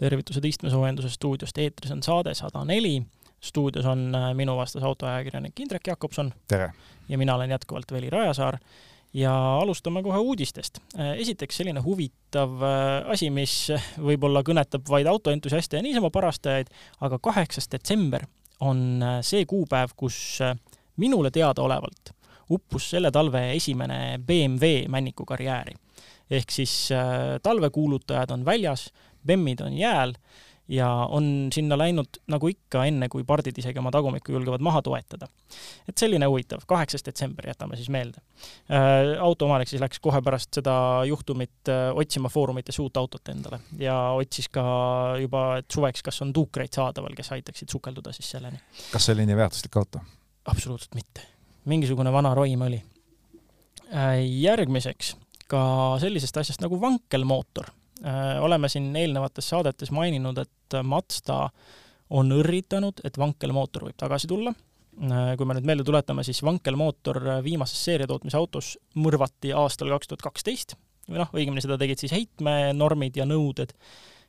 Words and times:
tervitused 0.00 0.44
istmesoojenduse 0.44 1.10
stuudiost, 1.12 1.58
eetris 1.58 1.92
on 1.92 2.02
saade 2.02 2.34
sada 2.34 2.64
neli. 2.64 3.02
stuudios 3.40 3.86
on 3.88 4.14
äh, 4.14 4.34
minu 4.36 4.56
vastas 4.56 4.82
autoajakirjanik 4.84 5.60
Indrek 5.60 5.86
Jakobson. 5.86 6.32
tere! 6.48 6.72
ja 7.08 7.18
mina 7.18 7.34
olen 7.34 7.50
jätkuvalt 7.50 7.92
Veli 7.92 8.10
Rajasaar 8.10 8.58
ja 9.14 9.32
alustame 9.58 10.02
kohe 10.02 10.18
uudistest. 10.18 10.78
Äh, 10.98 11.18
esiteks 11.18 11.56
selline 11.56 11.80
huvitav 11.80 12.62
äh, 12.62 13.10
asi, 13.12 13.30
mis 13.30 13.72
võib-olla 13.98 14.42
kõnetab 14.46 14.88
vaid 14.88 15.06
autoentusiaste 15.06 15.76
ja 15.76 15.82
niisama 15.82 16.10
parastajaid, 16.10 16.72
aga 17.00 17.18
kaheksas 17.18 17.68
detsember 17.72 18.24
on 18.60 19.02
see 19.24 19.46
kuupäev, 19.48 19.94
kus 19.96 20.38
minule 21.00 21.30
teadaolevalt 21.32 22.12
uppus 22.50 22.90
selle 22.90 23.10
talve 23.10 23.40
esimene 23.54 24.18
BMW 24.26 24.88
männiku 24.88 25.24
karjääri. 25.24 25.74
ehk 26.30 26.50
siis 26.50 26.88
talvekuulutajad 27.42 28.30
on 28.30 28.44
väljas, 28.44 28.92
bemmid 29.26 29.60
on 29.64 29.76
jääl 29.78 30.14
ja 30.70 30.88
on 31.10 31.48
sinna 31.54 31.78
läinud 31.78 32.20
nagu 32.30 32.48
ikka, 32.50 32.84
enne 32.86 33.08
kui 33.10 33.24
pardid 33.26 33.58
isegi 33.58 33.80
oma 33.82 33.90
tagumikku 33.94 34.32
julgevad 34.32 34.62
maha 34.62 34.82
toetada. 34.86 35.26
et 35.88 35.98
selline 35.98 36.28
huvitav, 36.30 36.62
kaheksas 36.66 37.04
detsember, 37.06 37.48
jätame 37.50 37.76
siis 37.76 37.88
meelde 37.90 38.22
äh,. 38.70 39.18
autoomanik 39.20 39.68
siis 39.68 39.82
läks 39.82 39.98
kohe 40.00 40.22
pärast 40.22 40.54
seda 40.60 40.74
juhtumit 41.08 41.72
äh, 41.72 41.90
otsima 41.94 42.30
foorumites 42.30 42.78
uut 42.78 42.96
autot 42.96 43.32
endale 43.34 43.60
ja 43.78 43.96
otsis 44.14 44.48
ka 44.48 44.64
juba, 45.20 45.44
et 45.58 45.70
suveks, 45.74 46.04
kas 46.06 46.22
on 46.22 46.32
tuukreid 46.32 46.72
saadaval, 46.74 47.18
kes 47.18 47.32
aitaksid 47.34 47.68
sukelduda 47.68 48.14
siis 48.14 48.30
selleni. 48.30 48.62
kas 48.92 49.08
see 49.08 49.18
oli 49.18 49.26
nii 49.26 49.40
väärtuslik 49.42 49.76
auto? 49.76 50.04
absoluutselt 50.44 50.94
mitte. 50.94 51.26
mingisugune 51.64 52.12
vana 52.12 52.34
roim 52.34 52.62
oli 52.68 52.78
äh,. 53.90 54.22
järgmiseks 54.22 55.16
ka 55.50 55.66
sellisest 55.98 56.36
asjast 56.44 56.62
nagu 56.62 56.78
vankelmootor 56.80 57.74
oleme 58.40 58.68
siin 58.72 58.94
eelnevates 58.96 59.48
saadetes 59.52 59.90
maininud, 59.92 60.38
et 60.40 60.76
Mazda 60.82 61.42
on 62.16 62.32
õrritanud, 62.34 63.02
et 63.06 63.18
vankelmootor 63.18 63.88
võib 63.88 63.98
tagasi 64.00 64.30
tulla. 64.30 64.52
Äh, 65.00 65.32
kui 65.38 65.48
me 65.48 65.56
nüüd 65.56 65.68
meelde 65.68 65.86
tuletame, 65.86 66.24
siis 66.26 66.42
vankelmootor 66.44 67.22
viimases 67.46 67.80
seeriatootmise 67.86 68.36
autos 68.36 68.74
mõrvati 69.00 69.54
aastal 69.56 69.92
kaks 69.94 70.10
tuhat 70.10 70.24
kaksteist 70.26 70.74
või 71.10 71.22
noh, 71.22 71.30
õigemini 71.34 71.62
seda 71.64 71.78
tegid 71.80 72.02
siis 72.02 72.12
heitmenormid 72.14 73.16
ja 73.18 73.24
nõuded 73.26 73.72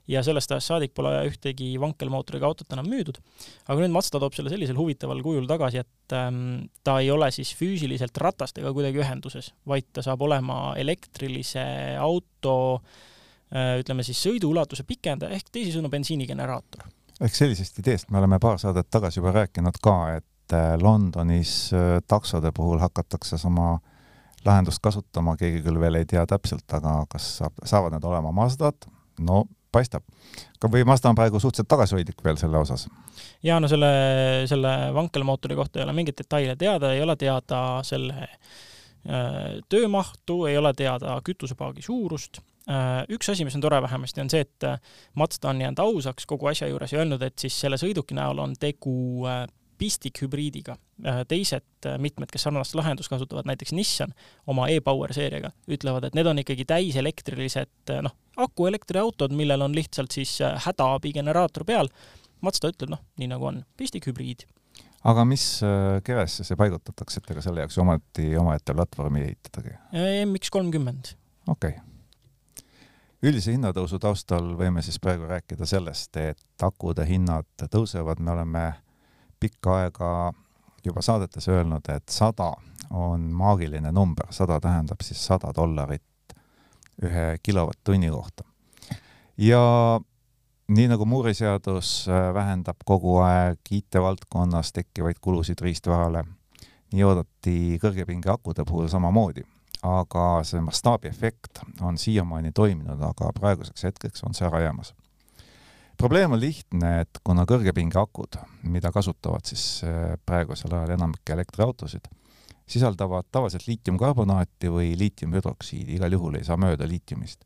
ja 0.09 0.21
sellest 0.25 0.53
ajast 0.53 0.71
saadik 0.71 0.93
pole 0.97 1.11
ühtegi 1.27 1.73
vankelmootoriga 1.81 2.47
autot 2.47 2.71
enam 2.73 2.87
müüdud. 2.89 3.19
aga 3.67 3.77
nüüd 3.81 3.93
Mazda 3.93 4.21
toob 4.21 4.37
selle 4.37 4.53
sellisel 4.53 4.79
huvitaval 4.79 5.21
kujul 5.25 5.49
tagasi, 5.49 5.83
et 5.83 6.15
ähm, 6.15 6.71
ta 6.85 6.99
ei 7.01 7.11
ole 7.11 7.29
siis 7.33 7.51
füüsiliselt 7.57 8.17
ratastega 8.21 8.71
kuidagi 8.73 9.01
ühenduses, 9.01 9.51
vaid 9.67 9.89
ta 9.93 10.05
saab 10.05 10.23
olema 10.29 10.71
elektrilise 10.79 11.65
auto 12.01 12.55
äh, 12.77 12.81
Äh, 12.85 13.10
ütleme 13.51 14.03
siis 14.03 14.19
sõiduulatuse 14.23 14.85
pikendaja 14.87 15.35
ehk 15.35 15.51
teisisõnu 15.51 15.89
bensiinigeneraator. 15.91 16.85
ehk 17.21 17.35
sellisest 17.35 17.79
ideest 17.79 18.11
me 18.11 18.19
oleme 18.21 18.39
paar 18.39 18.59
saadet 18.59 18.89
tagasi 18.89 19.19
juba 19.19 19.33
rääkinud 19.35 19.79
ka, 19.83 19.95
et 20.17 20.55
äh, 20.55 20.75
Londonis 20.81 21.73
äh, 21.73 21.99
taksode 22.07 22.51
puhul 22.55 22.79
hakatakse 22.79 23.37
sama 23.37 23.79
lahendust 24.45 24.79
kasutama, 24.81 25.35
keegi 25.37 25.61
küll 25.61 25.79
veel 25.79 25.99
ei 25.99 26.05
tea 26.05 26.25
täpselt, 26.25 26.65
aga 26.73 27.03
kas 27.09 27.27
saab, 27.41 27.59
saavad 27.63 27.93
need 27.93 28.07
olema 28.07 28.31
Mazdad, 28.31 28.87
no 29.19 29.43
paistab. 29.71 30.03
või 30.63 30.85
Mazda 30.87 31.09
on 31.09 31.15
praegu 31.15 31.39
suhteliselt 31.39 31.67
tagasihoidlik 31.67 32.23
veel 32.23 32.39
selle 32.39 32.57
osas? 32.57 32.87
jaa, 33.43 33.59
no 33.59 33.67
selle, 33.67 33.91
selle 34.47 34.93
vankelmootori 34.95 35.55
kohta 35.55 35.79
ei 35.79 35.83
ole 35.83 35.93
mingeid 35.93 36.23
detaile 36.23 36.55
teada, 36.55 36.93
ei 36.93 37.03
ole 37.03 37.15
teada 37.15 37.81
selle 37.83 38.15
äh, 38.23 39.59
töömahtu, 39.69 40.45
ei 40.45 40.57
ole 40.57 40.73
teada 40.73 41.19
kütusepaagi 41.25 41.83
suurust 41.83 42.41
Äh, 42.41 42.50
üks 43.09 43.31
asi, 43.31 43.45
mis 43.45 43.55
on 43.57 43.63
tore 43.63 43.81
vähemasti, 43.81 44.21
on 44.21 44.29
see, 44.29 44.43
et 44.45 44.67
äh, 44.67 44.77
Mazda 45.17 45.49
on 45.49 45.61
jäänud 45.61 45.79
ausaks 45.81 46.27
kogu 46.29 46.51
asja 46.51 46.69
juures 46.69 46.93
ja 46.93 47.01
öelnud, 47.01 47.21
et 47.25 47.39
siis 47.39 47.57
selle 47.63 47.79
sõiduki 47.81 48.17
näol 48.17 48.39
on 48.43 48.53
tegu 48.59 49.25
äh, 49.29 49.47
pistikhübriidiga. 49.81 50.75
teised 51.27 51.87
mitmed, 51.97 52.29
kes 52.29 52.43
sarnast 52.45 52.75
lahendust 52.77 53.09
kasutavad, 53.09 53.47
näiteks 53.49 53.71
Nissan 53.73 54.11
oma 54.45 54.67
e-Power 54.69 55.09
seeriaga, 55.17 55.49
ütlevad, 55.65 56.05
et 56.05 56.13
need 56.13 56.29
on 56.29 56.37
ikkagi 56.37 56.67
täiselektrilised 56.69 57.95
noh, 58.05 58.13
akuelektriautod, 58.37 59.33
millel 59.33 59.65
on 59.65 59.73
lihtsalt 59.73 60.13
siis 60.13 60.35
hädaabigeneraator 60.67 61.65
peal. 61.65 61.89
Mazda 62.45 62.69
ütleb, 62.69 62.93
noh, 62.93 63.01
nii 63.17 63.33
nagu 63.33 63.49
on, 63.49 63.63
pistikhübriid 63.81 64.45
aga 65.09 65.25
mis 65.25 65.43
kevesse 66.05 66.45
see 66.45 66.57
paigutatakse, 66.61 67.17
et 67.17 67.33
ega 67.33 67.41
selle 67.41 67.65
jaoks 67.65 67.81
ometi 67.81 68.35
omaette 68.37 68.77
platvormi 68.77 69.25
ehitadagi? 69.25 69.79
MX 70.29 70.53
kolmkümmend. 70.53 71.15
okei 71.47 71.73
okay 71.73 71.90
üldise 73.23 73.53
hinnatõusu 73.53 73.99
taustal 74.01 74.53
võime 74.57 74.81
siis 74.81 74.97
praegu 74.99 75.27
rääkida 75.29 75.65
sellest, 75.69 76.17
et 76.17 76.65
akude 76.65 77.05
hinnad 77.05 77.67
tõusevad, 77.69 78.19
me 78.19 78.31
oleme 78.33 78.63
pikka 79.39 79.77
aega 79.81 80.11
juba 80.85 81.01
saadetes 81.05 81.47
öelnud, 81.47 81.85
et 81.93 82.09
sada 82.09 82.51
on 82.89 83.27
maagiline 83.33 83.91
number, 83.93 84.31
sada 84.33 84.59
tähendab 84.59 85.03
siis 85.05 85.21
sada 85.25 85.53
dollarit 85.55 86.35
ühe 87.01 87.37
kilovatt-tunni 87.43 88.09
kohta. 88.09 88.43
ja 89.37 89.61
nii 90.67 90.87
nagu 90.87 91.05
Moore'i 91.05 91.33
seadus 91.33 92.07
äh, 92.09 92.33
vähendab 92.33 92.81
kogu 92.85 93.17
aeg 93.21 93.59
IT-valdkonnas 93.71 94.73
tekkivaid 94.73 95.21
kulusid 95.21 95.61
riistvarale, 95.61 96.23
nii 96.93 97.03
oodati 97.03 97.79
kõrgepinge 97.81 98.29
akude 98.33 98.65
puhul 98.65 98.87
samamoodi 98.87 99.45
aga 99.81 100.25
see 100.45 100.61
mastaabiefekt 100.61 101.63
on 101.81 101.97
siiamaani 101.97 102.51
toiminud, 102.51 103.01
aga 103.01 103.31
praeguseks 103.37 103.87
hetkeks 103.89 104.23
on 104.27 104.37
see 104.37 104.45
ära 104.47 104.61
jäämas. 104.61 104.93
probleem 105.97 106.31
on 106.31 106.39
lihtne, 106.39 107.01
et 107.01 107.19
kuna 107.23 107.45
kõrgepingeakud, 107.45 108.37
mida 108.63 108.91
kasutavad 108.91 109.45
siis 109.45 109.83
äh, 109.83 110.17
praegusel 110.25 110.73
ajal 110.73 110.95
enamik 110.95 111.29
elektriautosid, 111.29 112.07
sisaldavad 112.65 113.27
tavaliselt 113.31 113.67
liitiumkarbonaati 113.67 114.69
või 114.69 114.95
liitiumhüdroksiidi, 114.97 115.95
igal 115.95 116.13
juhul 116.17 116.39
ei 116.39 116.43
saa 116.43 116.57
mööda 116.57 116.87
liitiumist. 116.87 117.45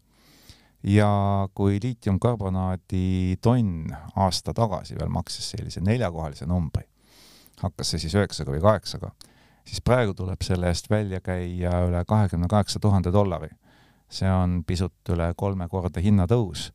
ja 0.83 1.47
kui 1.53 1.79
liitiumkarbonaadi 1.81 3.37
tonn 3.41 3.95
aasta 4.15 4.53
tagasi 4.53 4.95
veel 4.95 5.09
maksis 5.09 5.49
sellise 5.55 5.81
neljakohalise 5.81 6.45
numbri, 6.45 6.83
hakkas 7.61 7.89
see 7.89 8.03
siis 8.05 8.15
üheksaga 8.15 8.51
või 8.51 8.61
kaheksaga 8.61 9.11
siis 9.65 9.81
praegu 9.81 10.13
tuleb 10.13 10.41
selle 10.45 10.69
eest 10.71 10.89
välja 10.89 11.21
käia 11.21 11.79
üle 11.87 12.03
kahekümne 12.07 12.47
kaheksa 12.47 12.79
tuhande 12.79 13.13
dollari. 13.13 13.49
see 14.09 14.29
on 14.31 14.63
pisut 14.67 15.09
üle 15.09 15.33
kolmekordne 15.37 16.01
hinnatõus. 16.01 16.71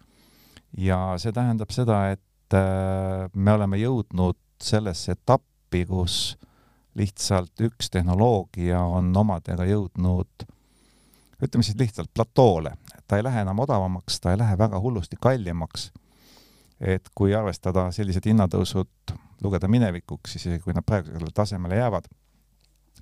ja 0.76 1.14
see 1.18 1.32
tähendab 1.32 1.70
seda, 1.70 2.10
et 2.10 2.54
äh, 2.54 3.30
me 3.34 3.52
oleme 3.52 3.76
jõudnud 3.78 4.38
sellesse 4.62 5.12
etappi, 5.12 5.86
kus 5.86 6.38
lihtsalt 6.94 7.60
üks 7.60 7.90
tehnoloogia 7.90 8.80
on 8.82 9.16
omadega 9.16 9.64
jõudnud 9.64 10.50
ütleme 11.44 11.64
siis 11.64 11.78
lihtsalt 11.78 12.10
platoole, 12.14 12.72
ta 13.08 13.16
ei 13.16 13.24
lähe 13.24 13.40
enam 13.44 13.58
odavamaks, 13.64 14.20
ta 14.20 14.32
ei 14.34 14.38
lähe 14.38 14.58
väga 14.58 14.80
hullusti 14.80 15.16
kallimaks. 15.20 15.92
et 16.80 17.10
kui 17.14 17.34
arvestada 17.36 17.90
sellised 17.92 18.24
hinnatõusud, 18.24 19.12
lugeda 19.44 19.68
minevikuks, 19.68 20.32
siis 20.32 20.62
kui 20.64 20.72
nad 20.72 20.84
praegusele 20.86 21.28
tasemele 21.34 21.76
jäävad, 21.76 22.06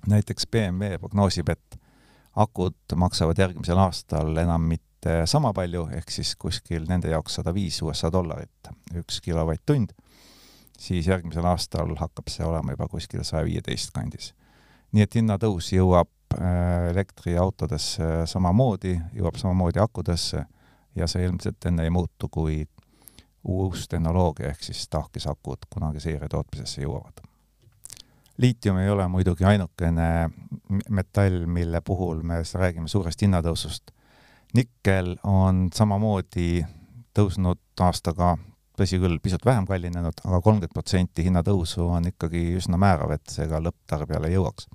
näiteks 0.07 0.47
BMW 0.51 0.97
prognoosib, 0.99 1.49
et 1.49 1.79
akud 2.35 2.95
maksavad 2.95 3.39
järgmisel 3.39 3.77
aastal 3.77 4.37
enam 4.37 4.67
mitte 4.69 5.23
sama 5.25 5.53
palju, 5.53 5.87
ehk 5.95 6.11
siis 6.11 6.35
kuskil 6.39 6.85
nende 6.89 7.11
jaoks 7.11 7.39
sada 7.39 7.53
viis 7.55 7.81
USA 7.81 8.11
dollarit 8.11 8.71
üks 8.99 9.19
kilovatt-tund, 9.25 9.93
siis 10.79 11.07
järgmisel 11.07 11.45
aastal 11.49 11.95
hakkab 11.99 12.29
see 12.31 12.45
olema 12.45 12.75
juba 12.75 12.87
kuskil 12.91 13.23
saja 13.23 13.45
viieteist 13.47 13.91
kandis. 13.95 14.33
nii 14.91 15.03
et 15.05 15.15
hinnatõus 15.15 15.67
jõuab 15.73 16.09
äh, 16.33 16.89
elektriautodesse 16.89 18.25
samamoodi, 18.25 18.95
jõuab 19.13 19.37
samamoodi 19.37 19.79
akudesse 19.79 20.45
ja 20.95 21.07
see 21.07 21.25
ilmselt 21.25 21.65
enne 21.65 21.83
ei 21.85 21.93
muutu, 21.93 22.29
kui 22.29 22.63
uus 23.43 23.87
tehnoloogia 23.87 24.49
ehk 24.49 24.63
siis 24.63 24.87
tahkisakud 24.89 25.69
kunagi 25.69 26.01
seeriatootmisesse 26.03 26.81
jõuavad 26.81 27.28
liitium 28.39 28.77
ei 28.77 28.89
ole 28.89 29.07
muidugi 29.07 29.43
ainukene 29.45 30.29
metall, 30.89 31.45
mille 31.45 31.81
puhul 31.81 32.23
me 32.23 32.41
räägime 32.53 32.87
suurest 32.87 33.21
hinnatõusust. 33.21 33.91
nikkel 34.53 35.17
on 35.23 35.67
samamoodi 35.73 36.65
tõusnud 37.13 37.59
aastaga, 37.85 38.31
tõsi 38.79 38.97
küll, 38.97 39.19
pisut 39.21 39.45
vähem 39.45 39.67
kallinenud 39.69 40.07
aga, 40.23 40.29
aga 40.29 40.39
kolmkümmend 40.41 40.73
protsenti 40.73 41.25
hinnatõusu 41.27 41.85
on 41.85 42.07
ikkagi 42.09 42.55
üsna 42.57 42.79
määrav, 42.81 43.11
et 43.13 43.29
see 43.29 43.45
ka 43.49 43.59
lõpptarbijale 43.61 44.31
jõuaks. 44.33 44.69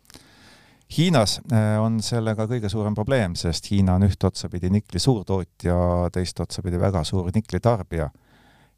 Hiinas 0.94 1.40
eh, 1.50 1.78
on 1.80 1.98
sellega 2.04 2.46
kõige 2.46 2.68
suurem 2.70 2.94
probleem, 2.94 3.34
sest 3.34 3.70
Hiina 3.72 3.96
on 3.96 4.04
üht 4.06 4.24
otsapidi 4.24 4.70
nikli 4.70 5.00
suurtootja, 5.02 5.76
teist 6.12 6.40
otsapidi 6.44 6.78
väga 6.78 7.02
suur 7.08 7.32
niklitarbija 7.34 8.10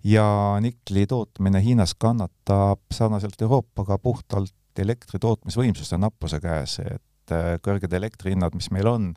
ja 0.07 0.29
nikli 0.63 1.07
tootmine 1.11 1.61
Hiinas 1.61 1.95
kannatab 1.99 2.81
sarnaselt 2.95 3.43
Euroopaga 3.43 3.99
puhtalt 3.99 4.55
elektri 4.83 5.21
tootmisvõimsuste 5.23 5.99
nappuse 6.01 6.41
käes, 6.43 6.79
et 6.85 7.35
äh, 7.35 7.57
kõrged 7.63 7.93
elektrihinnad, 7.93 8.55
mis 8.55 8.71
meil 8.75 8.91
on, 8.91 9.15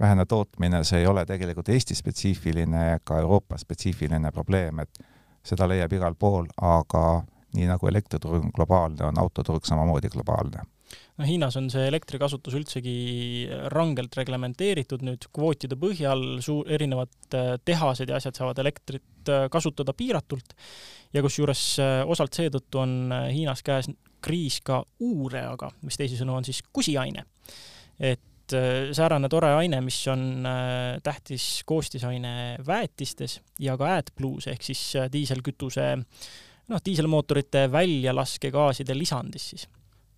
vähene 0.00 0.26
tootmine, 0.28 0.82
see 0.84 1.00
ei 1.02 1.06
ole 1.08 1.24
tegelikult 1.28 1.68
Eesti-spetsiifiline 1.72 2.82
ega 2.96 3.20
Euroopa-spetsiifiline 3.22 4.32
probleem, 4.32 4.84
et 4.84 5.04
seda 5.46 5.68
leiab 5.70 5.92
igal 5.96 6.16
pool, 6.18 6.48
aga 6.60 7.22
nii 7.56 7.68
nagu 7.70 7.88
elektriturg 7.88 8.42
on 8.44 8.54
globaalne, 8.54 9.06
on 9.06 9.20
autoturg 9.22 9.64
samamoodi 9.64 10.10
globaalne. 10.12 10.66
No 11.16 11.24
Hiinas 11.26 11.56
on 11.58 11.70
see 11.72 11.86
elektrikasutus 11.88 12.54
üldsegi 12.58 13.48
rangelt 13.72 14.14
reglementeeritud 14.18 15.02
nüüd 15.06 15.24
kvootide 15.34 15.78
põhjal, 15.80 16.22
suur, 16.44 16.68
erinevad 16.70 17.34
äh, 17.34 17.54
tehased 17.64 18.12
ja 18.12 18.20
asjad 18.20 18.36
saavad 18.38 18.60
elektrit 18.62 19.32
äh, 19.32 19.46
kasutada 19.50 19.96
piiratult 19.96 20.54
ja 21.16 21.24
kusjuures 21.24 21.62
osalt 22.06 22.36
seetõttu 22.36 22.82
on 22.82 23.14
Hiinas 23.32 23.64
käes 23.66 23.88
kriis 24.22 24.60
ka 24.64 24.82
uureaga, 25.00 25.70
mis 25.82 25.98
teisisõnu 26.00 26.34
on 26.36 26.44
siis 26.44 26.62
kusiaine. 26.72 27.24
et 28.00 28.52
säärane 28.92 29.28
tore 29.28 29.48
aine, 29.58 29.80
mis 29.82 29.98
on 30.08 30.46
tähtis 31.02 31.62
koostisaine 31.66 32.56
väetistes 32.66 33.40
ja 33.58 33.74
ka 33.76 33.88
AdBlues 33.96 34.46
ehk 34.52 34.62
siis 34.62 34.92
diiselkütuse 35.12 35.86
noh, 36.70 36.82
diiselmootorite 36.84 37.66
väljalaskegaaside 37.72 38.96
lisandis 38.98 39.50
siis, 39.52 39.66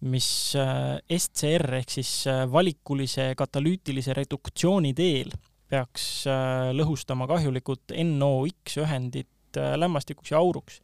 mis 0.09 0.31
äh, 0.59 0.97
SCR 1.19 1.81
ehk 1.81 1.93
siis 1.99 2.13
äh, 2.31 2.45
valikulise 2.51 3.33
katalüütilise 3.39 4.15
reduktsiooni 4.17 4.95
teel 4.97 5.33
peaks 5.69 6.09
äh, 6.31 6.71
lõhustama 6.77 7.29
kahjulikud 7.31 7.97
NOx 8.15 8.79
ühendid 8.85 9.59
lämmastikuks 9.59 10.31
ja 10.31 10.39
auruks. 10.39 10.83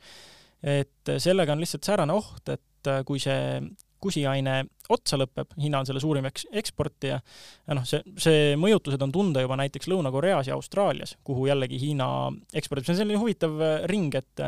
et 0.65 1.11
sellega 1.21 1.53
on 1.53 1.61
lihtsalt 1.61 1.85
säärane 1.85 2.15
oht, 2.17 2.49
et 2.49 2.63
kui 3.07 3.23
see 3.23 3.61
kusiaine 4.05 4.59
otsa 4.93 5.17
lõpeb, 5.17 5.55
Hiina 5.57 5.81
on 5.81 5.89
selle 5.89 6.03
suurim 6.03 6.27
eks-, 6.29 6.49
eksportija, 6.53 7.19
ja 7.65 7.77
noh, 7.77 7.87
see, 7.89 8.03
see 8.21 8.57
mõjutused 8.61 9.01
on 9.01 9.13
tunda 9.15 9.41
juba 9.41 9.57
näiteks 9.57 9.89
Lõuna-Koreas 9.89 10.51
ja 10.51 10.59
Austraalias, 10.59 11.17
kuhu 11.25 11.47
jällegi 11.49 11.81
Hiina 11.81 12.09
ekspordib, 12.53 12.85
see 12.85 12.99
on 12.99 13.01
selline 13.01 13.23
huvitav 13.23 13.63
ring, 13.89 14.13
et 14.21 14.45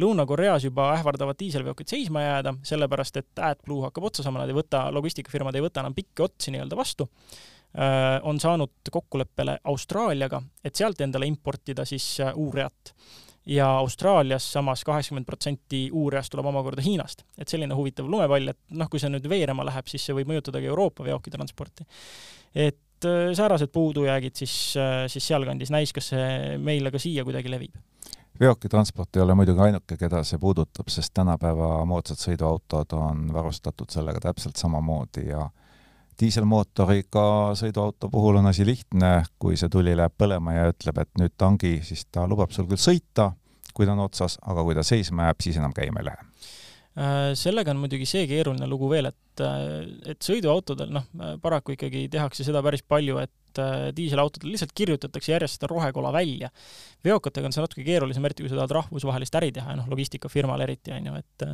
Lõuna-Koreas 0.00 0.64
juba 0.64 0.86
ähvardavad 0.94 1.36
diiselveokid 1.40 1.90
seisma 1.92 2.22
jääda, 2.22 2.54
sellepärast 2.64 3.18
et 3.20 3.42
AdBlue 3.44 3.84
hakkab 3.88 4.06
otsa 4.08 4.24
saama, 4.24 4.40
nad 4.40 4.52
ei 4.52 4.56
võta, 4.56 4.86
logistikafirmad 4.94 5.56
ei 5.58 5.64
võta 5.64 5.82
enam 5.82 5.96
pikki 5.96 6.24
otsi 6.24 6.54
nii-öelda 6.54 6.78
vastu, 6.78 7.08
äh, 7.76 8.16
on 8.28 8.40
saanud 8.40 8.92
kokkuleppele 8.92 9.58
Austraaliaga, 9.68 10.40
et 10.64 10.80
sealt 10.80 11.00
endale 11.04 11.28
importida 11.28 11.84
siis 11.88 12.06
äh, 12.24 12.32
uurjat. 12.32 12.94
Ja 13.46 13.68
Austraalias 13.78 14.52
samas 14.52 14.84
kaheksakümmend 14.84 15.26
protsenti 15.26 15.88
uurjast 15.92 16.30
tuleb 16.30 16.46
omakorda 16.46 16.82
Hiinast. 16.82 17.24
et 17.38 17.48
selline 17.48 17.74
huvitav 17.74 18.06
lumepall, 18.10 18.48
et 18.54 18.58
noh, 18.70 18.88
kui 18.90 19.00
see 19.02 19.10
nüüd 19.10 19.28
veerema 19.28 19.66
läheb, 19.66 19.88
siis 19.90 20.04
see 20.06 20.16
võib 20.16 20.30
mõjutada 20.30 20.62
ka 20.62 20.70
Euroopa 20.70 21.04
veokite 21.04 21.36
transporti. 21.36 21.86
et 22.54 23.08
äh, 23.08 23.32
säärased 23.34 23.72
puudujäägid 23.72 24.36
siis, 24.36 24.74
siis 25.06 25.26
sealkandis 25.26 25.70
näis, 25.70 25.92
kas 25.92 26.12
see 26.14 26.58
meile 26.58 26.90
ka 26.90 27.02
siia 27.02 27.24
kuidagi 27.24 27.50
levib 27.50 27.80
veokitransport 28.40 29.16
ei 29.16 29.22
ole 29.22 29.34
muidugi 29.34 29.60
ainuke, 29.60 29.96
keda 29.96 30.22
see 30.26 30.38
puudutab, 30.40 30.88
sest 30.90 31.12
tänapäeva 31.14 31.84
moodsad 31.86 32.18
sõiduautod 32.18 32.94
on 32.96 33.26
varustatud 33.34 33.90
sellega 33.92 34.22
täpselt 34.24 34.56
samamoodi 34.58 35.28
ja 35.28 35.44
diiselmootoriga 36.22 37.26
sõiduauto 37.58 38.10
puhul 38.12 38.40
on 38.40 38.50
asi 38.50 38.66
lihtne, 38.66 39.12
kui 39.42 39.58
see 39.58 39.70
tuli 39.72 39.94
läheb 39.98 40.14
põlema 40.18 40.56
ja 40.56 40.70
ütleb, 40.72 41.02
et 41.02 41.10
nüüd 41.20 41.34
tangi, 41.40 41.78
siis 41.86 42.06
ta 42.10 42.26
lubab 42.30 42.54
sul 42.54 42.68
küll 42.70 42.80
sõita, 42.80 43.32
kui 43.74 43.88
ta 43.88 43.96
on 43.96 44.04
otsas, 44.04 44.38
aga 44.42 44.64
kui 44.66 44.76
ta 44.78 44.84
seisma 44.86 45.28
jääb, 45.28 45.42
siis 45.44 45.58
enam 45.60 45.74
käima 45.76 46.02
ei 46.02 46.08
lähe 46.10 46.24
äh, 46.24 47.32
sellega 47.38 47.74
on 47.74 47.82
muidugi 47.82 48.08
see 48.08 48.26
keeruline 48.30 48.68
lugu 48.70 48.90
veel, 48.92 49.10
et, 49.12 49.44
äh, 49.44 49.66
et 50.14 50.24
sõiduautodel 50.24 50.92
noh, 50.94 51.08
paraku 51.42 51.76
ikkagi 51.76 52.06
tehakse 52.12 52.46
seda 52.46 52.62
päris 52.64 52.84
palju, 52.86 53.18
et 53.22 53.62
äh, 53.62 53.90
diiselautodel 53.96 54.54
lihtsalt 54.54 54.74
kirjutatakse 54.76 55.34
järjest 55.34 55.58
seda 55.58 55.72
rohekola 55.72 56.12
välja. 56.14 56.52
veokatega 57.04 57.48
on 57.48 57.56
see 57.56 57.64
natuke 57.64 57.86
keerulisem, 57.88 58.24
eriti 58.28 58.44
kui 58.44 58.52
sa 58.52 58.60
tahad 58.60 58.78
rahvusvahelist 58.82 59.40
äri 59.40 59.52
teha 59.58 59.74
ja 59.74 59.80
noh, 59.80 59.90
logistikafirmal 59.92 60.68
eriti, 60.68 60.94
on 60.94 61.12
ju, 61.12 61.22
et 61.22 61.48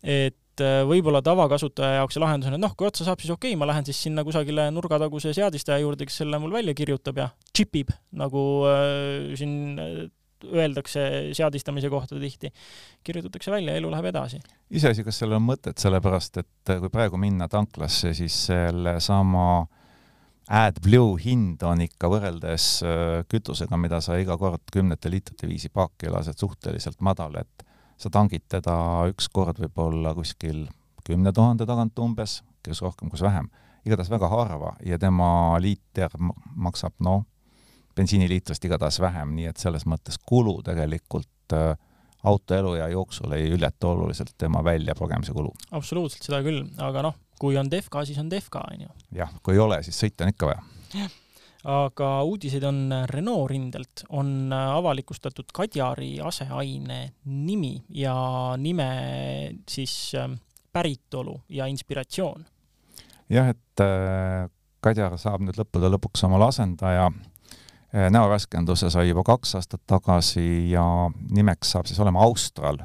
et 0.00 0.36
äh, 0.64 0.80
võib-olla 0.88 1.22
tavakasutaja 1.24 2.00
jaoks 2.00 2.16
see 2.16 2.22
lahendus 2.22 2.50
on, 2.50 2.56
et 2.58 2.62
noh, 2.62 2.76
kui 2.78 2.88
otsa 2.88 3.06
saab, 3.06 3.22
siis 3.22 3.32
okei 3.34 3.52
okay,, 3.52 3.60
ma 3.60 3.68
lähen 3.70 3.86
siis 3.88 4.00
sinna 4.06 4.24
kusagile 4.26 4.68
nurgataguse 4.74 5.34
seadistaja 5.36 5.82
juurde, 5.82 6.08
kes 6.08 6.22
selle 6.22 6.40
mul 6.42 6.54
välja 6.54 6.76
kirjutab 6.76 7.20
ja 7.20 7.28
džipib, 7.54 7.92
nagu 8.20 8.44
äh, 8.70 9.34
siin 9.40 9.80
äh, 9.80 9.98
öeldakse 10.40 11.02
seadistamise 11.36 11.90
kohta 11.92 12.16
tihti, 12.20 12.48
kirjutatakse 13.04 13.52
välja, 13.52 13.74
elu 13.76 13.90
läheb 13.92 14.08
edasi. 14.08 14.40
iseasi, 14.72 15.04
kas 15.04 15.20
sellel 15.20 15.36
on 15.36 15.44
mõtet, 15.50 15.76
sellepärast 15.82 16.40
et 16.40 16.72
kui 16.80 16.92
praegu 16.92 17.20
minna 17.20 17.48
tanklasse, 17.52 18.14
siis 18.16 18.38
sellesama 18.48 19.50
äh, 19.60 19.68
AdBlue 20.50 21.14
hind 21.22 21.62
on 21.62 21.82
ikka 21.84 22.08
võrreldes 22.10 22.64
äh, 22.82 23.20
kütusega, 23.30 23.78
mida 23.78 24.00
sa 24.02 24.16
iga 24.18 24.34
kord 24.38 24.64
kümnete 24.74 25.12
liitrite 25.12 25.46
viisi 25.46 25.70
paaki 25.70 26.10
lased, 26.10 26.40
suhteliselt 26.42 26.98
madal, 27.06 27.36
et 27.38 27.66
sa 28.00 28.10
tangid 28.12 28.46
teda 28.48 28.74
üks 29.10 29.28
kord 29.32 29.60
võib-olla 29.60 30.14
kuskil 30.16 30.66
kümne 31.06 31.32
tuhande 31.36 31.66
tagant 31.68 31.98
umbes, 31.98 32.40
kes 32.64 32.82
rohkem, 32.84 33.10
kus 33.10 33.22
vähem. 33.24 33.50
igatahes 33.84 34.10
väga 34.12 34.28
harva 34.28 34.74
ja 34.84 34.98
tema 34.98 35.58
liiter 35.60 36.12
maksab 36.54 36.92
noh, 37.00 37.24
bensiiniliitrist 37.96 38.64
igatahes 38.64 39.00
vähem, 39.00 39.32
nii 39.36 39.48
et 39.52 39.56
selles 39.56 39.86
mõttes 39.88 40.18
kulu 40.26 40.60
tegelikult 40.62 41.56
äh, 41.56 41.72
auto 42.24 42.54
eluea 42.54 42.88
jooksul 42.92 43.32
ei 43.32 43.48
ületa 43.50 43.88
oluliselt 43.88 44.34
tema 44.38 44.64
väljaprogemise 44.64 45.32
kulu. 45.32 45.54
absoluutselt, 45.70 46.22
seda 46.28 46.42
küll, 46.44 46.66
aga 46.78 47.08
noh 47.08 47.16
kui 47.40 47.56
on 47.56 47.70
Defka, 47.72 48.04
siis 48.04 48.18
on 48.20 48.28
Defka, 48.30 48.62
on 48.72 48.84
ju. 48.84 48.94
jah, 49.16 49.32
kui 49.42 49.56
ei 49.56 49.62
ole, 49.64 49.80
siis 49.86 49.98
sõita 50.02 50.26
on 50.26 50.34
ikka 50.34 50.50
vaja. 50.50 50.62
jah, 50.94 51.12
aga 51.64 52.10
uudiseid 52.24 52.64
on 52.64 52.92
Renault 53.10 53.50
rindelt, 53.50 54.04
on 54.08 54.52
avalikustatud 54.52 55.52
Kadjari 55.54 56.14
aseaine 56.24 57.00
nimi 57.24 57.74
ja 57.88 58.14
nime 58.56 58.88
siis 59.68 60.12
ähm, 60.18 60.38
päritolu 60.72 61.40
ja 61.48 61.66
inspiratsioon. 61.66 62.46
jah, 63.30 63.48
et 63.48 63.84
äh, 63.84 64.48
Kadjar 64.80 65.18
saab 65.18 65.44
nüüd 65.44 65.60
lõppude 65.60 65.92
lõpuks 65.92 66.24
omale 66.24 66.48
asendaja 66.48 67.10
äh, 67.10 68.08
näovärskenduse 68.10 68.90
sai 68.90 69.10
juba 69.10 69.26
kaks 69.26 69.54
aastat 69.60 69.84
tagasi 69.86 70.70
ja 70.70 70.84
nimeks 71.30 71.76
saab 71.76 71.86
siis 71.90 72.00
olema 72.00 72.24
Austral. 72.24 72.80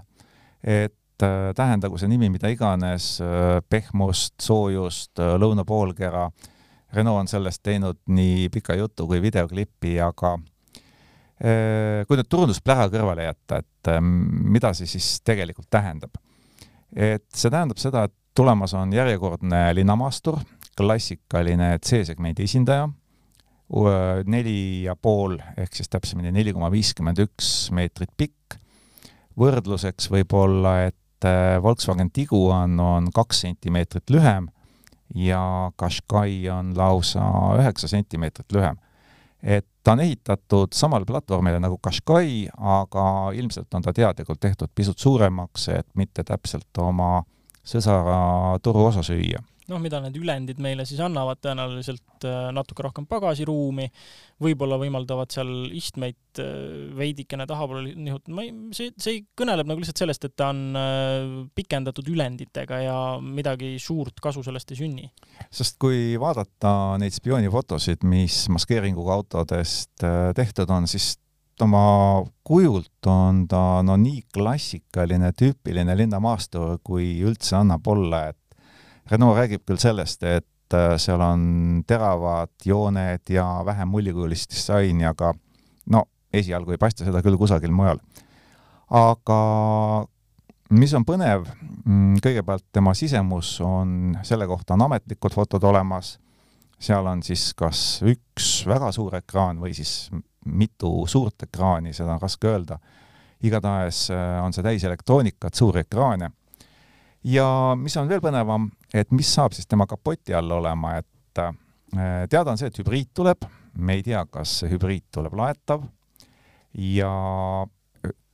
et 0.64 0.96
Äh, 1.24 1.54
tähendagu 1.56 1.96
see 1.96 2.10
nimi 2.12 2.28
mida 2.28 2.50
iganes, 2.52 3.22
äh, 3.24 3.62
pehmust, 3.72 4.34
soojust, 4.44 5.14
äh, 5.24 5.38
lõunapoolkera, 5.40 6.26
Renault 6.96 7.26
on 7.26 7.30
sellest 7.32 7.64
teinud 7.64 8.02
nii 8.08 8.50
pika 8.54 8.78
jutu 8.80 9.08
kui 9.10 9.22
videoklipi, 9.24 9.98
aga 10.04 10.38
kui 11.36 12.16
nüüd 12.16 12.30
turundusplära 12.32 12.86
kõrvale 12.88 13.26
jätta, 13.26 13.58
et 13.60 13.90
mida 14.00 14.72
see 14.78 14.88
siis 14.88 15.18
tegelikult 15.28 15.68
tähendab? 15.68 16.16
et 16.96 17.26
see 17.36 17.52
tähendab 17.52 17.80
seda, 17.82 18.06
et 18.08 18.14
tulemas 18.36 18.74
on 18.74 18.94
järjekordne 18.94 19.74
linnamaastur, 19.76 20.40
klassikaline 20.78 21.78
C-segmendi 21.84 22.46
esindaja, 22.48 22.88
neli 24.30 24.84
ja 24.86 24.96
pool 24.96 25.40
ehk 25.58 25.74
siis 25.74 25.90
täpsemini 25.90 26.34
neli 26.36 26.54
koma 26.54 26.70
viiskümmend 26.72 27.20
üks 27.24 27.72
meetrit 27.74 28.12
pikk. 28.18 28.60
võrdluseks 29.36 30.08
võib-olla, 30.14 30.86
et 30.88 31.26
äh, 31.28 31.58
Volkswagen 31.60 32.12
Tiguan 32.14 32.80
on 32.80 33.10
kaks 33.12 33.42
sentimeetrit 33.44 34.14
lühem 34.14 34.48
ja 35.16 35.72
Qashqai 35.78 36.50
on 36.50 36.74
lausa 36.78 37.24
üheksa 37.60 37.88
sentimeetrit 37.88 38.52
lühem. 38.52 38.78
et 39.44 39.66
ta 39.84 39.92
on 39.92 40.00
ehitatud 40.00 40.74
samale 40.74 41.06
platvormile 41.06 41.60
nagu 41.60 41.78
Qashqai, 41.78 42.50
aga 42.58 43.32
ilmselt 43.34 43.74
on 43.74 43.82
ta 43.82 43.94
teadlikult 43.94 44.40
tehtud 44.40 44.70
pisut 44.76 44.98
suuremaks, 45.00 45.68
et 45.70 45.88
mitte 45.96 46.24
täpselt 46.24 46.78
oma 46.78 47.24
sõsara 47.66 48.60
turuosa 48.64 49.04
süüa 49.04 49.44
noh, 49.72 49.82
mida 49.82 50.00
need 50.04 50.18
ülendid 50.20 50.60
meile 50.62 50.86
siis 50.88 51.02
annavad, 51.04 51.40
tõenäoliselt 51.44 52.28
äh, 52.28 52.50
natuke 52.56 52.86
rohkem 52.86 53.08
pagasiruumi, 53.10 53.88
võib-olla 54.44 54.78
võimaldavad 54.82 55.34
seal 55.34 55.52
istmeid 55.76 56.42
äh, 56.44 56.92
veidikene 56.98 57.48
tahapoole 57.50 57.96
nihutada, 57.96 58.36
ma 58.36 58.46
ei, 58.46 58.54
see, 58.78 58.94
see 59.02 59.24
kõneleb 59.38 59.70
nagu 59.70 59.82
lihtsalt 59.82 60.04
sellest, 60.04 60.30
et 60.30 60.38
ta 60.38 60.52
on 60.54 60.80
äh, 60.80 61.36
pikendatud 61.58 62.14
ülenditega 62.14 62.82
ja 62.84 62.98
midagi 63.22 63.76
suurt 63.82 64.22
kasu 64.24 64.46
sellest 64.46 64.76
ei 64.76 64.82
sünni. 64.84 65.12
sest 65.50 65.80
kui 65.82 66.16
vaadata 66.22 66.96
neid 67.02 67.16
spioonifotosid, 67.16 68.06
mis 68.08 68.46
maskeeringuga 68.54 69.20
autodest 69.20 70.06
tehtud 70.36 70.72
on, 70.74 70.90
siis 70.90 71.16
oma 71.64 72.24
kujult 72.44 73.08
on 73.08 73.46
ta 73.48 73.82
no 73.86 73.96
nii 74.00 74.26
klassikaline, 74.34 75.32
tüüpiline 75.38 75.96
linnamaastur, 75.98 76.80
kui 76.84 77.22
üldse 77.24 77.56
annab 77.60 77.88
olla, 77.88 78.28
et 78.34 78.40
Renault 79.12 79.38
räägib 79.38 79.66
küll 79.68 79.82
sellest, 79.82 80.24
et 80.24 80.74
äh, 80.74 80.96
seal 81.02 81.22
on 81.22 81.84
teravad 81.88 82.54
jooned 82.66 83.30
ja 83.30 83.46
vähem 83.66 83.92
mullikujulist 83.94 84.52
disaini, 84.52 85.06
aga 85.06 85.34
no 85.94 86.06
esialgu 86.34 86.76
ei 86.76 86.82
paista 86.82 87.06
seda 87.06 87.22
küll 87.26 87.38
kusagil 87.38 87.74
mujal. 87.74 88.02
aga 88.90 89.40
mis 90.74 90.94
on 90.98 91.06
põnev, 91.06 91.48
mm, 91.86 92.20
kõigepealt 92.26 92.66
tema 92.74 92.94
sisemus 92.98 93.60
on, 93.66 94.18
selle 94.26 94.48
kohta 94.50 94.74
on 94.74 94.86
ametlikud 94.88 95.34
fotod 95.34 95.64
olemas, 95.64 96.16
seal 96.82 97.06
on 97.08 97.22
siis 97.24 97.52
kas 97.58 98.02
üks 98.06 98.66
väga 98.68 98.92
suur 98.96 99.16
ekraan 99.22 99.62
või 99.62 99.74
siis 99.78 100.10
mitu 100.46 101.06
suurt 101.10 101.48
ekraani, 101.48 101.94
seda 101.94 102.16
on 102.16 102.22
raske 102.22 102.50
öelda. 102.50 102.80
igatahes 103.46 104.10
äh, 104.10 104.42
on 104.42 104.54
see 104.54 104.64
täis 104.64 104.84
elektroonikat, 104.84 105.54
suuri 105.54 105.84
ekraane. 105.84 106.32
Ja 107.26 107.48
mis 107.80 107.96
on 107.98 108.10
veel 108.10 108.22
põnevam, 108.24 108.70
et 108.94 109.12
mis 109.16 109.30
saab 109.34 109.56
siis 109.56 109.68
tema 109.68 109.88
kapoti 109.90 110.36
all 110.38 110.52
olema, 110.60 110.96
et 111.02 111.42
äh, 111.42 111.54
teada 112.30 112.54
on 112.54 112.60
see, 112.62 112.70
et 112.70 112.82
hübriid 112.82 113.12
tuleb, 113.18 113.48
me 113.76 113.98
ei 113.98 114.04
tea, 114.06 114.24
kas 114.32 114.60
see 114.62 114.72
hübriid 114.72 115.08
tuleb 115.14 115.36
laetav. 115.38 115.86
Ja 116.76 117.12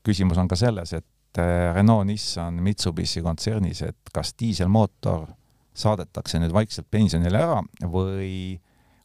küsimus 0.05 0.39
on 0.41 0.49
ka 0.49 0.57
selles, 0.57 0.95
et 0.97 1.41
Renault, 1.75 2.03
Nissan, 2.09 2.57
Mitsubishi 2.63 3.21
kontsernis, 3.23 3.83
et 3.85 4.11
kas 4.13 4.33
diiselmootor 4.39 5.29
saadetakse 5.77 6.41
nüüd 6.41 6.51
vaikselt 6.51 6.89
pensionile 6.91 7.39
ära 7.39 7.61
või 7.87 8.59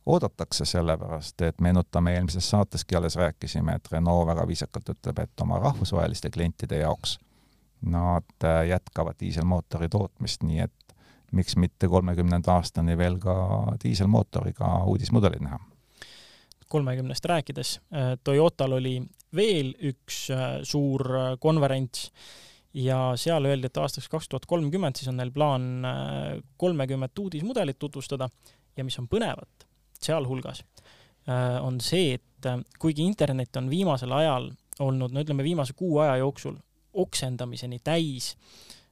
oodatakse, 0.06 0.64
sellepärast 0.66 1.42
et 1.46 1.60
meenutame, 1.62 2.16
eelmises 2.16 2.48
saateski 2.50 2.96
alles 2.98 3.18
rääkisime, 3.20 3.76
et 3.76 3.92
Renault 3.92 4.26
väga 4.26 4.46
viisakalt 4.48 4.90
ütleb, 4.96 5.22
et 5.22 5.44
oma 5.44 5.60
rahvusvaheliste 5.62 6.32
klientide 6.34 6.82
jaoks 6.82 7.18
nad 7.80 8.44
äh, 8.44 8.66
jätkavad 8.68 9.18
diiselmootori 9.20 9.88
tootmist, 9.88 10.42
nii 10.46 10.60
et 10.64 10.96
miks 11.36 11.56
mitte 11.60 11.88
kolmekümnenda 11.90 12.54
aastani 12.54 12.96
veel 12.98 13.18
ka 13.20 13.36
diiselmootoriga 13.82 14.84
uudismudelid 14.84 15.42
näha. 15.44 15.60
kolmekümnest 16.68 17.24
rääkides, 17.24 17.80
äh, 17.94 18.16
Toyotal 18.24 18.72
oli 18.72 19.02
veel 19.34 19.74
üks 19.80 20.30
äh, 20.30 20.58
suur 20.62 21.04
konverents 21.38 22.10
ja 22.74 23.12
seal 23.16 23.44
öeldi, 23.44 23.66
et 23.66 23.76
aastaks 23.76 24.08
kaks 24.08 24.28
tuhat 24.28 24.46
kolmkümmend 24.46 24.96
siis 24.96 25.08
on 25.08 25.16
neil 25.16 25.30
plaan 25.32 25.86
kolmekümmet 26.56 27.18
uudismudelit 27.18 27.78
tutvustada 27.78 28.28
ja 28.76 28.84
mis 28.84 28.98
on 28.98 29.08
põnevat, 29.08 29.64
sealhulgas 30.00 30.60
on 31.62 31.80
see, 31.80 32.18
et 32.18 32.48
kuigi 32.78 33.02
internet 33.02 33.56
on 33.56 33.70
viimasel 33.70 34.12
ajal 34.12 34.50
olnud, 34.80 35.14
no 35.14 35.24
ütleme, 35.24 35.42
viimase 35.42 35.72
kuu 35.72 35.98
aja 36.04 36.18
jooksul 36.20 36.58
oksendamiseni 37.02 37.80
täis 37.84 38.34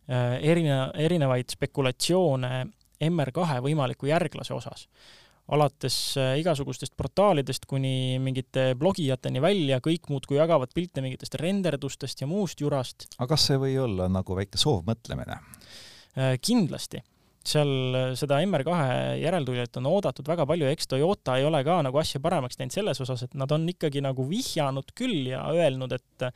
äh, 0.09 0.39
erine-, 0.43 0.91
erinevaid 1.07 1.53
spekulatsioone 1.57 2.65
MR2 3.05 3.61
võimaliku 3.65 4.09
järglase 4.09 4.55
osas, 4.55 4.87
alates 5.53 5.97
igasugustest 6.41 6.95
portaalidest 6.97 7.67
kuni 7.69 8.21
mingite 8.23 8.71
blogijateni 8.81 9.43
välja, 9.45 9.81
kõik 9.85 10.09
muudkui 10.09 10.39
jagavad 10.39 10.73
pilte 10.73 11.03
mingitest 11.05 11.35
renderdustest 11.41 12.23
ja 12.23 12.29
muust 12.31 12.63
jurast. 12.65 13.11
aga 13.19 13.35
kas 13.35 13.51
see 13.51 13.59
või 13.61 13.75
olla 13.83 14.09
nagu 14.09 14.39
väike 14.39 14.61
soovmõtlemine? 14.61 15.41
kindlasti 16.41 17.03
seal 17.45 17.95
äh, 17.95 18.13
seda 18.19 18.41
MR2 18.45 18.75
järeltulijat 19.21 19.77
on 19.81 19.89
oodatud 19.93 20.29
väga 20.29 20.47
palju 20.49 20.69
eks 20.71 20.89
Toyota 20.91 21.39
ei 21.39 21.47
ole 21.47 21.61
ka 21.67 21.81
nagu 21.85 22.01
asja 22.01 22.21
paremaks 22.25 22.59
teinud 22.59 22.75
selles 22.75 23.01
osas, 23.05 23.27
et 23.27 23.35
nad 23.39 23.51
on 23.53 23.67
ikkagi 23.71 24.03
nagu 24.05 24.27
vihjanud 24.29 24.95
küll 24.97 25.29
ja 25.35 25.45
öelnud, 25.53 25.93
et 25.93 26.29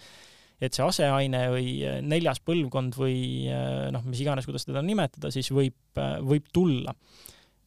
et 0.61 0.75
see 0.75 0.85
aseaine 0.85 1.45
või 1.53 1.73
äh, 1.87 1.99
neljas 2.05 2.43
põlvkond 2.45 2.99
või 2.99 3.19
äh, 3.53 3.89
noh, 3.95 4.05
mis 4.09 4.23
iganes, 4.25 4.49
kuidas 4.49 4.67
teda 4.69 4.83
nimetada, 4.85 5.33
siis 5.35 5.51
võib, 5.55 5.77
võib 5.99 6.49
tulla. 6.55 6.95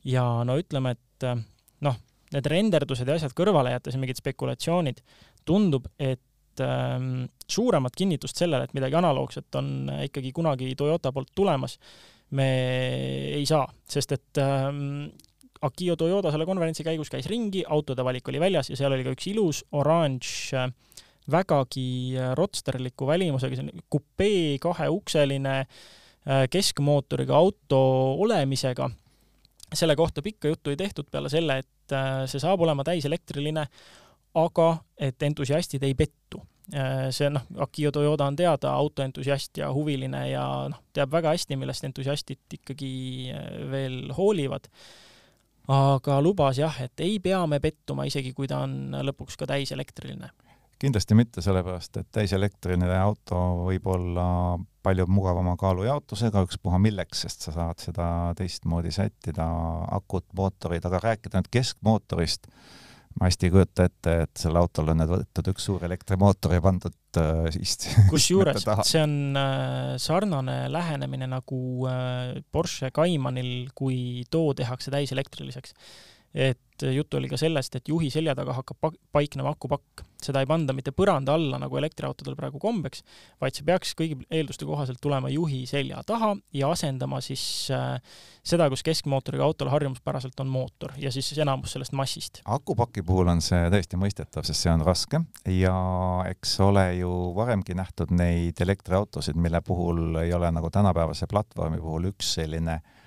ja 0.08 0.26
no 0.48 0.58
ütleme, 0.60 0.96
et 0.98 1.28
noh, 1.86 1.98
need 2.34 2.48
renderdused 2.50 3.08
ja 3.08 3.20
asjad 3.20 3.36
kõrvale 3.38 3.76
jättes 3.76 3.96
ja 3.96 4.02
mingid 4.02 4.18
spekulatsioonid, 4.18 5.04
tundub, 5.46 5.86
et 6.00 6.64
ähm, 6.64 7.28
suuremat 7.48 7.96
kinnitust 7.98 8.40
sellele, 8.40 8.66
et 8.66 8.74
midagi 8.78 8.98
analoogset 8.98 9.60
on 9.60 9.92
ikkagi 10.08 10.32
kunagi 10.36 10.74
Toyota 10.80 11.14
poolt 11.14 11.32
tulemas 11.36 11.78
me 12.38 12.48
ei 13.36 13.46
saa, 13.48 13.66
sest 13.88 14.16
et 14.16 14.40
ähm, 14.42 15.10
Akio 15.62 15.96
Toyota 16.00 16.32
selle 16.34 16.48
konverentsi 16.48 16.86
käigus 16.86 17.12
käis 17.12 17.28
ringi, 17.30 17.64
autode 17.68 18.06
valik 18.06 18.30
oli 18.32 18.40
väljas 18.42 18.72
ja 18.72 18.80
seal 18.80 18.96
oli 18.96 19.06
ka 19.06 19.14
üks 19.16 19.28
ilus 19.30 19.62
oranž 19.78 20.32
äh, 20.58 20.72
vägagi 21.32 22.18
äh, 22.18 22.34
rotsterliku 22.38 23.08
välimusega, 23.08 23.56
selline 23.56 23.86
kupee 23.90 24.58
kaheukseline 24.62 25.58
äh, 25.60 26.46
keskmootoriga 26.50 27.36
auto 27.36 27.82
olemisega. 28.22 28.90
selle 29.74 29.96
kohta 29.96 30.22
pikka 30.22 30.48
juttu 30.48 30.70
ei 30.70 30.78
tehtud 30.78 31.06
peale 31.12 31.30
selle, 31.30 31.58
et 31.58 31.94
see 32.28 32.40
saab 32.40 32.62
olema 32.62 32.84
täiselektriline, 32.84 33.66
aga 34.36 34.68
et 35.00 35.24
entusiastid 35.24 35.84
ei 35.84 35.94
pettu 35.96 36.42
Äh, 36.72 37.10
see 37.12 37.28
noh, 37.28 37.44
Akio 37.60 37.90
Toyoda 37.92 38.30
on 38.30 38.36
teada 38.40 38.72
autoentusiast 38.80 39.58
ja 39.60 39.72
huviline 39.76 40.22
ja 40.30 40.44
noh, 40.72 40.84
teab 40.96 41.12
väga 41.12 41.34
hästi, 41.34 41.58
millest 41.60 41.84
entusiastid 41.84 42.56
ikkagi 42.56 42.92
äh, 43.34 43.48
veel 43.72 44.14
hoolivad. 44.16 44.70
aga 45.72 46.22
lubas 46.22 46.58
jah, 46.58 46.78
et 46.84 47.04
ei 47.04 47.20
pea 47.20 47.42
me 47.48 47.60
pettuma, 47.60 48.06
isegi 48.08 48.32
kui 48.34 48.48
ta 48.48 48.64
on 48.66 48.96
lõpuks 49.10 49.38
ka 49.40 49.50
täiselektriline. 49.52 50.32
Kindlasti 50.82 51.18
mitte, 51.18 51.44
sellepärast 51.46 52.02
et 52.02 52.10
täiselektriline 52.16 52.90
auto 52.98 53.40
võib 53.68 53.88
olla 53.94 54.26
palju 54.82 55.06
mugavama 55.14 55.56
kaalujaotusega, 55.62 56.42
ükspuha 56.48 56.80
milleks, 56.82 57.26
sest 57.26 57.48
sa 57.48 57.54
saad 57.56 57.82
seda 57.84 58.06
teistmoodi 58.38 58.94
sättida, 58.94 59.46
akut, 59.94 60.26
mootorid, 60.38 60.86
aga 60.90 61.04
rääkida 61.04 61.42
nüüd 61.42 61.52
keskmootorist 61.54 62.50
ma 63.20 63.28
hästi 63.28 63.48
ei 63.48 63.54
kujuta 63.54 63.86
ette, 63.90 64.14
et 64.26 64.40
selle 64.40 64.62
autol 64.62 64.92
on 64.94 65.02
nüüd 65.02 65.12
võetud 65.12 65.50
üks 65.52 65.66
suur 65.68 65.84
elektrimootor 65.88 66.56
ja 66.56 66.64
pandud 66.64 67.20
äh, 67.20 67.50
siis 67.54 67.76
kusjuures 68.12 68.66
see 68.88 69.02
on 69.04 69.38
äh, 69.40 69.98
sarnane 70.02 70.58
lähenemine 70.72 71.28
nagu 71.32 71.62
äh, 71.92 72.40
Porsche 72.52 72.92
Caymanil, 72.96 73.72
kui 73.76 74.24
too 74.32 74.56
tehakse 74.58 74.94
täiselektriliseks 74.94 75.76
et 76.34 76.60
juttu 76.82 77.18
oli 77.18 77.30
ka 77.30 77.38
sellest, 77.38 77.76
et 77.76 77.88
juhi 77.88 78.10
selja 78.10 78.34
taga 78.36 78.56
hakkab 78.58 78.96
paiknema 79.14 79.52
akupakk. 79.54 80.08
seda 80.22 80.44
ei 80.44 80.46
panda 80.46 80.74
mitte 80.74 80.92
põranda 80.94 81.34
alla, 81.34 81.58
nagu 81.58 81.78
elektriautodel 81.80 82.36
praegu 82.38 82.60
kombeks, 82.62 83.02
vaid 83.42 83.56
see 83.58 83.66
peaks 83.66 83.96
kõigi 83.98 84.20
eelduste 84.30 84.68
kohaselt 84.70 85.00
tulema 85.02 85.32
juhi 85.34 85.64
selja 85.66 86.04
taha 86.06 86.36
ja 86.54 86.70
asendama 86.70 87.18
siis 87.26 87.44
äh, 87.74 87.98
seda, 88.46 88.68
kus 88.70 88.84
keskmootoriga 88.86 89.44
autol 89.44 89.72
harjumuspäraselt 89.74 90.40
on 90.46 90.54
mootor 90.54 90.94
ja 91.02 91.12
siis 91.12 91.34
enamus 91.42 91.74
sellest 91.74 91.98
massist. 91.98 92.42
akupaki 92.46 93.02
puhul 93.02 93.34
on 93.34 93.42
see 93.42 93.66
täiesti 93.74 93.98
mõistetav, 93.98 94.46
sest 94.46 94.62
see 94.62 94.74
on 94.74 94.86
raske 94.86 95.24
ja 95.58 95.76
eks 96.30 96.60
ole 96.62 96.86
ju 97.02 97.12
varemgi 97.36 97.74
nähtud 97.78 98.14
neid 98.14 98.62
elektriautosid, 98.62 99.36
mille 99.36 99.62
puhul 99.66 100.22
ei 100.22 100.34
ole 100.38 100.54
nagu 100.54 100.70
tänapäevase 100.70 101.26
platvormi 101.28 101.82
puhul 101.82 102.12
üks 102.14 102.36
selline 102.38 102.78
äh, 102.78 103.01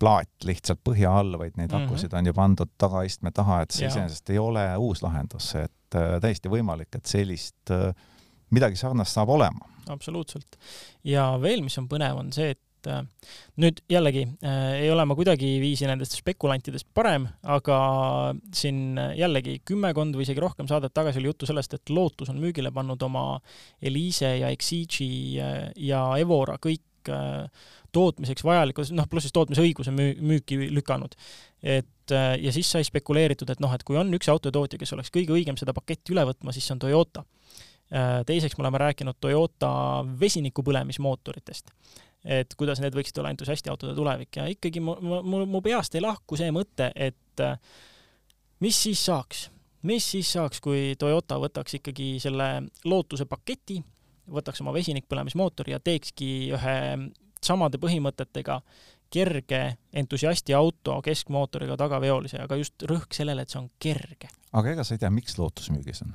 plaat 0.00 0.44
lihtsalt 0.44 0.82
põhja 0.84 1.12
all, 1.20 1.38
vaid 1.40 1.56
neid 1.56 1.70
mm 1.70 1.78
-hmm. 1.78 1.88
akusid 1.88 2.14
on 2.14 2.26
ju 2.26 2.34
pandud 2.36 2.72
tagaistme 2.78 3.32
taha, 3.32 3.62
et 3.62 3.70
see 3.70 3.88
iseenesest 3.88 4.30
ei 4.30 4.38
ole 4.38 4.66
uus 4.76 5.02
lahendus, 5.02 5.54
et 5.54 5.96
äh, 5.96 6.18
täiesti 6.20 6.52
võimalik, 6.52 6.92
et 6.96 7.06
sellist 7.06 7.72
äh, 7.72 7.90
midagi 8.50 8.76
sarnast 8.76 9.16
saab 9.16 9.28
olema. 9.28 9.72
absoluutselt. 9.88 10.56
ja 11.04 11.38
veel, 11.40 11.62
mis 11.62 11.78
on 11.78 11.88
põnev, 11.88 12.18
on 12.18 12.32
see, 12.32 12.50
et 12.50 12.90
äh, 12.90 13.02
nüüd 13.56 13.80
jällegi 13.88 14.26
äh, 14.44 14.72
ei 14.82 14.90
ole 14.90 15.04
ma 15.04 15.14
kuidagiviisi 15.14 15.86
nendest 15.86 16.18
spekulantidest 16.18 16.88
parem, 16.94 17.28
aga 17.42 17.78
siin 18.52 18.98
jällegi 19.16 19.60
kümmekond 19.64 20.16
või 20.16 20.26
isegi 20.28 20.40
rohkem 20.40 20.68
saadet 20.68 20.94
tagasi 20.94 21.22
oli 21.22 21.32
juttu 21.32 21.46
sellest, 21.46 21.74
et 21.74 21.90
Lotus 21.90 22.28
on 22.28 22.42
müügile 22.42 22.70
pannud 22.70 23.02
oma 23.02 23.40
Elise 23.80 24.36
ja 24.38 24.48
Exigi 24.48 25.38
ja 25.76 26.02
Evora 26.18 26.58
kõik 26.58 27.08
äh, 27.08 27.48
tootmiseks 27.92 28.44
vajalikud, 28.44 28.90
noh, 28.96 29.08
pluss 29.10 29.26
siis 29.26 29.34
tootmisõiguse 29.36 29.94
müü-, 29.94 30.16
müüki 30.20 30.58
lükanud. 30.74 31.14
et 31.62 32.12
äh, 32.12 32.36
ja 32.42 32.52
siis 32.52 32.70
sai 32.70 32.84
spekuleeritud, 32.84 33.50
et 33.50 33.60
noh, 33.60 33.72
et 33.74 33.84
kui 33.86 33.98
on 33.98 34.12
üks 34.14 34.28
autotootja, 34.32 34.78
kes 34.78 34.92
oleks 34.96 35.12
kõige 35.14 35.34
õigem 35.36 35.58
seda 35.58 35.74
paketti 35.76 36.14
üle 36.14 36.26
võtma, 36.28 36.52
siis 36.52 36.66
see 36.66 36.76
on 36.76 36.82
Toyota. 36.84 37.24
Äh, 37.92 38.22
teiseks 38.26 38.58
me 38.58 38.66
oleme 38.66 38.82
rääkinud 38.82 39.18
Toyota 39.20 39.70
vesinikupõlemismootoritest 40.20 41.70
et 42.26 42.54
kuidas 42.58 42.80
need 42.82 42.94
võiksid 42.96 43.20
olla 43.20 43.30
entusiastiautode 43.30 43.94
tulevik 43.94 44.40
ja 44.40 44.48
ikkagi 44.50 44.80
mu, 44.82 44.96
mu, 44.98 45.44
mu 45.46 45.60
peast 45.62 45.94
ei 45.94 46.02
lahku 46.02 46.38
see 46.38 46.50
mõte, 46.54 46.90
et 46.94 47.42
äh, 47.42 47.54
mis 48.64 48.78
siis 48.86 49.02
saaks, 49.06 49.46
mis 49.86 50.06
siis 50.16 50.32
saaks, 50.34 50.60
kui 50.64 50.94
Toyota 50.98 51.38
võtaks 51.42 51.78
ikkagi 51.78 52.16
selle 52.22 52.48
lootuse 52.88 53.28
paketi, 53.30 53.78
võtaks 54.32 54.62
oma 54.64 54.74
vesinikpõlemismootori 54.74 55.74
ja 55.74 55.80
teekski 55.82 56.30
ühe 56.56 56.76
samade 57.46 57.80
põhimõtetega 57.82 58.60
kerge 59.12 59.62
entusiasti 59.94 60.54
auto 60.54 60.98
keskmootoriga 61.04 61.76
tagaveolise, 61.78 62.40
aga 62.42 62.58
just 62.58 62.86
rõhk 62.90 63.14
sellele, 63.14 63.44
et 63.46 63.52
see 63.52 63.60
on 63.60 63.68
kerge. 63.82 64.30
aga 64.52 64.72
ega 64.74 64.84
sa 64.86 64.96
ei 64.96 65.02
tea, 65.02 65.10
miks 65.14 65.38
Lotus 65.38 65.70
müügis 65.70 66.02
on? 66.04 66.14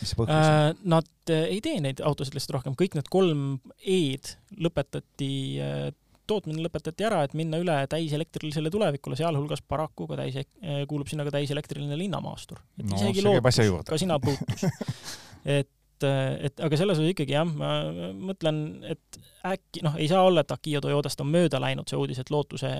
mis 0.00 0.12
see 0.12 0.18
põhjus 0.18 0.34
on 0.34 0.44
äh,? 0.44 0.68
Nad 0.96 1.32
äh, 1.32 1.48
ei 1.56 1.60
tee 1.64 1.80
neid 1.84 2.02
autosid 2.04 2.36
lihtsalt 2.36 2.58
rohkem, 2.58 2.76
kõik 2.78 2.96
need 2.98 3.10
kolm 3.12 3.58
E-d 3.80 4.36
lõpetati 4.64 5.32
äh, 5.60 5.90
tootmine 6.30 6.62
lõpetati 6.62 7.06
ära, 7.06 7.24
et 7.26 7.34
minna 7.38 7.58
üle 7.60 7.74
täiselektrilisele 7.90 8.70
tulevikule, 8.72 9.18
sealhulgas 9.18 9.64
paraku 9.66 10.06
ka 10.10 10.20
täis, 10.20 10.38
äh, 10.40 10.84
kuulub 10.90 11.10
sinna 11.10 11.26
ka 11.26 11.34
täiselektriline 11.34 11.98
linnamaastur. 11.98 12.62
no 12.84 13.00
isegi 13.00 13.26
Lootus, 13.26 13.90
ka 13.90 14.00
sina 14.00 14.20
puutus 14.22 14.66
et 15.58 15.70
et, 16.06 16.48
et 16.48 16.62
aga 16.66 16.78
selles 16.78 16.98
osas 16.98 17.12
ikkagi 17.12 17.34
jah, 17.36 17.46
ma 17.46 17.70
mõtlen, 18.16 18.60
et 18.90 19.20
äkki 19.46 19.84
noh, 19.86 19.96
ei 20.00 20.08
saa 20.10 20.24
olla, 20.26 20.44
et 20.44 20.54
Akio 20.54 20.82
Toyotast 20.84 21.22
on 21.24 21.30
mööda 21.32 21.60
läinud 21.62 21.90
see 21.90 21.98
uudis, 22.00 22.20
et 22.22 22.32
Lootuse 22.32 22.70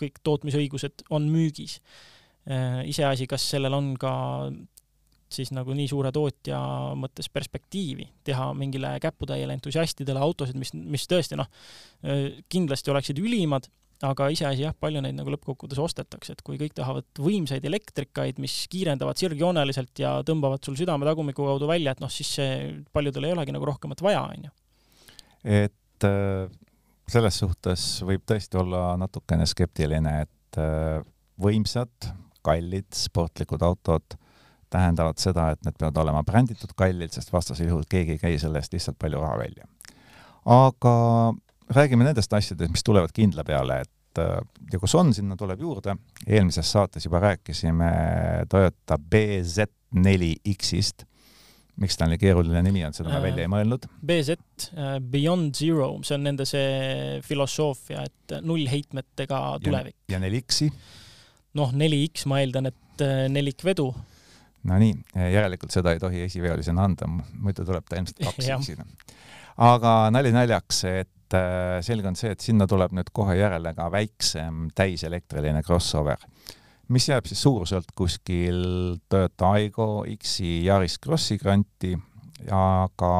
kõik 0.00 0.20
tootmisõigused 0.24 1.06
on 1.10 1.28
müügis. 1.32 1.80
iseasi, 2.90 3.28
kas 3.30 3.44
sellel 3.52 3.74
on 3.76 3.92
ka 4.00 4.12
siis 5.32 5.52
nagu 5.54 5.74
nii 5.76 5.88
suure 5.88 6.10
tootja 6.12 6.58
mõttes 6.98 7.28
perspektiivi 7.32 8.08
teha 8.26 8.50
mingile 8.58 8.96
käputäiele 9.00 9.54
entusiastidele 9.56 10.20
autosid, 10.20 10.58
mis, 10.60 10.74
mis 10.74 11.06
tõesti 11.08 11.38
noh, 11.38 11.48
kindlasti 12.52 12.92
oleksid 12.92 13.22
ülimad, 13.22 13.68
aga 14.06 14.28
iseasi 14.34 14.64
jah, 14.64 14.74
palju 14.78 15.02
neid 15.04 15.14
nagu 15.14 15.30
lõppkokkuvõttes 15.34 15.80
ostetakse, 15.82 16.34
et 16.34 16.42
kui 16.46 16.58
kõik 16.60 16.74
tahavad 16.78 17.06
võimsaid 17.22 17.64
elektrikaid, 17.68 18.40
mis 18.42 18.54
kiirendavad 18.72 19.20
sirgjooneliselt 19.20 20.02
ja 20.02 20.16
tõmbavad 20.26 20.64
sul 20.66 20.76
südame 20.78 21.06
tagumiku 21.06 21.46
kaudu 21.46 21.68
välja, 21.70 21.94
et 21.94 22.02
noh, 22.02 22.10
siis 22.10 22.32
see 22.38 22.56
paljudel 22.94 23.28
ei 23.28 23.36
olegi 23.36 23.54
nagu 23.54 23.68
rohkemat 23.70 24.02
vaja, 24.02 24.24
on 24.26 24.48
ju. 24.48 24.52
et 25.62 26.08
äh, 26.08 26.50
selles 27.12 27.38
suhtes 27.44 27.86
võib 28.06 28.24
tõesti 28.26 28.58
olla 28.58 28.96
natukene 29.00 29.46
skeptiline, 29.48 30.16
et 30.26 30.60
äh, 30.60 30.98
võimsad, 31.42 32.10
kallid, 32.42 32.90
sportlikud 32.98 33.62
autod 33.62 34.18
tähendavad 34.72 35.20
seda, 35.20 35.50
et 35.52 35.62
need 35.66 35.76
peavad 35.78 36.00
olema 36.02 36.24
bränditud 36.26 36.72
kallid, 36.78 37.12
sest 37.14 37.30
vastasel 37.30 37.68
juhul 37.68 37.86
keegi 37.90 38.16
ei 38.16 38.22
käi 38.22 38.38
selle 38.40 38.58
eest 38.58 38.74
lihtsalt 38.74 38.98
palju 38.98 39.20
raha 39.22 39.38
välja. 39.44 39.68
aga 40.48 40.94
räägime 41.70 42.04
nendest 42.04 42.32
asjadest, 42.32 42.72
mis 42.72 42.84
tulevad 42.84 43.12
kindla 43.14 43.44
peale, 43.46 43.80
et 43.84 44.18
äh, 44.20 44.40
ja 44.72 44.78
kus 44.82 44.94
on, 44.98 45.14
sinna 45.14 45.36
tuleb 45.38 45.60
juurde, 45.62 45.96
eelmises 46.26 46.72
saates 46.72 47.06
juba 47.06 47.20
rääkisime 47.22 47.90
Toyota 48.50 48.98
BZ4X-ist, 49.14 51.06
miks 51.82 51.96
ta 51.96 52.06
nii 52.08 52.20
keeruline 52.20 52.62
nimi 52.64 52.84
on, 52.86 52.94
seda 52.96 53.08
ma 53.14 53.22
välja 53.24 53.46
ei 53.46 53.50
mõelnud. 53.52 53.88
BZ, 54.06 54.38
äh, 54.76 54.96
Beyond 55.00 55.54
Zero, 55.58 55.94
see 56.06 56.16
on 56.18 56.26
nende 56.28 56.44
see 56.48 57.20
filosoofia, 57.26 58.04
et 58.08 58.38
nullheitmetega 58.44 59.44
tulevik. 59.64 59.96
ja 60.12 60.18
4X-i? 60.22 60.70
noh, 61.58 61.72
4X 61.76 62.26
ma 62.32 62.40
eeldan, 62.40 62.72
et 62.72 63.04
äh, 63.04 63.28
nelikvedu 63.32 63.92
Nonii, 64.68 64.94
järelikult 65.32 65.74
seda 65.74 65.90
ei 65.94 65.98
tohi 65.98 66.20
esiveolisena 66.22 66.84
anda, 66.86 67.08
muidu 67.10 67.64
tuleb 67.66 67.86
ta 67.88 67.98
ilmselt 67.98 68.20
kaks 68.28 68.50
X-ina. 68.60 68.86
aga 69.66 69.94
nali 70.14 70.30
naljaks, 70.34 70.84
et 70.90 71.10
äh, 71.36 71.80
selge 71.84 72.08
on 72.10 72.16
see, 72.18 72.32
et 72.34 72.44
sinna 72.44 72.66
tuleb 72.70 72.94
nüüd 72.96 73.10
kohe 73.14 73.36
järele 73.38 73.74
ka 73.76 73.88
väiksem 73.92 74.68
täiselektriline 74.76 75.62
crossover, 75.66 76.20
mis 76.92 77.08
jääb 77.08 77.28
siis 77.28 77.42
suuruselt 77.42 77.92
kuskil 77.96 78.62
Toyota 79.08 79.52
Aygo 79.56 80.04
X-i 80.16 80.62
Yaris 80.66 80.98
Crossi 81.02 81.38
kanti, 81.40 81.94
aga 82.52 83.12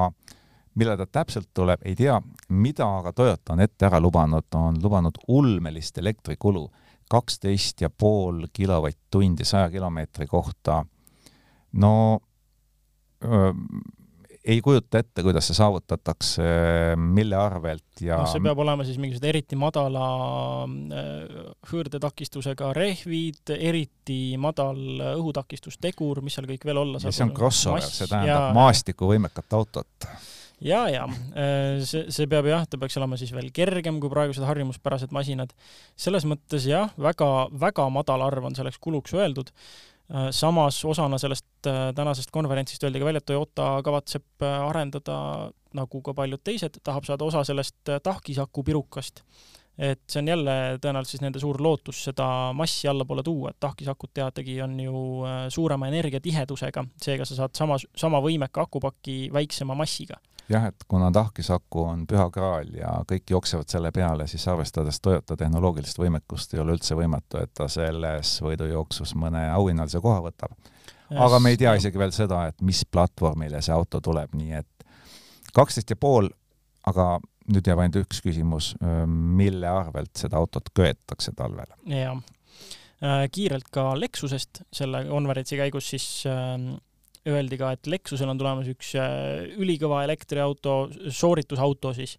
millal 0.79 0.99
ta 1.01 1.07
täpselt 1.21 1.51
tuleb, 1.55 1.83
ei 1.85 1.97
tea, 1.97 2.17
mida 2.49 2.89
aga 2.99 3.13
Toyota 3.17 3.55
on 3.55 3.65
ette 3.65 3.87
ära 3.89 4.01
lubanud, 4.01 4.49
on 4.57 4.79
lubanud 4.83 5.21
ulmelist 5.29 5.99
elektrikulu, 6.01 6.67
kaksteist 7.13 7.85
ja 7.85 7.91
pool 7.91 8.47
kilovatt-tundi 8.53 9.45
saja 9.45 9.69
kilomeetri 9.71 10.27
kohta. 10.27 10.79
No 11.73 11.95
ei 14.45 14.61
kujuta 14.65 14.99
ette, 15.03 15.23
kuidas 15.23 15.47
see 15.49 15.57
saavutatakse, 15.57 16.45
mille 16.99 17.39
arvelt 17.39 18.03
ja 18.03 18.19
no 18.19 18.27
see 18.31 18.43
peab 18.43 18.59
olema 18.65 18.87
siis 18.87 18.99
mingisugused 18.99 19.29
eriti 19.31 19.59
madala 19.59 20.07
hõõrdetakistusega 21.71 22.73
rehvid, 22.77 23.55
eriti 23.55 24.37
madal 24.43 24.83
õhutakistustegur, 25.13 26.25
mis 26.27 26.39
seal 26.39 26.51
kõik 26.51 26.67
veel 26.67 26.83
olla 26.83 27.03
saab. 27.03 27.15
see 27.15 27.27
on 27.29 27.35
crossover, 27.37 27.87
see 27.87 28.11
tähendab 28.11 28.49
ja... 28.49 28.55
maastikuvõimekat 28.59 29.59
autot 29.59 30.11
ja, 30.63 30.83
ja 30.91 31.07
see, 31.87 32.09
see 32.11 32.27
peab 32.31 32.51
jah, 32.51 32.67
ta 32.67 32.81
peaks 32.83 32.99
olema 32.99 33.21
siis 33.21 33.31
veel 33.35 33.53
kergem 33.55 34.03
kui 34.03 34.11
praegused 34.11 34.47
harjumuspärased 34.47 35.15
masinad. 35.15 35.55
selles 35.95 36.27
mõttes 36.27 36.67
jah, 36.67 36.91
väga, 36.99 37.31
väga 37.63 37.87
madal 37.95 38.27
arv 38.27 38.51
on 38.51 38.59
selleks 38.59 38.83
kuluks 38.83 39.15
öeldud 39.15 39.55
Äh, 39.55 39.92
samas 40.31 40.85
osana 40.85 41.19
sellest 41.19 41.67
äh, 41.67 41.89
tänasest 41.95 42.31
konverentsist 42.31 42.85
öeldi 42.85 43.01
ka 43.01 43.09
välja, 43.09 43.23
et 43.23 43.29
Toyota 43.31 43.67
kavatseb 43.85 44.45
äh, 44.45 44.61
arendada, 44.69 45.17
nagu 45.73 46.03
ka 46.05 46.15
paljud 46.15 46.43
teised, 46.45 46.81
tahab 46.85 47.07
saada 47.09 47.25
osa 47.25 47.45
sellest 47.45 47.95
tahkisaku 48.03 48.65
pirukast. 48.65 49.23
et 49.79 50.03
see 50.07 50.21
on 50.21 50.27
jälle 50.29 50.55
tõenäoliselt 50.85 51.15
siis 51.15 51.23
nende 51.25 51.41
suur 51.41 51.57
lootus 51.65 52.03
seda 52.05 52.27
massi 52.53 52.89
allapoole 52.89 53.23
tuua, 53.25 53.51
et 53.51 53.57
tahkisakut 53.61 54.11
teatagi 54.15 54.59
on 54.63 54.75
ju 54.81 54.99
suurema 55.49 55.89
energiatihedusega, 55.89 56.85
seega 57.01 57.25
sa 57.25 57.39
saad 57.39 57.57
sama, 57.57 57.79
sama 57.97 58.21
võimeka 58.21 58.67
akupaki 58.67 59.31
väiksema 59.33 59.75
massiga 59.75 60.21
jah, 60.53 60.67
et 60.69 60.85
kuna 60.89 61.11
tahkisaku 61.13 61.85
on 61.85 62.05
püha 62.09 62.27
graal 62.35 62.69
ja 62.77 62.93
kõik 63.09 63.31
jooksevad 63.35 63.71
selle 63.73 63.93
peale, 63.95 64.27
siis 64.31 64.45
arvestades 64.49 65.01
Toyota 65.01 65.37
tehnoloogilist 65.39 65.99
võimekust, 65.99 66.55
ei 66.55 66.63
ole 66.63 66.77
üldse 66.77 66.97
võimatu, 66.99 67.41
et 67.43 67.53
ta 67.55 67.69
selles 67.73 68.35
võidujooksus 68.45 69.15
mõne 69.19 69.47
auhinnalise 69.53 70.01
koha 70.05 70.21
võtab. 70.29 70.55
aga 71.13 71.39
me 71.41 71.53
ei 71.53 71.57
tea 71.61 71.75
isegi 71.77 71.99
veel 71.99 72.13
seda, 72.13 72.47
et 72.49 72.61
mis 72.61 72.85
platvormile 72.85 73.63
see 73.63 73.75
auto 73.75 74.01
tuleb, 74.01 74.35
nii 74.35 74.53
et 74.61 74.87
kaksteist 75.55 75.91
ja 75.91 75.97
pool, 75.97 76.31
aga 76.89 77.19
nüüd 77.53 77.67
jääb 77.67 77.83
ainult 77.83 78.05
üks 78.05 78.23
küsimus, 78.25 78.73
mille 79.07 79.69
arvelt 79.69 80.15
seda 80.17 80.39
autot 80.41 80.71
köetakse 80.75 81.35
talvel? 81.37 81.69
jah, 81.87 82.23
äh, 83.03 83.27
kiirelt 83.33 83.69
ka 83.73 83.93
Lexusest 83.99 84.65
selle 84.73 85.05
konverentsi 85.09 85.59
käigus 85.61 85.91
siis 85.95 86.09
äh, 86.31 86.57
öeldi 87.29 87.59
ka, 87.61 87.73
et 87.77 87.87
Lexusel 87.91 88.31
on 88.33 88.41
tulemas 88.41 88.69
üks 88.73 88.95
äh, 88.99 89.55
ülikõva 89.63 90.03
elektriauto, 90.07 90.77
sooritusauto 91.15 91.95
siis, 91.97 92.17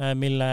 äh, 0.00 0.14
mille 0.18 0.50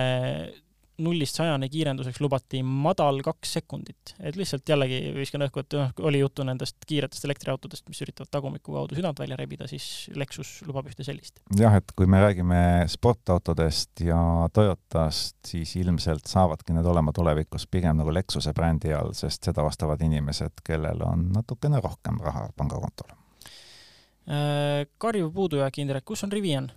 nullist 0.97 1.37
sajani 1.37 1.69
kiirenduseks 1.69 2.19
lubati 2.23 2.63
madal 2.65 3.19
kaks 3.25 3.51
sekundit. 3.59 4.15
et 4.19 4.35
lihtsalt 4.35 4.69
jällegi 4.69 5.11
viskan 5.15 5.45
õhku, 5.45 5.61
et 5.61 5.75
noh, 5.77 5.91
oli 6.09 6.21
juttu 6.23 6.45
nendest 6.47 6.77
kiiretest 6.89 7.25
elektriautodest, 7.27 7.85
mis 7.89 8.01
üritavad 8.05 8.31
tagumiku 8.33 8.73
kaudu 8.73 8.97
südant 8.97 9.19
välja 9.21 9.37
rebida, 9.37 9.67
siis 9.69 10.07
Lexus 10.15 10.63
lubab 10.67 10.89
ühte 10.89 11.05
sellist. 11.05 11.41
jah, 11.59 11.77
et 11.77 11.93
kui 11.95 12.09
me 12.09 12.21
räägime 12.23 12.61
sportautodest 12.89 14.01
ja 14.07 14.19
Toyotast, 14.53 15.37
siis 15.45 15.75
ilmselt 15.77 16.25
saavadki 16.25 16.73
need 16.73 16.89
olema 16.89 17.13
tulevikus 17.13 17.67
pigem 17.69 18.01
nagu 18.01 18.13
Lexuse 18.13 18.53
brändi 18.57 18.93
all, 18.97 19.13
sest 19.17 19.45
seda 19.51 19.65
ostavad 19.67 20.01
inimesed, 20.01 20.65
kellel 20.65 21.05
on 21.05 21.29
natukene 21.37 21.81
rohkem 21.83 22.17
raha 22.25 22.49
pangakontol 22.57 23.13
karjuv 24.97 25.29
puudujääk, 25.33 25.77
Indrek, 25.79 26.03
kus 26.05 26.23
on 26.27 26.31
Rivian? 26.31 26.71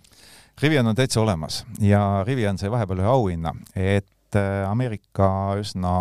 Rivian 0.61 0.87
on 0.87 0.95
täitsa 0.95 1.21
olemas 1.21 1.65
ja 1.79 2.23
Rivian 2.27 2.57
sai 2.57 2.71
vahepeal 2.71 3.01
ühe 3.01 3.09
auhinna, 3.09 3.53
et 3.75 4.37
äh, 4.37 4.69
Ameerika 4.69 5.55
üsna 5.59 5.93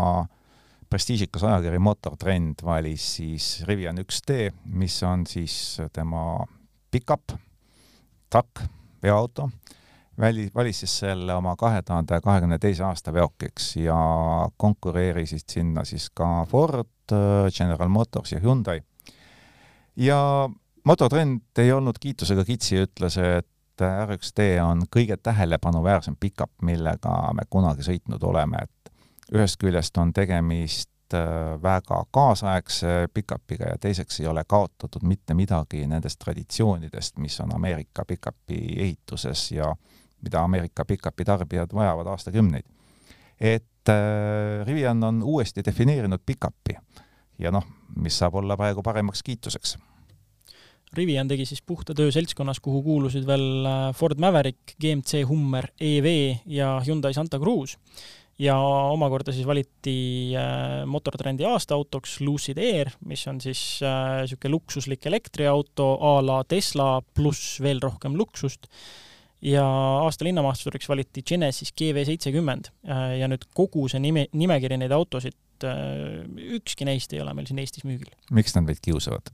prestiižikas 0.91 1.45
ajakiri 1.47 1.79
Motortrend 1.79 2.65
valis 2.67 3.07
siis 3.17 3.51
Rivian 3.69 3.99
1D, 4.03 4.51
mis 4.75 4.99
on 5.07 5.25
siis 5.27 5.55
tema 5.95 6.45
pickup, 6.91 7.33
truck, 8.31 8.65
veoauto, 9.03 9.49
väli, 10.21 10.49
valis 10.55 10.83
siis 10.83 10.99
selle 11.05 11.35
oma 11.35 11.55
kahe 11.57 11.83
tuhande 11.87 12.21
kahekümne 12.21 12.59
teise 12.59 12.85
aasta 12.85 13.15
veokiks 13.15 13.77
ja 13.81 13.99
konkureerisid 14.57 15.47
sinna 15.49 15.87
siis 15.89 16.11
ka 16.11 16.45
Ford, 16.51 16.91
General 17.55 17.89
Motors 17.89 18.33
ja 18.33 18.41
Hyundai. 18.43 18.83
ja 19.97 20.51
mototrend 20.85 21.59
ei 21.59 21.73
olnud 21.73 21.99
kiitusega 22.01 22.45
kitsi, 22.45 22.83
ütles, 22.85 23.17
et 23.19 23.49
R1D 23.81 24.61
on 24.65 24.85
kõige 24.97 25.17
tähelepanuväärsem 25.17 26.17
pickup, 26.21 26.53
millega 26.63 27.33
me 27.37 27.47
kunagi 27.51 27.85
sõitnud 27.87 28.23
oleme, 28.29 28.63
et 28.63 28.93
ühest 29.37 29.61
küljest 29.61 29.97
on 29.99 30.13
tegemist 30.13 31.15
äh, 31.15 31.55
väga 31.63 32.03
kaasaegse 32.13 33.09
pickupiga 33.15 33.73
ja 33.73 33.79
teiseks 33.81 34.21
ei 34.21 34.27
ole 34.27 34.45
kaotatud 34.49 35.07
mitte 35.07 35.35
midagi 35.35 35.87
nendest 35.87 36.21
traditsioonidest, 36.25 37.19
mis 37.19 37.41
on 37.41 37.55
Ameerika 37.55 38.05
pickupi 38.05 38.61
ehituses 38.77 39.53
ja 39.53 39.75
mida 40.23 40.45
Ameerika 40.45 40.85
pickupi 40.85 41.25
tarbijad 41.25 41.75
vajavad 41.75 42.07
aastakümneid. 42.07 42.67
et 43.41 43.89
äh, 43.89 44.67
Rivian 44.67 45.05
on 45.05 45.23
uuesti 45.23 45.65
defineerinud 45.65 46.21
pickupi 46.27 46.77
ja 47.39 47.51
noh, 47.51 47.65
mis 47.97 48.19
saab 48.19 48.35
olla 48.35 48.57
praegu 48.57 48.83
paremaks 48.83 49.23
kiituseks 49.23 49.79
Rivian 50.97 51.29
tegi 51.31 51.45
siis 51.47 51.61
puhta 51.63 51.95
töö 51.95 52.11
seltskonnas, 52.11 52.59
kuhu 52.63 52.81
kuulusid 52.83 53.27
veel 53.29 53.67
äh, 53.69 53.83
Ford 53.95 54.19
Maverick, 54.23 54.75
GMC 54.81 55.23
Hummer 55.29 55.69
EV 55.79 56.09
ja 56.51 56.73
Hyundai 56.87 57.15
Santa 57.15 57.39
Cruz. 57.39 57.77
ja 58.41 58.57
omakorda 58.57 59.35
siis 59.37 59.47
valiti 59.47 60.33
äh, 60.35 60.87
motortrendi 60.89 61.45
aastaautoks 61.45 62.21
Lucid 62.25 62.59
Air, 62.59 62.89
mis 63.05 63.27
on 63.29 63.41
siis 63.41 63.61
niisugune 63.85 64.49
äh, 64.49 64.55
luksuslik 64.55 65.07
elektriauto 65.07 65.93
a 66.01 66.15
la 66.25 66.41
Tesla 66.49 67.03
pluss 67.15 67.61
veel 67.61 67.83
rohkem 67.85 68.17
luksust 68.17 68.67
ja 69.45 69.65
aasta 70.07 70.25
linnamaasturiks 70.25 70.89
valiti 70.89 71.23
Genesis 71.23 71.73
GV 71.77 72.03
seitsekümmend 72.09 72.73
ja 73.17 73.29
nüüd 73.29 73.47
kogu 73.57 73.87
see 73.89 74.01
nime, 74.03 74.27
nimekiri 74.33 74.77
neid 74.81 74.93
autosid, 74.93 75.37
ükski 76.59 76.89
neist 76.89 77.13
ei 77.15 77.23
ole 77.23 77.33
meil 77.37 77.49
siin 77.49 77.61
Eestis 77.63 77.87
müügil. 77.89 78.11
miks 78.33 78.57
nad 78.57 78.67
meid 78.67 78.83
kiusavad? 78.85 79.33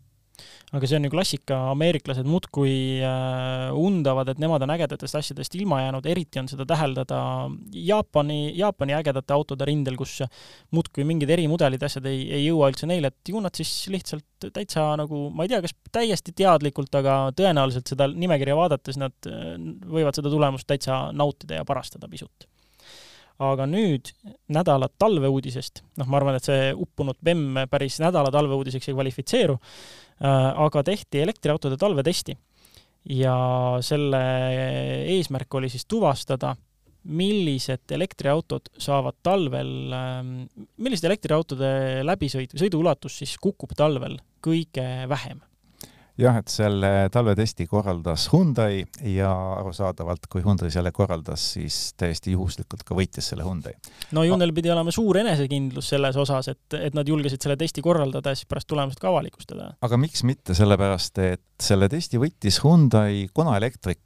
Aga 0.75 0.89
see 0.89 0.99
on 0.99 1.07
ju 1.07 1.13
klassika, 1.13 1.59
ameeriklased 1.73 2.27
muudkui 2.29 2.75
äh, 3.05 3.71
undavad, 3.77 4.33
et 4.33 4.41
nemad 4.43 4.65
on 4.67 4.73
ägedatest 4.75 5.19
asjadest 5.21 5.55
ilma 5.59 5.81
jäänud, 5.85 6.09
eriti 6.11 6.41
on 6.43 6.51
seda 6.51 6.67
täheldada 6.69 7.21
Jaapani, 7.73 8.41
Jaapani 8.59 8.97
ägedate 8.99 9.37
autode 9.37 9.69
rindel, 9.69 9.99
kus 10.01 10.19
muudkui 10.75 11.07
mingid 11.09 11.31
erimudelid, 11.37 11.83
asjad 11.87 12.09
ei, 12.11 12.25
ei 12.41 12.47
jõua 12.49 12.73
üldse 12.73 12.89
neile, 12.91 13.13
et 13.13 13.33
ju 13.33 13.43
nad 13.43 13.55
siis 13.57 13.73
lihtsalt 13.93 14.51
täitsa 14.53 14.89
nagu, 15.01 15.29
ma 15.35 15.47
ei 15.47 15.55
tea, 15.55 15.63
kas 15.65 15.77
täiesti 15.95 16.35
teadlikult, 16.37 16.93
aga 16.99 17.19
tõenäoliselt 17.37 17.95
seda 17.95 18.11
nimekirja 18.13 18.59
vaadates 18.59 19.01
nad 19.01 19.31
äh, 19.31 19.55
võivad 19.87 20.19
seda 20.19 20.33
tulemust 20.33 20.69
täitsa 20.69 21.07
nautida 21.17 21.63
ja 21.63 21.69
parastada 21.69 22.11
pisut. 22.11 22.49
Aga 23.37 23.67
nüüd 23.69 24.15
nädala 24.49 24.89
talveuudisest, 24.97 25.83
noh, 26.01 26.07
ma 26.09 26.17
arvan, 26.17 26.39
et 26.39 26.47
see 26.47 26.71
uppunud 26.73 27.19
BEM 27.21 27.67
päris 27.69 27.99
nädala 28.01 28.31
talveuudiseks 28.33 28.89
ei 28.89 28.97
kvalifitseeru, 28.97 29.59
aga 30.21 30.83
tehti 30.83 31.21
elektriautode 31.21 31.77
talvetesti. 31.77 32.37
Ja 33.13 33.37
selle 33.85 34.21
eesmärk 35.13 35.55
oli 35.55 35.69
siis 35.71 35.85
tuvastada, 35.87 36.55
millised 37.07 37.93
elektriautod 37.95 38.73
saavad 38.83 39.15
talvel, 39.23 39.93
ähm, 39.95 40.33
milliste 40.83 41.07
elektriautode 41.07 42.03
läbisõit 42.03 42.55
või 42.55 42.65
sõiduulatus 42.65 43.21
siis 43.21 43.37
kukub 43.39 43.77
talvel 43.79 44.19
kõige 44.43 44.87
vähem 45.11 45.45
jah, 46.21 46.39
et 46.41 46.51
selle 46.51 46.91
talvetesti 47.13 47.67
korraldas 47.69 48.29
Hyundai 48.33 48.83
ja 49.13 49.31
arusaadavalt, 49.61 50.29
kui 50.33 50.45
Hyundai 50.45 50.71
selle 50.73 50.93
korraldas, 50.97 51.45
siis 51.57 51.93
täiesti 51.99 52.33
juhuslikult 52.33 52.85
ka 52.87 52.97
võitis 52.97 53.31
selle 53.33 53.45
Hyundai. 53.47 53.75
no 54.17 54.25
Hyundai'l 54.25 54.55
pidi 54.57 54.73
olema 54.73 54.95
suur 54.95 55.21
enesekindlus 55.21 55.91
selles 55.93 56.17
osas, 56.21 56.49
et, 56.53 56.79
et 56.79 56.97
nad 56.97 57.09
julgesid 57.09 57.43
selle 57.45 57.59
testi 57.61 57.85
korraldada 57.85 58.33
ja 58.33 58.39
siis 58.39 58.49
pärast 58.49 58.71
tulemust 58.73 59.03
ka 59.03 59.11
avalikustada. 59.13 59.73
aga 59.81 60.01
miks 60.01 60.25
mitte, 60.29 60.57
sellepärast 60.57 61.21
et 61.25 61.45
selle 61.63 61.89
testi 61.93 62.21
võitis 62.21 62.61
Hyundai 62.65 63.27
Kona 63.37 63.57
Electric, 63.61 64.01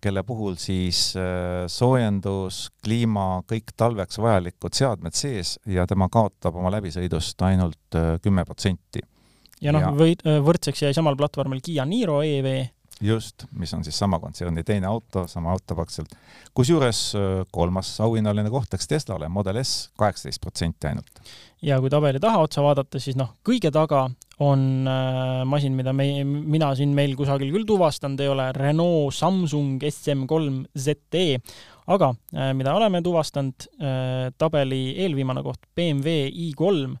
kelle 0.00 0.22
puhul 0.28 0.56
siis 0.60 1.08
äh, 1.16 1.64
soojendus, 1.72 2.66
kliima, 2.84 3.42
kõik 3.48 3.72
talveks 3.76 4.20
vajalikud 4.20 4.76
seadmed 4.76 5.16
sees 5.16 5.56
ja 5.66 5.88
tema 5.88 6.10
kaotab 6.12 6.56
oma 6.56 6.72
läbisõidust 6.76 7.40
ainult 7.48 7.96
äh, 7.96 8.16
kümme 8.24 8.44
protsenti 8.44 9.04
ja 9.62 9.74
noh, 9.74 9.92
või 9.96 10.16
võrdseks 10.22 10.86
jäi 10.86 10.96
samal 10.96 11.16
platvormil 11.18 11.62
Kiia 11.64 11.86
Niro 11.88 12.20
EV. 12.22 12.68
just, 13.00 13.44
mis 13.52 13.72
on 13.74 13.84
siis 13.84 13.98
sama 13.98 14.18
kontserni 14.20 14.64
teine 14.64 14.86
auto, 14.86 15.26
sama 15.28 15.52
auto 15.52 15.74
praktiliselt. 15.74 16.14
kusjuures 16.54 17.00
kolmas 17.52 17.94
auhinnaline 18.00 18.50
koht 18.50 18.72
läks 18.72 18.88
Teslale, 18.88 19.28
Model 19.28 19.62
S, 19.62 19.90
kaheksateist 19.98 20.40
protsenti 20.40 20.92
ainult. 20.92 21.24
ja 21.62 21.80
kui 21.80 21.90
tabeli 21.90 22.20
taha 22.20 22.44
otsa 22.44 22.62
vaadata, 22.62 23.00
siis 23.00 23.16
noh, 23.16 23.34
kõige 23.44 23.72
taga 23.72 24.06
on 24.38 24.86
äh, 24.88 25.44
masin, 25.48 25.72
mida 25.76 25.92
me, 25.96 26.06
mina 26.24 26.70
siin 26.76 26.92
meil 26.96 27.14
kusagil 27.16 27.52
küll 27.54 27.66
tuvastanud 27.68 28.20
ei 28.20 28.28
ole, 28.28 28.50
Renault 28.56 29.14
Samsung 29.16 29.80
SM3 29.80 30.66
ZE, 30.76 31.24
aga 31.92 32.10
äh, 32.12 32.52
mida 32.56 32.74
oleme 32.76 33.00
tuvastanud 33.04 33.68
äh,, 33.80 34.28
tabeli 34.36 34.82
eelviimane 35.06 35.44
koht 35.46 35.62
BMW 35.76 36.28
i3 36.50 36.98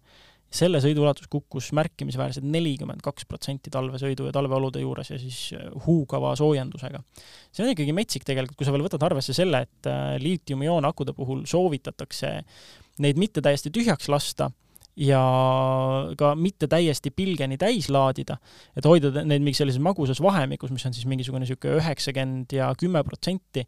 selle 0.52 0.80
sõiduulatus 0.82 1.28
kukkus 1.30 1.72
märkimisväärselt 1.76 2.46
nelikümmend 2.46 3.02
kaks 3.04 3.26
protsenti 3.28 3.70
talvesõidu 3.72 4.28
ja 4.28 4.34
talveolude 4.34 4.80
juures 4.82 5.10
ja 5.10 5.18
siis 5.20 5.40
äh, 5.56 5.66
huugava 5.86 6.34
soojendusega. 6.38 7.02
see 7.52 7.64
on 7.64 7.72
ikkagi 7.72 7.96
metsik 7.96 8.26
tegelikult, 8.26 8.58
kui 8.58 8.68
sa 8.68 8.74
veel 8.74 8.86
võtad 8.86 9.02
arvesse 9.06 9.34
selle, 9.36 9.64
et 9.66 9.90
äh, 9.90 10.14
liitiumioon-akude 10.22 11.16
puhul 11.16 11.44
soovitatakse 11.50 12.38
neid 13.02 13.18
mitte 13.20 13.42
täiesti 13.44 13.74
tühjaks 13.74 14.08
lasta 14.12 14.50
ja 14.96 15.20
ka 16.16 16.32
mitte 16.38 16.70
täiesti 16.72 17.10
pilgeni 17.12 17.58
täis 17.60 17.90
laadida, 17.92 18.38
et 18.76 18.86
hoida 18.88 19.10
neid 19.24 19.44
mingi 19.44 19.58
sellises 19.58 19.82
magusas 19.82 20.22
vahemikus, 20.24 20.72
mis 20.72 20.86
on 20.88 20.96
siis 20.96 21.08
mingisugune 21.10 21.44
niisugune 21.44 21.82
üheksakümmend 21.82 22.56
ja 22.56 22.70
kümme 22.80 23.02
protsenti, 23.04 23.66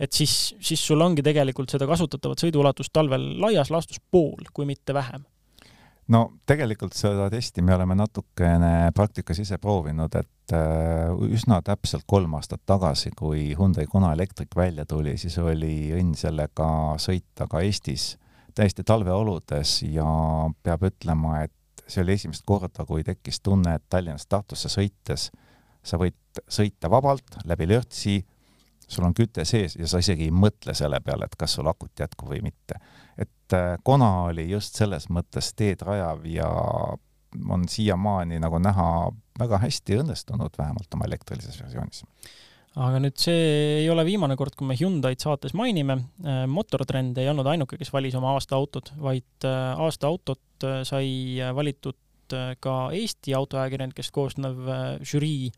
et 0.00 0.14
siis, 0.14 0.54
siis 0.62 0.84
sul 0.86 1.02
ongi 1.02 1.24
tegelikult 1.26 1.72
seda 1.74 1.88
kasutatavat 1.90 2.44
sõiduulatust 2.44 2.94
talvel 2.94 3.32
laias 3.42 3.72
laastus 3.74 3.98
pool, 4.12 4.46
kui 4.54 4.68
mitte 4.68 4.94
vähem 4.94 5.26
no 6.10 6.20
tegelikult 6.48 6.94
seda 6.96 7.28
testi 7.32 7.62
me 7.62 7.74
oleme 7.76 7.94
natukene 7.98 8.90
praktikas 8.96 9.40
ise 9.42 9.58
proovinud, 9.62 10.14
et 10.18 10.54
äh, 10.56 11.12
üsna 11.30 11.60
täpselt 11.66 12.06
kolm 12.10 12.34
aastat 12.38 12.62
tagasi, 12.66 13.12
kui 13.16 13.50
Hyundai 13.58 13.86
Kona 13.90 14.12
Electric 14.16 14.56
välja 14.56 14.86
tuli, 14.88 15.16
siis 15.20 15.38
oli 15.42 15.92
õnn 15.96 16.16
sellega 16.18 16.70
sõita 17.02 17.46
ka 17.50 17.62
Eestis 17.66 18.14
täiesti 18.54 18.84
talveoludes 18.86 19.80
ja 19.88 20.08
peab 20.62 20.88
ütlema, 20.90 21.44
et 21.44 21.86
see 21.86 22.02
oli 22.02 22.16
esimest 22.18 22.44
korda, 22.46 22.84
kui 22.86 23.04
tekkis 23.06 23.40
tunne, 23.42 23.76
et 23.76 23.86
Tallinnast 23.88 24.28
Tartusse 24.30 24.70
sõites 24.70 25.30
sa 25.82 25.98
võid 25.98 26.42
sõita 26.50 26.90
vabalt 26.92 27.40
läbi 27.48 27.68
lörtsi, 27.70 28.20
sul 28.90 29.06
on 29.06 29.14
küte 29.14 29.44
sees 29.46 29.76
ja 29.78 29.86
sa 29.88 30.00
isegi 30.02 30.26
ei 30.26 30.34
mõtle 30.34 30.74
selle 30.74 30.98
peale, 31.04 31.28
et 31.30 31.38
kas 31.38 31.54
sul 31.56 31.68
akut 31.70 32.02
jätkub 32.02 32.32
või 32.32 32.42
mitte 32.42 32.80
et 33.20 33.56
äh, 33.56 33.76
Kona 33.84 34.10
oli 34.30 34.46
just 34.50 34.78
selles 34.78 35.08
mõttes 35.12 35.52
teed 35.56 35.82
rajav 35.86 36.24
ja 36.28 36.48
on 37.50 37.66
siiamaani 37.70 38.40
nagu 38.42 38.58
näha 38.58 38.86
väga 39.38 39.60
hästi 39.62 40.00
õnnestunud, 40.02 40.56
vähemalt 40.58 40.96
oma 40.96 41.06
elektrilises 41.06 41.60
versioonis. 41.62 42.02
aga 42.80 43.00
nüüd 43.02 43.18
see 43.20 43.44
ei 43.82 43.88
ole 43.90 44.04
viimane 44.06 44.36
kord, 44.38 44.56
kui 44.58 44.66
me 44.66 44.76
Hyundai'd 44.78 45.22
saates 45.22 45.54
mainime. 45.54 46.00
Äh, 46.24 46.44
Motortrend 46.50 47.18
ei 47.18 47.30
olnud 47.30 47.46
ainuke, 47.46 47.78
kes 47.80 47.92
valis 47.94 48.18
oma 48.18 48.34
aasta 48.36 48.58
autot, 48.58 48.92
vaid 48.98 49.48
äh, 49.48 49.72
aasta 49.78 50.10
autot 50.10 50.40
sai 50.84 51.40
valitud 51.56 51.96
ka 52.62 52.74
Eesti 52.94 53.32
autoajakirjanikest 53.34 54.12
koosnev 54.14 54.68
žürii 55.02 55.48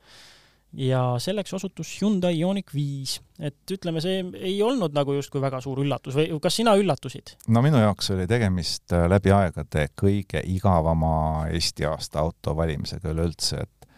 ja 0.72 1.02
selleks 1.18 1.52
osutus 1.54 1.90
Hyundai 2.00 2.38
Ioniq 2.40 2.72
viis. 2.74 3.20
et 3.38 3.70
ütleme, 3.74 4.00
see 4.00 4.22
ei 4.40 4.62
olnud 4.62 4.94
nagu 4.96 5.14
justkui 5.16 5.40
väga 5.42 5.60
suur 5.60 5.82
üllatus 5.84 6.16
või 6.16 6.38
kas 6.42 6.56
sina 6.60 6.74
üllatusid? 6.78 7.36
no 7.48 7.62
minu 7.64 7.80
jaoks 7.82 8.10
oli 8.14 8.26
tegemist 8.30 8.92
äh, 8.92 9.08
läbi 9.10 9.34
aegade 9.34 9.88
kõige 9.98 10.42
igavama 10.44 11.48
Eesti 11.52 11.86
aasta 11.88 12.22
auto 12.24 12.56
valimisega 12.56 13.12
üleüldse, 13.12 13.66
et 13.66 13.88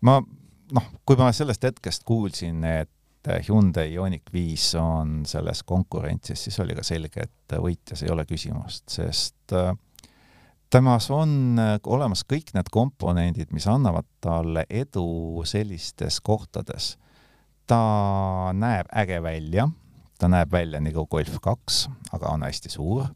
ma 0.00 0.18
noh, 0.72 0.90
kui 1.04 1.20
ma 1.20 1.30
sellest 1.32 1.68
hetkest 1.68 2.04
kuulsin, 2.08 2.64
et 2.64 2.90
Hyundai 3.46 3.92
Ioniq 3.94 4.32
viis 4.34 4.72
on 4.74 5.20
selles 5.28 5.62
konkurentsis, 5.62 6.40
siis 6.48 6.58
oli 6.64 6.74
ka 6.74 6.82
selge, 6.82 7.28
et 7.28 7.54
võitjas 7.54 8.02
ei 8.02 8.10
ole 8.10 8.24
küsimust, 8.26 8.88
sest 8.90 9.54
äh, 9.54 9.70
temas 10.72 11.10
on 11.12 11.58
äh, 11.60 11.76
olemas 11.86 12.24
kõik 12.28 12.54
need 12.56 12.70
komponendid, 12.72 13.52
mis 13.52 13.66
annavad 13.68 14.06
talle 14.24 14.64
edu 14.70 15.44
sellistes 15.48 16.20
kohtades. 16.24 16.96
ta 17.66 18.52
näeb 18.52 18.88
äge 18.96 19.22
välja, 19.22 19.68
ta 20.18 20.28
näeb 20.28 20.50
välja 20.52 20.80
nagu 20.80 21.06
Golf 21.06 21.38
kaks, 21.42 21.86
aga 22.12 22.32
on 22.32 22.42
hästi 22.42 22.72
suur. 22.72 23.06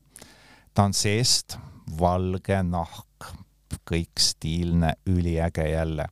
ta 0.75 0.85
on 0.85 0.93
seest 0.93 1.59
valge 2.01 2.63
nahk, 2.63 3.33
kõik 3.91 4.21
stiilne, 4.21 4.95
üliäge 5.07 5.69
jälle. 5.71 6.07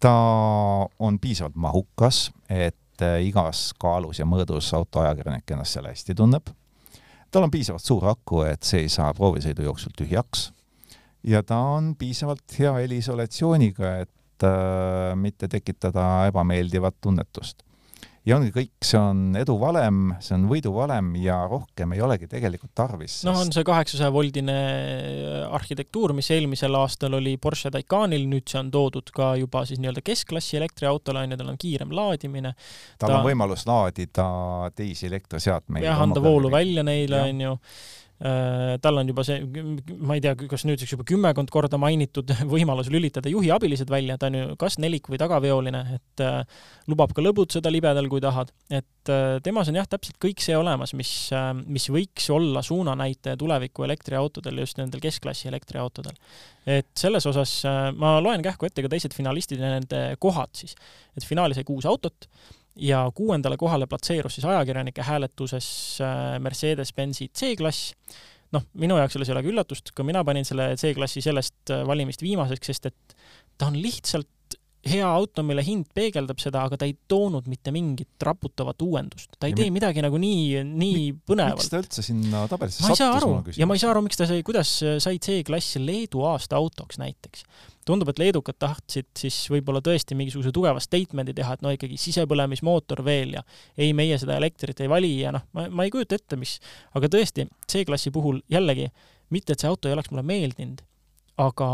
ta 0.00 0.16
on 0.98 1.18
piisavalt 1.18 1.56
mahukas, 1.56 2.30
et 2.48 3.02
äh, 3.02 3.22
igas 3.26 3.72
kaalus 3.78 4.18
ja 4.18 4.26
mõõdus 4.26 4.70
autoajakirjanik 4.74 5.50
ennast 5.50 5.72
seal 5.72 5.90
hästi 5.90 6.14
tunneb 6.14 6.54
tal 7.34 7.48
on 7.48 7.50
piisavalt 7.50 7.82
suur 7.82 8.06
aku, 8.12 8.44
et 8.46 8.62
see 8.62 8.84
ei 8.86 8.90
saa 8.92 9.10
proovisõidu 9.16 9.66
jooksul 9.66 9.94
tühjaks. 9.98 10.52
ja 11.24 11.42
ta 11.42 11.58
on 11.74 11.94
piisavalt 11.98 12.58
hea 12.58 12.72
heliisolatsiooniga, 12.78 13.96
et 14.06 14.46
äh, 14.46 15.14
mitte 15.18 15.48
tekitada 15.48 16.26
ebameeldivat 16.30 17.00
tunnetust 17.00 17.64
ja 18.24 18.38
ongi 18.38 18.52
kõik, 18.54 18.72
see 18.84 18.98
on 18.98 19.36
edu 19.36 19.56
valem, 19.60 20.14
see 20.24 20.34
on 20.36 20.46
võidu 20.48 20.72
valem 20.74 21.12
ja 21.20 21.42
rohkem 21.50 21.92
ei 21.96 22.02
olegi 22.04 22.28
tegelikult 22.30 22.72
tarvis 22.76 23.18
sest.... 23.18 23.26
noh, 23.28 23.40
on 23.42 23.52
see 23.54 23.66
kaheksasaja 23.66 24.12
voldine 24.14 24.56
arhitektuur, 25.50 26.14
mis 26.16 26.30
eelmisel 26.34 26.76
aastal 26.78 27.18
oli 27.20 27.36
Porsche 27.40 27.72
Taycanil, 27.74 28.24
nüüd 28.30 28.48
see 28.50 28.60
on 28.62 28.70
toodud 28.74 29.12
ka 29.14 29.34
juba 29.40 29.64
siis 29.68 29.82
nii-öelda 29.82 30.04
keskklassi 30.04 30.58
elektriautole, 30.60 31.24
on 31.24 31.34
ju, 31.34 31.40
tal 31.40 31.52
on 31.52 31.60
kiirem 31.60 31.92
laadimine. 31.96 32.54
tal 32.98 33.12
ta... 33.12 33.18
on 33.18 33.28
võimalus 33.28 33.66
laadida 33.68 34.28
teisi 34.76 35.10
elektriseadmeid. 35.10 35.84
jah, 35.84 36.00
anda 36.06 36.24
voolu 36.24 36.52
välja 36.54 36.86
neile, 36.86 37.26
on 37.28 37.44
ju 37.48 37.58
Äh, 37.58 38.03
tal 38.18 39.00
on 39.00 39.08
juba 39.10 39.24
see, 39.26 39.40
ma 39.98 40.14
ei 40.14 40.22
tea, 40.22 40.36
kas 40.38 40.62
nüüdseks 40.68 40.94
juba 40.94 41.04
kümmekond 41.08 41.50
korda 41.52 41.78
mainitud 41.80 42.30
võimalus 42.54 42.88
lülitada 42.92 43.30
juhiabilised 43.32 43.90
välja, 43.90 44.16
ta 44.18 44.30
on 44.30 44.38
ju 44.38 44.56
kas 44.60 44.78
nelik- 44.82 45.10
või 45.10 45.18
tagaveoline, 45.20 45.82
et 45.98 46.22
äh, 46.22 46.62
lubab 46.90 47.12
ka 47.16 47.24
lõbutseda 47.24 47.72
libedal, 47.74 48.08
kui 48.12 48.22
tahad. 48.22 48.54
et 48.70 49.12
äh, 49.12 49.40
temas 49.44 49.68
on 49.68 49.80
jah, 49.80 49.88
täpselt 49.90 50.20
kõik 50.22 50.44
see 50.44 50.56
olemas, 50.56 50.94
mis, 50.94 51.12
mis 51.66 51.90
võiks 51.90 52.30
olla 52.30 52.62
suunanäitaja 52.62 53.36
tuleviku 53.40 53.88
elektriautodel, 53.88 54.62
just 54.62 54.78
nendel 54.78 55.02
keskklassi 55.02 55.50
elektriautodel. 55.50 56.14
et 56.70 56.92
selles 56.96 57.26
osas 57.26 57.58
ma 57.98 58.16
loen 58.24 58.42
kähku 58.46 58.70
ette 58.70 58.84
ka 58.84 58.88
teised 58.88 59.12
finalistid 59.12 59.60
ja 59.60 59.74
nende 59.74 60.04
kohad 60.22 60.54
siis. 60.54 60.78
et 61.16 61.26
finaali 61.26 61.54
sai 61.58 61.66
kuus 61.66 61.84
autot 61.84 62.30
ja 62.76 63.04
kuuendale 63.14 63.56
kohale 63.56 63.86
platseerus 63.86 64.34
siis 64.34 64.44
ajakirjanike 64.44 65.02
hääletuses 65.02 65.68
äh, 66.02 66.38
Mercedes-Benzi 66.42 67.30
C-klass. 67.30 67.94
noh, 68.54 68.62
minu 68.78 68.96
jaoks 68.98 69.16
selles 69.16 69.30
ei 69.30 69.34
olegi 69.34 69.50
üllatust, 69.50 69.90
ka 69.94 70.06
mina 70.06 70.24
panin 70.24 70.46
selle 70.46 70.74
C-klassi 70.78 71.22
sellest 71.24 71.70
äh, 71.74 71.86
valimist 71.86 72.22
viimaseks, 72.22 72.72
sest 72.72 72.90
et 72.90 73.16
ta 73.58 73.70
on 73.70 73.78
lihtsalt 73.82 74.28
hea 74.84 75.06
auto, 75.08 75.42
mille 75.46 75.62
hind 75.64 75.86
peegeldab 75.96 76.40
seda, 76.42 76.64
aga 76.68 76.76
ta 76.80 76.88
ei 76.88 76.94
toonud 77.08 77.46
mitte 77.48 77.72
mingit 77.74 78.26
raputavat 78.26 78.82
uuendust. 78.84 79.30
ta 79.38 79.48
ei 79.48 79.54
ja 79.54 79.62
tee 79.62 79.68
mi 79.70 79.78
midagi 79.78 80.02
nagu 80.04 80.18
nii, 80.20 80.64
nii 80.68 81.04
põnevalt. 81.24 81.62
miks 81.62 81.72
ta 81.72 81.80
üldse 81.80 82.04
sinna 82.04 82.44
tabelisse 82.50 82.84
ma 82.84 82.92
ei 82.92 83.00
saa 83.00 83.14
aru 83.16 83.30
ja 83.56 83.68
ma 83.68 83.78
ei 83.78 83.82
saa 83.82 83.94
aru, 83.94 84.04
miks 84.04 84.20
ta 84.20 84.28
sai, 84.28 84.42
kuidas 84.46 84.74
sai 84.82 85.20
C-klassi 85.24 85.80
Leedu 85.84 86.24
aasta 86.28 86.60
autoks 86.60 87.00
näiteks. 87.00 87.46
Tundub, 87.88 88.10
et 88.12 88.20
leedukad 88.22 88.58
tahtsid 88.60 89.10
siis 89.18 89.36
võib-olla 89.52 89.82
tõesti 89.84 90.16
mingisuguse 90.18 90.52
tugeva 90.54 90.82
statement'i 90.82 91.34
teha, 91.36 91.56
et 91.56 91.64
no 91.64 91.72
ikkagi 91.74 91.98
sisepõlemismootor 92.00 93.04
veel 93.06 93.36
ja 93.38 93.44
ei, 93.76 93.92
meie 93.96 94.18
seda 94.20 94.38
elektrit 94.40 94.80
ei 94.84 94.90
vali 94.90 95.12
ja 95.20 95.34
noh, 95.34 95.44
ma, 95.56 95.68
ma 95.70 95.86
ei 95.86 95.92
kujuta 95.94 96.18
ette, 96.18 96.38
mis, 96.40 96.56
aga 96.96 97.10
tõesti, 97.12 97.48
C-klassi 97.70 98.12
puhul 98.14 98.40
jällegi, 98.52 98.90
mitte 99.34 99.54
et 99.54 99.62
see 99.62 99.70
auto 99.70 99.90
ei 99.90 99.96
oleks 99.96 100.12
mulle 100.12 100.26
meeldinud, 100.26 100.82
aga 101.42 101.70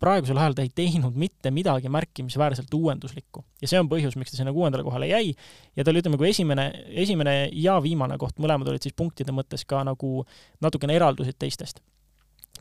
praegusel 0.00 0.38
ajal 0.40 0.56
ta 0.56 0.64
ei 0.64 0.72
teinud 0.74 1.16
mitte 1.20 1.52
midagi 1.52 1.90
märkimisväärselt 1.92 2.72
uuenduslikku 2.74 3.44
ja 3.60 3.68
see 3.68 3.80
on 3.80 3.88
põhjus, 3.90 4.16
miks 4.16 4.32
ta 4.32 4.40
sinna 4.40 4.54
kuuendale 4.56 4.84
kohale 4.86 5.10
jäi. 5.10 5.34
ja 5.76 5.84
ta 5.84 5.92
oli, 5.92 6.00
ütleme, 6.00 6.18
kui 6.20 6.30
esimene, 6.30 6.70
esimene 7.04 7.34
ja 7.52 7.76
viimane 7.84 8.16
koht, 8.18 8.40
mõlemad 8.40 8.72
olid 8.72 8.86
siis 8.86 8.96
punktide 8.96 9.34
mõttes 9.36 9.66
ka 9.68 9.82
nagu 9.86 10.24
natukene 10.64 10.96
eraldusid 10.96 11.36
teistest. 11.38 11.84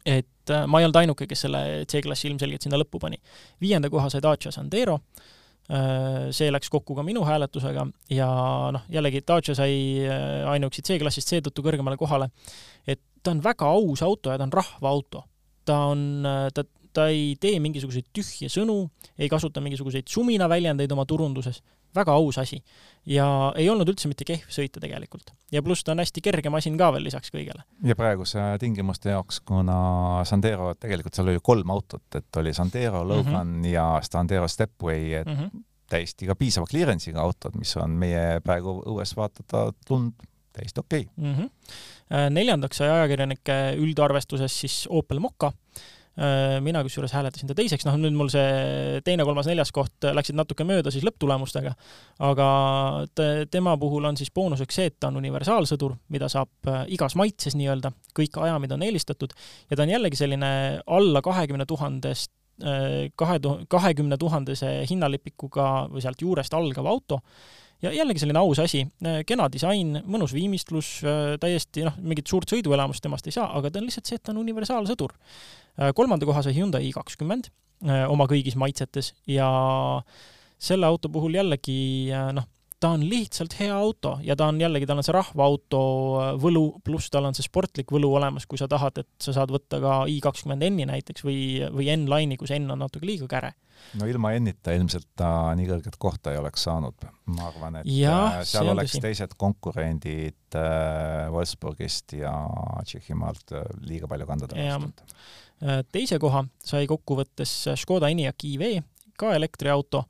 Et 0.05 0.53
äh, 0.53 0.65
ma 0.67 0.79
ei 0.79 0.87
olnud 0.87 1.01
ainuke, 1.01 1.27
kes 1.29 1.45
selle 1.47 1.63
C-klassi 1.89 2.29
ilmselgelt 2.29 2.65
sinna 2.65 2.79
lõppu 2.79 3.01
pani. 3.01 3.19
viienda 3.61 3.89
koha 3.89 4.09
sai 4.09 4.21
Dacia 4.23 4.51
Sandero 4.51 4.99
äh, 5.69 6.29
see 6.35 6.51
läks 6.51 6.69
kokku 6.69 6.95
ka 6.97 7.05
minu 7.05 7.25
hääletusega 7.27 7.85
ja 8.15 8.29
noh, 8.75 8.87
jällegi 8.89 9.23
Dacia 9.27 9.55
sai 9.57 9.75
äh, 10.05 10.49
ainuüksi 10.51 10.85
C-klassist 10.89 11.31
seetõttu 11.33 11.65
kõrgemale 11.65 11.99
kohale, 11.99 12.31
et 12.87 13.01
ta 13.23 13.35
on 13.35 13.43
väga 13.43 13.67
aus 13.67 14.03
auto 14.05 14.31
ja 14.31 14.39
ta 14.39 14.47
on 14.47 14.55
rahvaauto. 14.55 15.23
ta 15.65 15.79
on, 15.91 16.25
ta 16.53 16.63
ta 16.93 17.07
ei 17.13 17.35
tee 17.39 17.59
mingisuguseid 17.61 18.07
tühje 18.15 18.49
sõnu, 18.51 18.87
ei 19.19 19.29
kasuta 19.29 19.61
mingisuguseid 19.61 20.09
suminaväljendeid 20.09 20.91
oma 20.91 21.05
turunduses, 21.09 21.61
väga 21.95 22.13
aus 22.13 22.37
asi. 22.37 22.63
ja 23.09 23.25
ei 23.57 23.69
olnud 23.69 23.89
üldse 23.89 24.09
mitte 24.11 24.25
kehv 24.27 24.51
sõita 24.53 24.81
tegelikult. 24.83 25.31
ja 25.51 25.63
pluss 25.65 25.83
ta 25.83 25.93
on 25.93 26.03
hästi 26.03 26.21
kerge 26.21 26.51
masin 26.53 26.77
ka 26.77 26.91
veel 26.93 27.03
lisaks 27.07 27.31
kõigele. 27.33 27.63
ja 27.83 27.95
praeguse 27.95 28.43
tingimuste 28.59 29.13
jaoks, 29.15 29.41
kuna 29.45 30.23
Sandero, 30.29 30.73
tegelikult 30.75 31.17
seal 31.17 31.31
oli 31.31 31.43
kolm 31.43 31.69
autot, 31.73 32.05
et 32.15 32.41
oli 32.41 32.53
Sandero, 32.53 33.03
Logan 33.07 33.47
mm 33.47 33.61
-hmm. 33.61 33.67
ja 33.73 33.99
Sandero 34.11 34.47
Stepway, 34.47 35.13
et 35.13 35.27
mm 35.27 35.35
-hmm. 35.35 35.63
täiesti 35.89 36.27
ka 36.27 36.35
piisava 36.35 36.65
clearance'iga 36.65 37.21
autod, 37.21 37.55
mis 37.55 37.77
on 37.77 37.91
meie 37.91 38.41
praegu 38.43 38.81
õues 38.85 39.15
vaatada 39.15 39.71
tund 39.87 40.13
täiesti 40.53 40.79
okei 40.79 41.07
okay. 41.17 41.31
mm. 41.31 41.35
-hmm. 41.35 42.29
neljandaks 42.29 42.77
sai 42.77 42.89
ajakirjanike 42.89 43.75
üldarvestuses 43.77 44.59
siis 44.59 44.87
Opel 44.89 45.19
Mokka 45.19 45.51
Äh, 45.51 45.98
mina 46.65 46.81
kusjuures 46.83 47.13
hääletasin 47.15 47.47
ta 47.47 47.55
teiseks, 47.55 47.85
noh 47.87 47.95
nüüd 47.95 48.15
mul 48.17 48.27
see 48.33 48.99
teine, 49.05 49.23
kolmas, 49.27 49.47
neljas 49.47 49.71
koht 49.75 50.03
läksid 50.03 50.35
natuke 50.35 50.65
mööda 50.67 50.91
siis 50.91 51.05
lõpptulemustega, 51.07 51.71
aga 52.27 52.47
tema 53.51 53.75
puhul 53.79 54.09
on 54.09 54.17
siis 54.19 54.31
boonuseks 54.35 54.79
see, 54.79 54.89
et 54.91 54.97
ta 54.99 55.11
on 55.11 55.19
universaalsõdur, 55.21 55.95
mida 56.13 56.29
saab 56.31 56.71
äh, 56.71 56.83
igas 56.95 57.15
maitses 57.19 57.55
nii-öelda, 57.59 57.93
kõik 58.17 58.35
ajamid 58.43 58.75
on 58.75 58.83
eelistatud 58.87 59.35
ja 59.69 59.77
ta 59.77 59.85
on 59.85 59.93
jällegi 59.93 60.19
selline 60.19 60.51
alla 60.99 61.23
kahekümne 61.25 61.67
tuhandest 61.69 62.33
äh, 62.63 63.07
kahe 63.15 63.39
tu-, 63.43 63.57
kahekümne 63.71 64.19
tuhandese 64.19 64.73
hinnalipikuga 64.89 65.87
või 65.93 66.03
sealt 66.03 66.21
juurest 66.25 66.53
algav 66.57 66.89
auto. 66.89 67.23
Ja 67.79 67.93
jällegi 67.95 68.19
selline 68.19 68.41
aus 68.41 68.59
asi, 68.59 68.81
kena 69.23 69.45
disain, 69.47 70.01
mõnus 70.03 70.33
viimistlus, 70.35 70.97
täiesti 71.39 71.85
noh, 71.85 71.95
mingit 72.03 72.27
suurt 72.27 72.51
sõiduelamust 72.51 72.99
temast 73.05 73.29
ei 73.29 73.31
saa, 73.37 73.45
aga 73.55 73.71
ta 73.71 73.79
on 73.79 73.87
lihtsalt 73.87 74.09
see, 74.09 74.19
et 74.19 74.25
ta 74.27 74.33
on 74.33 74.41
universaalsõdur. 74.41 75.13
Äh, 75.79 75.93
kolmanda 75.95 76.27
koha 76.27 76.43
sai 76.43 76.55
Hyundai 76.57 76.83
i 76.89 76.93
kakskümmend 76.95 77.49
äh, 77.87 78.03
oma 78.11 78.27
kõigis 78.27 78.57
maitsetes 78.59 79.13
ja 79.29 79.49
selle 80.59 80.89
auto 80.89 81.11
puhul 81.11 81.37
jällegi 81.39 82.11
äh, 82.11 82.31
noh, 82.35 82.49
ta 82.79 82.93
on 82.97 83.05
lihtsalt 83.07 83.55
hea 83.59 83.75
auto 83.75 84.17
ja 84.23 84.35
ta 84.39 84.49
on 84.51 84.59
jällegi, 84.59 84.87
tal 84.87 84.99
on 84.99 85.07
see 85.07 85.15
rahvaauto 85.15 85.79
võlu, 86.39 86.65
pluss 86.83 87.11
tal 87.11 87.29
on 87.29 87.35
see 87.35 87.47
sportlik 87.47 87.91
võlu 87.95 88.11
olemas, 88.19 88.47
kui 88.47 88.59
sa 88.59 88.67
tahad, 88.71 89.01
et 89.03 89.09
sa 89.23 89.35
saad 89.35 89.51
võtta 89.55 89.79
ka 89.83 89.95
i 90.11 90.19
kakskümmend 90.23 90.67
N-i 90.67 90.87
näiteks 90.89 91.23
või, 91.27 91.39
või 91.75 91.89
N-Line'i, 91.95 92.39
kus 92.39 92.55
N 92.55 92.71
on 92.75 92.83
natuke 92.83 93.07
liiga 93.07 93.27
käre. 93.31 93.55
no 93.99 94.07
ilma 94.07 94.31
N-ita 94.35 94.75
ilmselt 94.75 95.07
ta 95.19 95.31
nii 95.59 95.67
kõrget 95.71 95.99
kohta 95.99 96.35
ei 96.35 96.39
oleks 96.39 96.67
saanud, 96.67 97.07
ma 97.35 97.51
arvan, 97.51 97.81
et 97.81 97.91
ja, 97.91 98.21
seal 98.47 98.71
oleks 98.75 98.97
tõsi. 98.97 99.05
teised 99.07 99.35
konkurendid 99.39 100.59
Wolfsburgist 101.31 102.19
ja 102.19 102.35
Tšehhimaalt 102.83 103.55
liiga 103.87 104.11
palju 104.11 104.27
kanda 104.27 104.51
tõmmanud 104.51 105.07
teise 105.91 106.19
koha 106.19 106.45
sai 106.63 106.87
kokkuvõttes 106.87 107.51
Škoda 107.81 108.07
Enyaq 108.11 108.45
iV, 108.47 108.63
ka 109.19 109.33
elektriauto, 109.35 110.05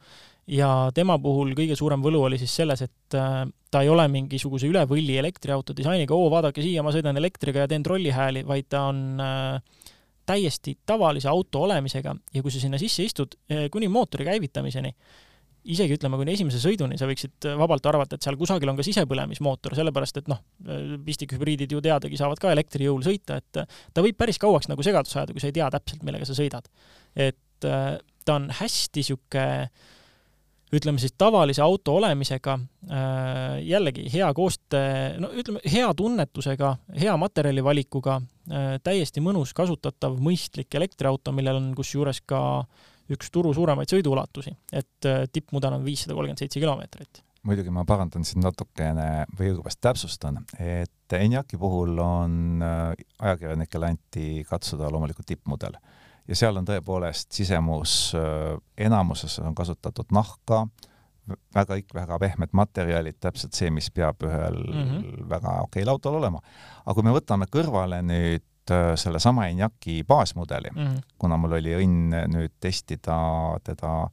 ja 0.50 0.70
tema 0.96 1.18
puhul 1.22 1.54
kõige 1.58 1.78
suurem 1.78 2.02
võlu 2.04 2.24
oli 2.28 2.40
siis 2.42 2.54
selles, 2.62 2.82
et 2.86 3.18
äh, 3.18 3.44
ta 3.72 3.84
ei 3.86 3.92
ole 3.92 4.08
mingisuguse 4.12 4.70
üle 4.70 4.82
võlli 4.90 5.18
elektriauto 5.22 5.76
disainiga, 5.78 6.16
oo, 6.18 6.30
vaadake 6.34 6.64
siia, 6.66 6.84
ma 6.86 6.94
sõidan 6.96 7.18
elektriga 7.22 7.66
ja 7.66 7.70
teen 7.70 7.86
trollihääli, 7.86 8.44
vaid 8.50 8.70
ta 8.72 8.88
on 8.90 9.22
äh, 9.24 9.88
täiesti 10.30 10.76
tavalise 10.86 11.30
auto 11.30 11.64
olemisega. 11.68 12.16
Ja 12.34 12.46
kui 12.46 12.54
sa 12.54 12.62
sinna 12.62 12.78
sisse 12.82 13.06
istud, 13.06 13.34
kuni 13.74 13.88
mootori 13.90 14.28
käivitamiseni, 14.28 14.92
isegi 15.68 15.98
ütleme, 15.98 16.18
kuni 16.20 16.34
esimese 16.36 16.62
sõiduni 16.64 16.98
sa 17.00 17.08
võiksid 17.10 17.50
vabalt 17.60 17.86
arvata, 17.92 18.16
et 18.16 18.26
seal 18.26 18.38
kusagil 18.40 18.72
on 18.72 18.80
ka 18.80 18.86
sisepõlemismootor, 18.88 19.76
sellepärast 19.78 20.22
et 20.22 20.32
noh, 20.32 20.42
pistikhübriidid 21.06 21.76
ju 21.76 21.84
teadagi 21.84 22.20
saavad 22.20 22.40
ka 22.42 22.54
elektri 22.56 22.88
jõul 22.88 23.04
sõita, 23.06 23.40
et 23.42 23.62
ta 23.66 24.06
võib 24.06 24.18
päris 24.20 24.40
kauaks 24.42 24.70
nagu 24.72 24.86
segadusse 24.86 25.20
ajada, 25.20 25.36
kui 25.36 25.44
sa 25.44 25.52
ei 25.52 25.56
tea 25.60 25.70
täpselt, 25.74 26.04
millega 26.08 26.28
sa 26.28 26.38
sõidad. 26.38 26.70
et 27.16 27.68
äh, 27.68 27.96
ta 28.26 28.36
on 28.40 28.50
hästi 28.54 29.02
niisugune 29.02 29.48
ütleme 30.70 31.02
siis 31.02 31.16
tavalise 31.18 31.64
auto 31.66 31.96
olemisega 31.98 32.54
äh,, 32.60 33.58
jällegi 33.66 34.06
hea 34.14 34.28
koostöö, 34.38 35.18
no 35.20 35.32
ütleme, 35.34 35.64
hea 35.66 35.88
tunnetusega, 35.98 36.76
hea 37.02 37.16
materjalivalikuga 37.18 38.20
äh,, 38.22 38.78
täiesti 38.86 39.24
mõnus, 39.26 39.56
kasutatav, 39.58 40.20
mõistlik 40.22 40.78
elektriauto, 40.78 41.34
millel 41.34 41.58
on 41.58 41.72
kusjuures 41.78 42.22
ka 42.30 42.44
äh, 42.62 42.88
üks 43.14 43.32
turu 43.34 43.54
suuremaid 43.56 43.90
sõiduulatusi, 43.92 44.54
et 44.74 45.10
äh, 45.10 45.26
tippmudel 45.32 45.80
on 45.80 45.86
viissada 45.86 46.16
kolmkümmend 46.18 46.44
seitse 46.44 46.62
kilomeetrit. 46.62 47.24
muidugi 47.44 47.72
ma 47.72 47.86
parandan 47.88 48.26
siin 48.28 48.44
natukene 48.44 49.26
või 49.38 49.54
õigupoolest 49.54 49.82
täpsustan, 49.82 50.42
et 50.60 51.16
Enyaqi 51.18 51.58
puhul 51.58 51.98
on 52.04 52.62
äh, 52.62 52.92
ajakirjanikele 53.20 53.94
anti 53.96 54.28
katsuda 54.50 54.92
loomulikult 54.92 55.28
tippmudel 55.28 55.80
ja 56.30 56.38
seal 56.38 56.60
on 56.60 56.68
tõepoolest 56.68 57.34
sisemus 57.34 58.14
äh, 58.18 58.54
enamuses 58.86 59.40
on 59.42 59.56
kasutatud 59.58 60.14
nahka, 60.14 60.66
väga 61.56 61.78
ikka 61.80 61.98
väga 61.98 62.20
pehmed 62.22 62.54
materjalid, 62.58 63.18
täpselt 63.22 63.58
see, 63.58 63.70
mis 63.74 63.90
peab 63.94 64.24
ühel 64.26 64.62
mm 64.66 64.86
-hmm. 64.86 65.26
väga 65.30 65.60
okeil 65.66 65.90
autol 65.90 66.18
olema. 66.22 66.42
aga 66.86 66.94
kui 66.94 67.04
me 67.04 67.14
võtame 67.14 67.46
kõrvale 67.50 68.02
nüüd 68.02 68.46
sellesama 68.96 69.48
Enyaqi 69.48 70.04
baasmudeli 70.08 70.70
mm, 70.76 70.86
-hmm. 70.86 71.02
kuna 71.18 71.38
mul 71.38 71.58
oli 71.60 71.76
õnn 71.76 72.16
nüüd 72.34 72.56
testida 72.60 73.20
teda 73.64 74.10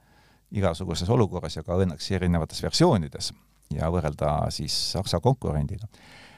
igasuguses 0.52 1.10
olukorras 1.10 1.56
ja 1.56 1.62
ka 1.62 1.76
õnneks 1.76 2.10
erinevates 2.14 2.62
versioonides 2.62 3.32
ja 3.74 3.90
võrrelda 3.90 4.50
siis 4.54 4.74
Saksa 4.92 5.20
konkurendiga, 5.20 5.86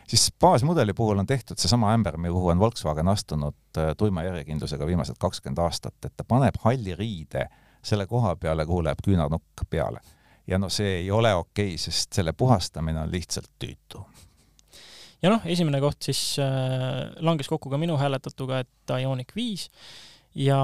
siis 0.08 0.28
baasmudeli 0.40 0.94
puhul 0.96 1.18
on 1.18 1.26
tehtud 1.26 1.58
seesama 1.58 1.92
ämber, 1.94 2.16
kuhu 2.16 2.48
on 2.48 2.58
Volkswagen 2.58 3.08
astunud 3.08 3.78
äh, 3.78 3.94
tuima 3.96 4.22
järjekindlusega 4.22 4.86
viimased 4.86 5.16
kakskümmend 5.20 5.58
aastat, 5.58 5.94
et 6.04 6.12
ta 6.16 6.24
paneb 6.24 6.56
halli 6.64 6.94
riide 6.94 7.48
selle 7.82 8.06
koha 8.06 8.36
peale, 8.36 8.66
kuhu 8.66 8.84
läheb 8.84 9.02
küünarnukk 9.04 9.68
peale. 9.70 10.00
ja 10.46 10.58
no 10.58 10.68
see 10.68 10.96
ei 11.02 11.10
ole 11.10 11.34
okei 11.34 11.74
okay,, 11.74 11.78
sest 11.78 12.12
selle 12.12 12.32
puhastamine 12.32 13.00
on 13.00 13.12
lihtsalt 13.12 13.50
tüütu 13.58 14.06
ja 15.22 15.32
noh, 15.32 15.48
esimene 15.50 15.80
koht 15.82 16.10
siis 16.10 16.20
äh, 16.42 17.08
langes 17.24 17.50
kokku 17.50 17.72
ka 17.72 17.80
minu 17.80 17.98
hääletatuga, 18.00 18.62
et 18.64 18.94
Ioniq 18.98 19.34
viis 19.36 19.68
ja 20.38 20.58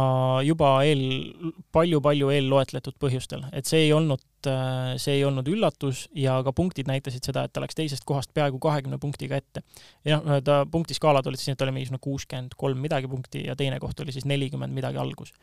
juba 0.45 0.77
eel 0.87 1.03
palju,, 1.35 1.53
palju-palju 1.75 2.31
eelloetletud 2.37 2.97
põhjustel, 3.01 3.47
et 3.57 3.67
see 3.69 3.87
ei 3.87 3.93
olnud, 3.97 4.23
äh, 4.51 4.95
see 5.01 5.19
ei 5.19 5.25
olnud 5.27 5.49
üllatus 5.51 6.05
ja 6.19 6.37
ka 6.47 6.53
punktid 6.57 6.91
näitasid 6.91 7.27
seda, 7.27 7.47
et 7.47 7.55
ta 7.55 7.63
läks 7.65 7.79
teisest 7.79 8.07
kohast 8.09 8.35
peaaegu 8.37 8.61
kahekümne 8.63 9.01
punktiga 9.03 9.41
ette. 9.41 9.65
ja 10.05 10.21
noh, 10.23 10.43
ta 10.45 10.63
punktiskaalad 10.71 11.27
olid 11.27 11.43
siis, 11.43 11.57
et 11.57 11.67
oli 11.67 11.75
mingisugune 11.79 12.05
kuuskümmend 12.05 12.59
kolm 12.61 12.85
midagi 12.85 13.11
punkti 13.11 13.47
ja 13.49 13.57
teine 13.59 13.81
koht 13.83 14.01
oli 14.05 14.15
siis 14.15 14.29
nelikümmend 14.29 14.75
midagi 14.75 15.01
algus. 15.01 15.35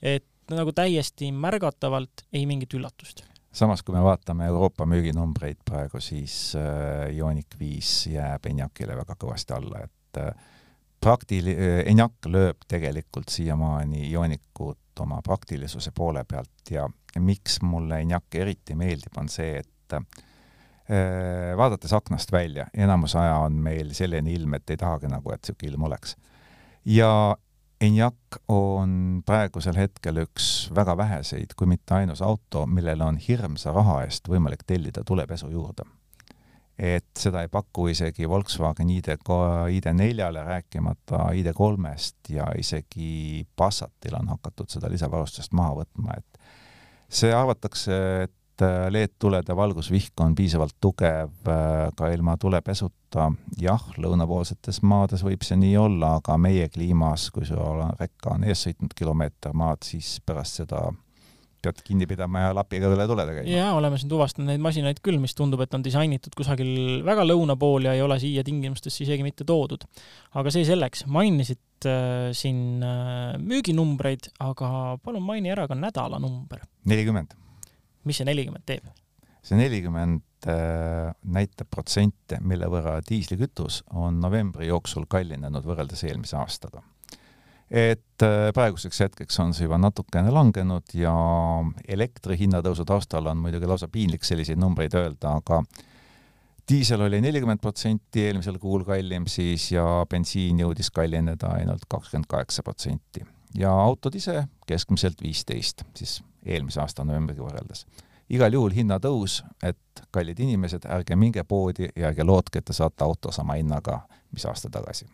et 0.00 0.26
nagu 0.50 0.72
täiesti 0.76 1.32
märgatavalt 1.32 2.26
ei 2.32 2.46
mingit 2.46 2.74
üllatust 2.74 3.24
samas, 3.54 3.82
kui 3.82 3.94
me 3.94 4.02
vaatame 4.04 4.46
Euroopa 4.50 4.86
müüginumbreid 4.86 5.62
praegu, 5.64 6.00
siis 6.02 6.54
äh, 6.58 7.08
Ioniq 7.14 7.58
viis 7.58 8.06
jääb 8.10 8.46
Enyaqile 8.50 8.96
väga 8.98 9.16
kõvasti 9.20 9.54
alla, 9.56 9.84
et 9.86 10.20
äh, 10.20 10.32
praktil-, 11.04 11.52
äh, 11.54 11.80
Enyaq 11.90 12.28
lööb 12.30 12.66
tegelikult 12.68 13.32
siiamaani 13.32 14.08
Ioniqut 14.10 15.02
oma 15.04 15.20
praktilisuse 15.24 15.92
poole 15.94 16.24
pealt 16.28 16.70
ja 16.70 16.88
miks 17.18 17.60
mulle 17.62 18.02
Enyaq 18.04 18.40
eriti 18.42 18.76
meeldib, 18.78 19.14
on 19.18 19.30
see, 19.30 19.62
et 19.62 19.70
vaadates 21.56 21.92
aknast 21.96 22.32
välja, 22.32 22.66
enamus 22.76 23.14
aja 23.16 23.38
on 23.40 23.54
meil 23.62 23.94
selline 23.96 24.28
ilm, 24.34 24.56
et 24.58 24.72
ei 24.74 24.76
tahagi 24.76 25.08
nagu, 25.08 25.30
et 25.32 25.40
niisugune 25.40 25.70
ilm 25.70 25.86
oleks. 25.88 26.16
ja 26.84 27.08
Enyaq 27.84 28.38
on 28.48 29.22
praegusel 29.26 29.76
hetkel 29.76 30.22
üks 30.22 30.70
väga 30.74 30.94
väheseid, 30.96 31.52
kui 31.58 31.68
mitte 31.68 31.96
ainus 31.98 32.22
auto, 32.24 32.64
millel 32.70 33.02
on 33.04 33.18
hirmsa 33.20 33.74
raha 33.74 34.00
eest 34.06 34.30
võimalik 34.30 34.64
tellida 34.66 35.04
tulepesu 35.04 35.50
juurde. 35.52 35.86
et 36.78 37.06
seda 37.14 37.44
ei 37.44 37.48
paku 37.48 37.84
isegi 37.92 38.26
Volkswagen 38.28 38.88
ID, 38.90 39.12
ID4-le, 39.70 40.40
rääkimata 40.42 41.28
ID3-st 41.38 42.32
ja 42.34 42.48
isegi 42.58 43.46
Passatil 43.56 44.16
on 44.18 44.32
hakatud 44.32 44.72
seda 44.74 44.90
lisavarustust 44.90 45.54
maha 45.54 45.76
võtma, 45.84 46.16
et 46.18 46.40
see 47.08 47.30
arvatakse, 47.30 48.00
et 48.24 48.34
Äh, 48.62 48.86
LED-tulede 48.86 49.56
valgusvihk 49.56 50.20
on 50.22 50.34
piisavalt 50.38 50.76
tugev 50.80 51.48
äh, 51.50 51.88
ka 51.98 52.10
ilma 52.14 52.36
tulepesuta. 52.38 53.32
jah, 53.58 53.82
lõunapoolsetes 53.98 54.80
maades 54.86 55.24
võib 55.26 55.42
see 55.46 55.58
nii 55.58 55.74
olla, 55.78 56.16
aga 56.20 56.36
meie 56.38 56.68
kliimas, 56.70 57.28
kui 57.34 57.46
sul 57.46 57.82
rekka 57.98 58.36
on 58.36 58.46
ees 58.46 58.62
sõitnud 58.66 58.94
kilomeeter 58.94 59.54
maad, 59.54 59.82
siis 59.86 60.20
pärast 60.26 60.62
seda 60.62 60.84
pead 61.64 61.82
kinni 61.86 62.06
pidama 62.06 62.44
ja 62.44 62.54
lapiga 62.54 62.90
üle 62.94 63.06
tulede 63.10 63.36
käima. 63.40 63.50
jaa, 63.56 63.74
oleme 63.74 63.98
siin 63.98 64.10
tuvastanud 64.12 64.52
neid 64.52 64.62
masinaid 64.62 65.02
küll, 65.02 65.18
mis 65.22 65.34
tundub, 65.34 65.62
et 65.64 65.74
on 65.74 65.82
disainitud 65.82 66.34
kusagil 66.38 67.02
väga 67.06 67.26
lõuna 67.26 67.58
pool 67.58 67.88
ja 67.88 67.94
ei 67.98 68.02
ole 68.06 68.20
siia 68.22 68.46
tingimustesse 68.46 69.02
isegi 69.06 69.26
mitte 69.26 69.46
toodud. 69.46 69.86
aga 70.38 70.54
see 70.54 70.66
selleks, 70.68 71.08
mainisid 71.10 71.90
äh, 71.90 72.30
siin 72.30 72.82
äh, 72.86 73.38
müüginumbreid, 73.38 74.30
aga 74.46 74.98
palun 75.02 75.26
maini 75.26 75.50
ära 75.54 75.66
ka 75.70 75.78
nädalanumber. 75.78 76.68
nelikümmend 76.86 77.34
mis 78.04 78.20
see 78.20 78.28
nelikümmend 78.28 78.66
teeb? 78.68 78.88
see 79.44 79.58
nelikümmend 79.60 80.48
äh, 80.48 81.12
näitab 81.36 81.68
protsente, 81.72 82.38
mille 82.40 82.68
võrra 82.72 82.96
diislikütus 83.04 83.82
on 83.92 84.20
novembri 84.22 84.70
jooksul 84.70 85.04
kallinenud 85.10 85.66
võrreldes 85.66 86.04
eelmise 86.08 86.38
aastaga. 86.40 86.82
et 87.70 88.24
äh, 88.24 88.50
praeguseks 88.56 89.00
hetkeks 89.04 89.40
on 89.44 89.52
see 89.56 89.66
juba 89.68 89.78
natukene 89.80 90.32
langenud 90.32 90.94
ja 90.96 91.14
elektri 91.88 92.38
hinnatõusu 92.40 92.86
taustal 92.88 93.26
on 93.32 93.42
muidugi 93.44 93.68
lausa 93.68 93.88
piinlik 93.88 94.24
selliseid 94.24 94.60
numbreid 94.60 94.96
öelda, 94.96 95.36
aga 95.42 95.62
diisel 96.68 97.04
oli 97.04 97.20
nelikümmend 97.20 97.60
protsenti 97.60 98.24
eelmisel 98.28 98.58
kuul 98.60 98.84
kallim 98.88 99.28
siis 99.28 99.70
ja 99.74 99.84
bensiin 100.08 100.64
jõudis 100.64 100.90
kallineda 100.94 101.52
ainult 101.58 101.84
kakskümmend 101.88 102.28
kaheksa 102.30 102.64
protsenti. 102.64 103.24
Ja 103.54 103.72
autod 103.72 104.14
ise 104.14 104.46
keskmiselt 104.66 105.22
viisteist, 105.22 105.84
siis 105.96 106.22
eelmise 106.46 106.80
aasta 106.80 107.04
novembriga 107.04 107.44
võrreldes. 107.44 107.86
igal 108.30 108.52
juhul 108.52 108.72
hinnatõus, 108.72 109.42
et 109.62 110.06
kallid 110.10 110.40
inimesed, 110.40 110.86
ärge 110.88 111.16
minge 111.16 111.44
poodi 111.44 111.88
ja 111.96 112.08
ärge 112.08 112.24
lootke, 112.24 112.58
et 112.58 112.64
te 112.64 112.72
saate 112.72 113.04
auto 113.04 113.32
sama 113.32 113.58
hinnaga, 113.60 114.00
mis 114.32 114.46
aasta 114.48 114.70
tagasi. 114.72 115.06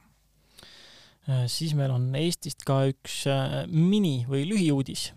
Äh, 1.29 1.47
siis 1.47 1.75
meil 1.75 1.91
on 1.91 2.15
Eestist 2.15 2.65
ka 2.67 2.85
üks 2.89 3.25
äh, 3.27 3.67
mini- 3.67 4.27
või 4.29 4.47
lühiuudis 4.49 5.11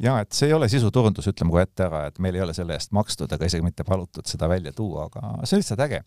ja 0.00 0.18
et 0.20 0.32
see 0.32 0.48
ei 0.48 0.56
ole 0.56 0.68
sisuturundus, 0.72 1.28
ütleme 1.28 1.52
kohe 1.54 1.64
ette 1.66 1.84
ära, 1.86 2.06
et 2.08 2.18
meil 2.18 2.38
ei 2.38 2.44
ole 2.44 2.54
selle 2.56 2.76
eest 2.76 2.94
makstud 2.96 3.32
ega 3.36 3.48
isegi 3.48 3.64
mitte 3.64 3.84
palutud 3.84 4.26
seda 4.28 4.48
välja 4.48 4.72
tuua, 4.72 5.08
aga 5.10 5.44
see 5.44 5.58
on 5.58 5.64
lihtsalt 5.64 5.84
äge. 5.86 6.02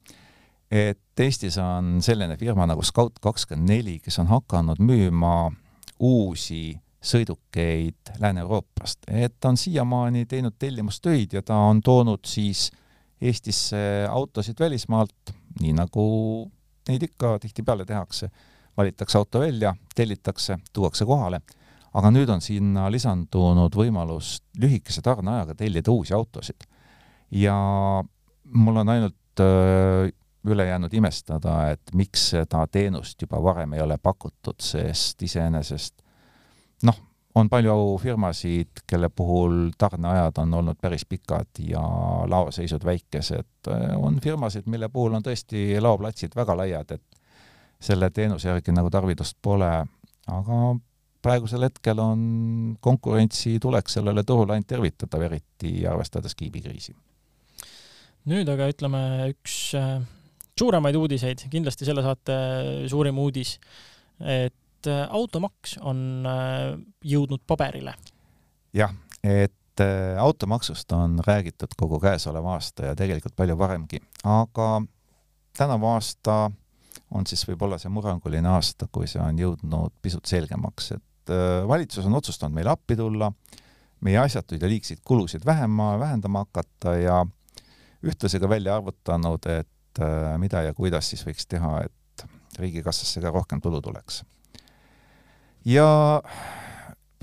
et 0.71 1.19
Eestis 1.19 1.57
on 1.61 1.99
selline 2.01 2.37
firma 2.37 2.65
nagu 2.65 2.81
Scout 2.81 3.19
kakskümmend 3.21 3.69
neli, 3.69 3.99
kes 4.01 4.17
on 4.19 4.31
hakanud 4.31 4.81
müüma 4.81 5.51
uusi 5.99 6.73
sõidukeid 7.03 8.15
Lääne-Euroopast, 8.19 9.09
et 9.11 9.35
ta 9.39 9.51
on 9.51 9.57
siiamaani 9.57 10.25
teinud 10.25 10.55
tellimustöid 10.59 11.33
ja 11.33 11.41
ta 11.41 11.55
on 11.55 11.81
toonud 11.81 12.23
siis 12.25 12.71
Eestisse 13.23 13.77
autosid 14.09 14.59
välismaalt, 14.59 15.31
nii 15.61 15.71
nagu 15.77 16.03
neid 16.89 17.03
ikka 17.03 17.37
tihtipeale 17.39 17.85
tehakse. 17.85 18.29
valitakse 18.77 19.17
auto 19.17 19.39
välja, 19.39 19.75
tellitakse, 19.95 20.57
tuuakse 20.73 21.05
kohale, 21.05 21.39
aga 21.93 22.09
nüüd 22.11 22.29
on 22.33 22.41
sinna 22.41 22.87
lisandunud 22.91 23.75
võimalus 23.77 24.39
lühikese 24.59 25.01
tarneajaga 25.05 25.55
tellida 25.55 25.91
uusi 25.91 26.13
autosid. 26.13 26.65
ja 27.31 27.55
mul 28.43 28.77
on 28.77 28.89
ainult 28.89 29.39
äh, 29.39 30.11
üle 30.49 30.65
jäänud 30.67 30.93
imestada, 30.93 31.71
et 31.71 31.93
miks 31.95 32.29
seda 32.33 32.65
teenust 32.67 33.21
juba 33.21 33.39
varem 33.43 33.73
ei 33.73 33.81
ole 33.81 33.97
pakutud, 33.97 34.59
sest 34.59 35.21
iseenesest 35.23 36.03
noh, 36.83 36.99
on 37.35 37.49
palju 37.49 37.97
firmasid, 38.01 38.83
kelle 38.87 39.09
puhul 39.09 39.71
tarneajad 39.77 40.37
on 40.43 40.53
olnud 40.53 40.77
päris 40.81 41.05
pikad 41.05 41.63
ja 41.67 41.81
laoseisud 42.29 42.85
väikesed. 42.85 43.71
on 43.97 44.19
firmasid, 44.19 44.63
mille 44.65 44.89
puhul 44.89 45.13
on 45.13 45.23
tõesti 45.23 45.81
laoplatsid 45.81 46.35
väga 46.35 46.57
laiad, 46.57 46.91
et 46.91 47.03
selle 47.81 48.09
teenuse 48.09 48.49
järgi 48.49 48.71
nagu 48.71 48.89
tarvidust 48.89 49.37
pole, 49.41 49.71
aga 50.27 50.59
praegusel 51.23 51.63
hetkel 51.63 51.99
on 51.99 52.77
konkurentsi 52.79 53.57
tuleks 53.59 53.93
sellele 53.93 54.23
turule 54.23 54.53
ainult 54.53 54.67
tervitada, 54.67 55.23
eriti 55.23 55.87
arvestades 55.87 56.35
kiibikriisi. 56.35 56.95
nüüd 58.25 58.47
aga 58.49 58.69
ütleme 58.71 58.99
üks 59.33 59.73
äh, 59.75 60.03
suuremaid 60.59 60.95
uudiseid, 60.97 61.45
kindlasti 61.51 61.87
selle 61.87 62.03
saate 62.05 62.35
suurim 62.91 63.17
uudis, 63.23 63.55
et 64.19 64.89
äh, 64.89 65.03
automaks 65.09 65.77
on 65.81 66.25
äh, 66.29 66.73
jõudnud 67.13 67.43
paberile. 67.47 67.95
jah, 68.73 68.93
et 69.23 69.81
äh, 69.81 70.17
automaksust 70.21 70.91
on 70.91 71.19
räägitud 71.27 71.73
kogu 71.77 71.99
käesoleva 71.99 72.57
aasta 72.57 72.91
ja 72.91 72.97
tegelikult 72.97 73.35
palju 73.35 73.57
varemgi, 73.57 74.01
aga 74.23 74.83
tänavu 75.57 75.89
aasta 75.93 76.51
on 77.13 77.27
siis 77.29 77.45
võib-olla 77.47 77.77
see 77.81 77.91
murranguline 77.93 78.49
aasta, 78.49 78.87
kui 78.91 79.09
see 79.09 79.21
on 79.21 79.39
jõudnud 79.39 79.93
pisut 80.01 80.25
selgemaks, 80.29 80.93
et 80.97 81.33
valitsus 81.67 82.05
on 82.09 82.17
otsustanud 82.17 82.55
meile 82.55 82.73
appi 82.73 82.97
tulla, 82.97 83.29
meie 84.03 84.17
asjatuid 84.19 84.61
ja 84.61 84.69
liigseid 84.69 84.99
kulusid 85.05 85.45
vähema, 85.45 85.93
vähendama 85.99 86.41
hakata 86.43 86.95
ja 86.97 87.21
ühtlasi 88.03 88.41
ka 88.41 88.49
välja 88.49 88.75
arvutanud, 88.75 89.45
et 89.47 89.69
mida 90.41 90.63
ja 90.65 90.73
kuidas 90.73 91.09
siis 91.09 91.25
võiks 91.27 91.47
teha, 91.49 91.83
et 91.85 92.27
riigikassasse 92.59 93.21
ka 93.21 93.31
rohkem 93.33 93.61
tulu 93.61 93.81
tuleks 93.81 94.23
ja 95.65 96.21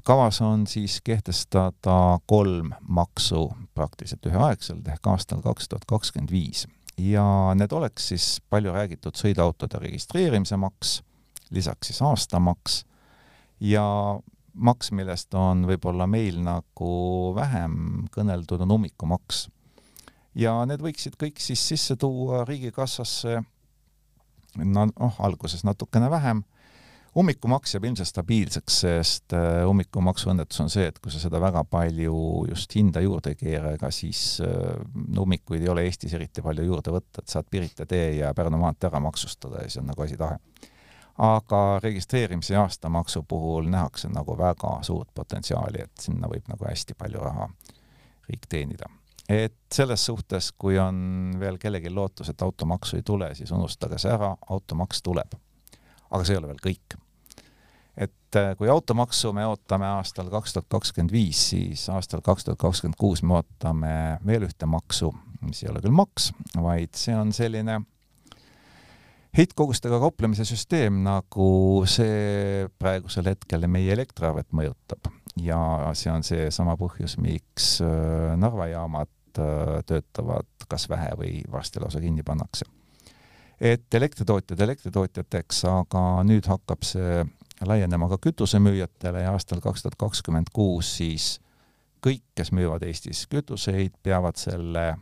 kavas 0.04 0.40
on 0.40 0.66
siis 0.66 1.00
kehtestada 1.04 2.18
kolm 2.26 2.72
maksu 2.88 3.50
praktiliselt 3.74 4.26
üheaegselt 4.26 4.88
ehk 4.88 5.06
aastal 5.12 5.42
kaks 5.44 5.68
tuhat 5.68 5.84
kakskümmend 5.88 6.32
viis 6.32 6.66
ja 7.00 7.24
need 7.54 7.72
oleks 7.72 8.10
siis 8.12 8.26
palju 8.50 8.72
räägitud 8.74 9.16
sõiduautode 9.16 9.80
registreerimise 9.80 10.56
maks, 10.60 11.00
lisaks 11.50 11.90
siis 11.90 12.02
aastamaks 12.04 12.82
ja 13.60 13.84
maks, 14.54 14.90
millest 14.92 15.34
on 15.34 15.64
võib-olla 15.68 16.06
meil 16.10 16.40
nagu 16.44 16.92
vähem 17.36 18.06
kõneldud, 18.12 18.64
on 18.64 18.76
ummikumaks. 18.76 19.48
Ja 20.34 20.54
need 20.66 20.82
võiksid 20.84 21.18
kõik 21.20 21.40
siis 21.42 21.62
sisse 21.72 21.96
tuua 21.96 22.44
riigikassasse 22.48 23.40
no 24.58 24.86
noh, 24.90 25.20
alguses 25.22 25.64
natukene 25.66 26.10
vähem 26.10 26.44
ummikumaks 27.18 27.74
jääb 27.74 27.88
ilmselt 27.88 28.08
stabiilseks, 28.08 28.76
sest 28.84 29.34
äh, 29.34 29.64
ummikumaksu 29.68 30.30
õnnetus 30.30 30.60
on 30.62 30.70
see, 30.70 30.86
et 30.90 30.98
kui 31.02 31.12
sa 31.12 31.18
seda 31.22 31.40
väga 31.42 31.64
palju 31.66 32.14
just 32.50 32.76
hinda 32.78 33.02
juurde 33.02 33.32
ei 33.34 33.40
keera, 33.40 33.72
ega 33.74 33.90
siis 33.94 34.38
äh, 34.46 34.76
ummikuid 35.18 35.64
ei 35.64 35.72
ole 35.72 35.86
Eestis 35.88 36.14
eriti 36.14 36.44
palju 36.44 36.66
juurde 36.68 36.94
võtta, 36.94 37.24
et 37.24 37.34
saad 37.34 37.50
Pirita 37.50 37.86
tee 37.90 38.20
ja 38.20 38.30
Pärnu 38.36 38.60
maantee 38.62 38.90
ära 38.90 39.02
maksustada 39.02 39.64
ja 39.64 39.66
siis 39.66 39.82
on 39.82 39.90
nagu 39.90 40.06
asi 40.06 40.20
tahe. 40.20 40.38
aga 41.18 41.80
registreerimise 41.82 42.54
ja 42.54 42.62
aastamaksu 42.62 43.22
puhul 43.28 43.66
nähakse 43.68 44.08
nagu 44.08 44.38
väga 44.38 44.78
suurt 44.86 45.10
potentsiaali, 45.14 45.82
et 45.82 46.06
sinna 46.06 46.30
võib 46.30 46.46
nagu 46.48 46.64
hästi 46.64 46.94
palju 46.94 47.26
raha 47.26 47.50
riik 48.30 48.46
teenida 48.48 48.99
et 49.30 49.54
selles 49.70 50.02
suhtes, 50.06 50.50
kui 50.58 50.78
on 50.82 51.36
veel 51.38 51.58
kellelgi 51.62 51.92
lootus, 51.94 52.32
et 52.32 52.42
automaksu 52.42 52.98
ei 52.98 53.06
tule, 53.06 53.30
siis 53.38 53.52
unustage 53.54 53.98
see 54.02 54.10
ära, 54.10 54.32
automaks 54.50 55.02
tuleb 55.06 55.38
aga 56.10 56.26
see 56.26 56.36
ei 56.36 56.40
ole 56.40 56.50
veel 56.50 56.64
kõik. 56.64 56.98
et 58.00 58.38
äh, 58.38 58.52
kui 58.58 58.70
automaksu 58.72 59.32
me 59.36 59.44
ootame 59.50 59.88
aastal 59.98 60.30
kaks 60.32 60.54
tuhat 60.54 60.68
kakskümmend 60.72 61.12
viis, 61.12 61.40
siis 61.52 61.86
aastal 61.92 62.22
kaks 62.24 62.46
tuhat 62.46 62.60
kakskümmend 62.62 62.98
kuus 62.98 63.22
me 63.26 63.36
ootame 63.40 63.94
veel 64.26 64.46
ühte 64.48 64.68
maksu, 64.70 65.10
mis 65.44 65.64
ei 65.64 65.72
ole 65.72 65.82
küll 65.84 65.94
maks, 65.94 66.30
vaid 66.56 66.94
see 66.98 67.16
on 67.16 67.34
selline 67.36 67.80
heitkogustega 69.36 70.00
kauplemise 70.02 70.46
süsteem, 70.48 71.02
nagu 71.06 71.50
see 71.90 72.66
praegusel 72.80 73.30
hetkel 73.30 73.68
meie 73.70 73.92
elektriarvet 73.94 74.50
mõjutab 74.56 75.10
ja 75.38 75.60
see 75.94 76.10
on 76.10 76.26
seesama 76.26 76.74
põhjus, 76.80 77.18
miks 77.22 77.76
äh, 77.84 78.34
Narva 78.40 78.70
jaamad 78.72 79.10
töötavad 79.86 80.66
kas 80.68 80.88
vähe 80.88 81.10
või 81.18 81.40
varsti 81.50 81.80
lausa 81.82 82.00
kinni 82.00 82.22
pannakse. 82.26 82.64
Et 83.60 83.94
elektritootjad 83.94 84.60
elektritootjateks, 84.60 85.64
aga 85.68 86.02
nüüd 86.24 86.46
hakkab 86.48 86.86
see 86.86 87.20
laienema 87.66 88.08
ka 88.08 88.16
kütusemüüjatele 88.24 89.26
ja 89.26 89.34
aastal 89.34 89.60
kaks 89.60 89.84
tuhat 89.84 89.98
kakskümmend 90.00 90.48
kuus 90.52 90.94
siis 90.96 91.34
kõik, 92.00 92.24
kes 92.34 92.54
müüvad 92.56 92.86
Eestis 92.88 93.26
kütuseid, 93.28 93.98
peavad 94.02 94.40
selle 94.40 94.94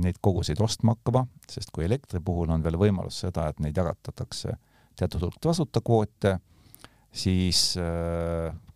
neid 0.00 0.20
koguseid 0.22 0.60
ostma 0.62 0.94
hakkama, 0.94 1.26
sest 1.50 1.72
kui 1.74 1.84
elektri 1.84 2.20
puhul 2.24 2.52
on 2.54 2.62
veel 2.64 2.78
võimalus 2.80 3.18
seda, 3.24 3.48
et 3.50 3.60
neid 3.60 3.76
jagatatakse 3.76 4.54
teatud 4.96 5.26
hulk 5.26 5.40
tasuta 5.42 5.82
kvoote, 5.84 6.36
siis 7.12 7.74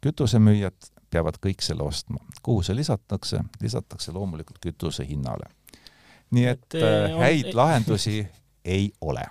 kütusemüüjad 0.03 0.91
peavad 1.11 1.41
kõik 1.43 1.65
selle 1.65 1.87
ostma. 1.87 2.21
kuhu 2.43 2.63
see 2.67 2.77
lisatakse? 2.79 3.45
lisatakse 3.63 4.13
loomulikult 4.17 4.61
kütuse 4.63 5.07
hinnale. 5.09 5.51
nii 6.31 6.47
et, 6.47 6.67
et 6.75 6.83
äh, 6.83 7.19
häid 7.19 7.53
on... 7.53 7.57
lahendusi 7.63 8.19
ei 8.77 8.93
ole 9.01 9.27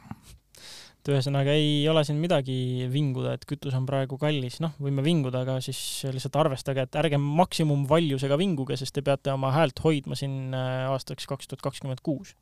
et 1.00 1.12
ühesõnaga 1.14 1.54
ei 1.56 1.88
ole 1.88 2.02
siin 2.04 2.18
midagi 2.20 2.88
vinguda, 2.92 3.38
et 3.38 3.46
kütus 3.48 3.76
on 3.78 3.86
praegu 3.88 4.18
kallis, 4.20 4.58
noh, 4.64 4.74
võime 4.84 5.04
vinguda, 5.06 5.46
aga 5.46 5.56
siis 5.64 5.80
lihtsalt 6.12 6.36
arvestage, 6.42 6.84
et 6.84 6.98
ärge 7.00 7.20
maksimumvaljusega 7.24 8.36
vinguge, 8.40 8.76
sest 8.80 8.98
te 8.98 9.04
peate 9.06 9.32
oma 9.32 9.54
häält 9.56 9.80
hoidma 9.84 10.18
siin 10.20 10.52
äh, 10.52 10.90
aastaks 10.92 11.30
kaks 11.30 11.48
tuhat 11.48 11.64
kakskümmend 11.70 12.04
kuus. 12.04 12.36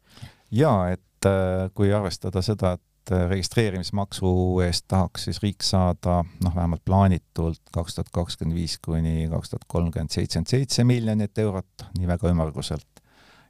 jaa, 0.51 0.89
et 0.97 1.29
äh, 1.29 1.69
kui 1.77 1.93
arvestada 1.93 2.41
seda, 2.45 2.73
et 2.79 2.83
et 3.07 3.29
registreerimismaksu 3.29 4.29
eest 4.65 4.85
tahaks 4.91 5.27
siis 5.27 5.39
riik 5.43 5.63
saada 5.63 6.19
noh, 6.43 6.55
vähemalt 6.55 6.83
plaanitult 6.85 7.61
kaks 7.73 7.95
tuhat 7.95 8.11
kakskümmend 8.13 8.57
viis 8.57 8.77
kuni 8.83 9.27
kaks 9.31 9.53
tuhat 9.53 9.67
kolmkümmend 9.67 10.13
seitsekümmend 10.13 10.51
seitse 10.51 10.83
miljonit 10.87 11.37
eurot, 11.39 11.87
nii 11.97 12.07
väga 12.07 12.31
ümmarguselt, 12.31 13.03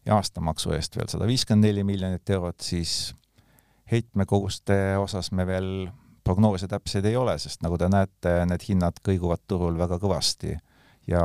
ja 0.05 0.17
aastamaksu 0.17 0.73
eest 0.77 0.97
veel 0.97 1.09
sada 1.11 1.27
viiskümmend 1.29 1.67
neli 1.67 1.85
miljonit 1.87 2.29
eurot, 2.29 2.59
siis 2.61 3.15
heitmekoguste 3.91 4.97
osas 5.01 5.31
me 5.31 5.47
veel 5.47 5.87
prognoose 6.27 6.67
täpseid 6.67 7.05
ei 7.07 7.15
ole, 7.15 7.37
sest 7.39 7.63
nagu 7.63 7.77
te 7.79 7.89
näete, 7.89 8.39
need 8.49 8.65
hinnad 8.67 8.99
kõiguvad 9.05 9.45
turul 9.47 9.77
väga 9.79 9.99
kõvasti 10.01 10.57
ja 11.07 11.21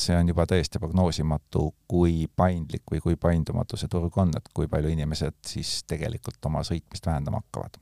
see 0.00 0.16
on 0.16 0.28
juba 0.30 0.46
täiesti 0.48 0.80
prognoosimatu, 0.80 1.66
kui 1.90 2.26
paindlik 2.36 2.88
või 2.92 3.02
kui 3.04 3.18
paindumatu 3.20 3.76
see 3.76 3.90
turg 3.92 4.16
on, 4.20 4.32
et 4.36 4.48
kui 4.54 4.68
palju 4.70 4.92
inimesed 4.94 5.36
siis 5.46 5.82
tegelikult 5.88 6.44
oma 6.50 6.64
sõitmist 6.66 7.06
vähendama 7.06 7.42
hakkavad. 7.42 7.78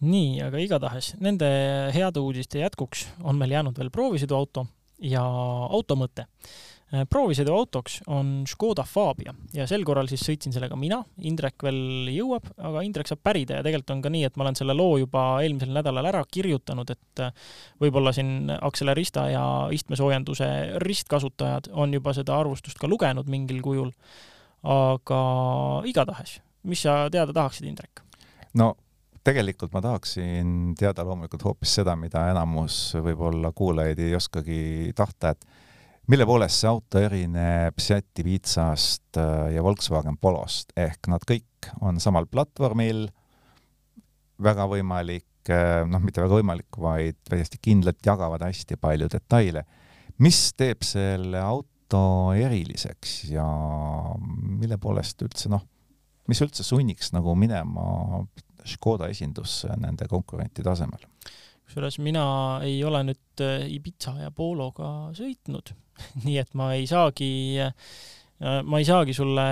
nii, 0.00 0.40
aga 0.42 0.58
igatahes 0.58 1.14
nende 1.20 1.48
heade 1.92 2.20
uudiste 2.20 2.62
jätkuks 2.62 3.06
on 3.22 3.36
meil 3.36 3.52
jäänud 3.52 3.76
veel 3.78 3.92
proovisõiduauto 3.92 4.66
ja 5.04 5.24
auto 5.68 5.96
mõte 5.96 6.26
Äh, 6.90 7.04
proovisõiduautoks 7.06 8.00
on 8.10 8.30
Škoda 8.50 8.82
Fabia 8.82 9.30
ja 9.54 9.62
sel 9.70 9.84
korral 9.86 10.08
siis 10.10 10.24
sõitsin 10.26 10.50
sellega 10.50 10.74
mina, 10.74 10.96
Indrek 11.22 11.62
veel 11.62 12.08
jõuab, 12.10 12.48
aga 12.58 12.82
Indrek 12.82 13.06
saab 13.06 13.20
pärida 13.22 13.60
ja 13.60 13.62
tegelikult 13.62 13.92
on 13.94 14.02
ka 14.02 14.10
nii, 14.10 14.24
et 14.26 14.34
ma 14.34 14.42
olen 14.42 14.58
selle 14.58 14.74
loo 14.74 14.96
juba 14.98 15.22
eelmisel 15.44 15.70
nädalal 15.76 16.08
ära 16.10 16.24
kirjutanud, 16.26 16.90
et 16.90 17.22
äh, 17.22 17.30
võib-olla 17.78 18.10
siin 18.16 18.50
Accelerista 18.56 19.28
ja 19.30 19.44
istmesoojenduse 19.70 20.50
ristkasutajad 20.82 21.70
on 21.78 21.94
juba 21.94 22.16
seda 22.16 22.40
arvustust 22.42 22.82
ka 22.82 22.90
lugenud 22.90 23.30
mingil 23.30 23.62
kujul. 23.62 23.94
aga 24.66 25.22
igatahes, 25.86 26.40
mis 26.66 26.82
sa 26.82 27.04
teada 27.06 27.32
tahaksid, 27.32 27.70
Indrek? 27.70 28.02
no 28.58 28.74
tegelikult 29.22 29.70
ma 29.70 29.80
tahaksin 29.84 30.74
teada 30.74 31.06
loomulikult 31.06 31.46
hoopis 31.46 31.78
seda, 31.78 31.94
mida 31.94 32.26
enamus 32.34 32.96
võib-olla 32.98 33.54
kuulajaid 33.54 34.08
ei 34.08 34.18
oskagi 34.18 34.62
tahta, 34.98 35.36
et 35.36 35.69
mille 36.10 36.26
poolest 36.26 36.58
see 36.58 36.70
auto 36.70 36.98
erineb 36.98 37.78
Seat 37.78 38.18
Ibizast 38.18 39.18
äh, 39.20 39.52
ja 39.54 39.62
Volkswagen 39.62 40.16
Polost, 40.18 40.72
ehk 40.78 41.06
nad 41.12 41.22
kõik 41.28 41.70
on 41.84 42.00
samal 42.02 42.26
platvormil, 42.30 43.04
väga 44.42 44.66
võimalik, 44.70 45.28
äh, 45.52 45.82
noh, 45.86 46.02
mitte 46.02 46.22
väga 46.24 46.40
võimalik, 46.40 46.80
vaid 46.82 47.20
täiesti 47.28 47.60
kindlalt 47.62 48.02
jagavad 48.06 48.42
hästi 48.42 48.78
palju 48.80 49.10
detaile. 49.12 49.64
mis 50.18 50.38
teeb 50.52 50.82
selle 50.84 51.38
auto 51.40 52.32
eriliseks 52.36 53.30
ja 53.30 53.46
mille 54.26 54.78
poolest 54.78 55.22
üldse 55.22 55.48
noh, 55.48 55.62
mis 56.28 56.42
üldse 56.42 56.66
sunniks 56.66 57.14
nagu 57.14 57.34
minema 57.38 58.24
Škoda 58.60 59.06
esindusse 59.08 59.72
nende 59.80 60.08
konkurentide 60.08 60.70
asemel? 60.70 61.06
kusjuures 61.70 62.00
mina 62.02 62.24
ei 62.66 62.82
ole 62.84 63.04
nüüd 63.06 63.44
äh, 63.46 63.68
Ibiza 63.70 64.16
ja 64.18 64.32
Pologa 64.34 65.12
sõitnud 65.14 65.70
nii 66.26 66.38
et 66.42 66.54
ma 66.58 66.70
ei 66.76 66.86
saagi, 66.90 67.32
äh, 67.62 68.60
ma 68.66 68.80
ei 68.80 68.86
saagi 68.88 69.14
sulle 69.16 69.44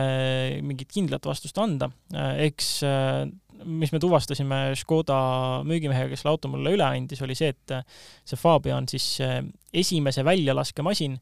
mingit 0.65 0.91
kindlat 0.95 1.29
vastust 1.29 1.59
anda. 1.63 1.91
Äh, 2.15 2.47
eks 2.49 2.71
äh, 2.87 3.27
mis 3.69 3.91
me 3.91 3.99
tuvastasime 4.03 4.61
Škoda 4.79 5.19
müügimehega, 5.67 6.13
kes 6.13 6.23
selle 6.23 6.37
auto 6.37 6.51
mulle 6.53 6.77
üle 6.77 6.87
andis, 6.87 7.23
oli 7.27 7.35
see, 7.39 7.51
et 7.51 7.75
see 8.23 8.39
Fabia 8.39 8.77
on 8.79 8.87
siis 8.87 9.17
esimese 9.75 10.23
väljalaskemasin, 10.23 11.17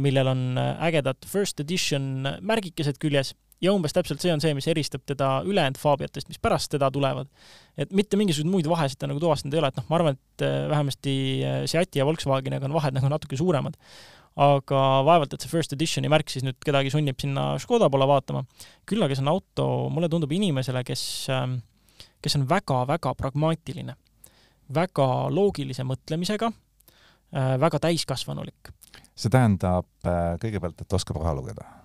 millel 0.00 0.30
on 0.32 0.40
ägedad 0.56 1.28
first 1.28 1.60
edition 1.60 2.24
märgikesed 2.24 2.96
küljes 3.00 3.34
ja 3.60 3.72
umbes 3.76 3.92
täpselt 3.96 4.22
see 4.22 4.32
on 4.32 4.40
see, 4.40 4.54
mis 4.56 4.68
eristab 4.70 5.02
teda 5.08 5.40
ülejäänud 5.44 5.78
Fabiatest, 5.80 6.28
mis 6.28 6.40
pärast 6.40 6.70
teda 6.72 6.90
tulevad. 6.90 7.28
et 7.76 7.92
mitte 7.92 8.16
mingisuguseid 8.16 8.52
muid 8.52 8.68
vahesid 8.68 9.00
ta 9.00 9.10
nagu 9.10 9.20
tuvastanud 9.20 9.54
ei 9.54 9.60
ole, 9.60 9.68
et 9.72 9.76
noh, 9.80 9.88
ma 9.88 9.98
arvan, 10.00 10.16
et 10.16 10.46
vähemasti 10.70 11.12
Seati 11.70 12.00
ja 12.00 12.06
Volkswageniga 12.08 12.66
on 12.66 12.76
vahed 12.76 12.96
nagu 12.96 13.08
natuke 13.12 13.36
suuremad 13.36 13.76
aga 14.38 14.80
vaevalt, 15.06 15.34
et 15.34 15.42
see 15.42 15.50
first 15.50 15.74
edition'i 15.74 16.10
märk 16.10 16.30
siis 16.30 16.44
nüüd 16.46 16.58
kedagi 16.62 16.92
sunnib 16.92 17.18
sinna 17.20 17.54
Škoda 17.60 17.90
poole 17.90 18.06
vaatama. 18.08 18.44
küll 18.86 19.02
aga 19.02 19.16
see 19.16 19.24
on 19.24 19.32
auto, 19.32 19.66
mulle 19.90 20.08
tundub 20.12 20.32
inimesele, 20.32 20.84
kes, 20.86 21.02
ähm, 21.34 21.58
kes 22.22 22.38
on 22.38 22.46
väga-väga 22.48 23.14
pragmaatiline, 23.18 23.96
väga 24.74 25.08
loogilise 25.34 25.84
mõtlemisega, 25.84 26.52
äh, 27.34 27.56
väga 27.60 27.82
täiskasvanulik. 27.88 28.72
see 29.14 29.30
tähendab 29.30 29.90
äh, 30.06 30.38
kõigepealt, 30.40 30.80
et 30.80 30.92
oskab 30.92 31.20
raha 31.20 31.34
lugeda? 31.34 31.79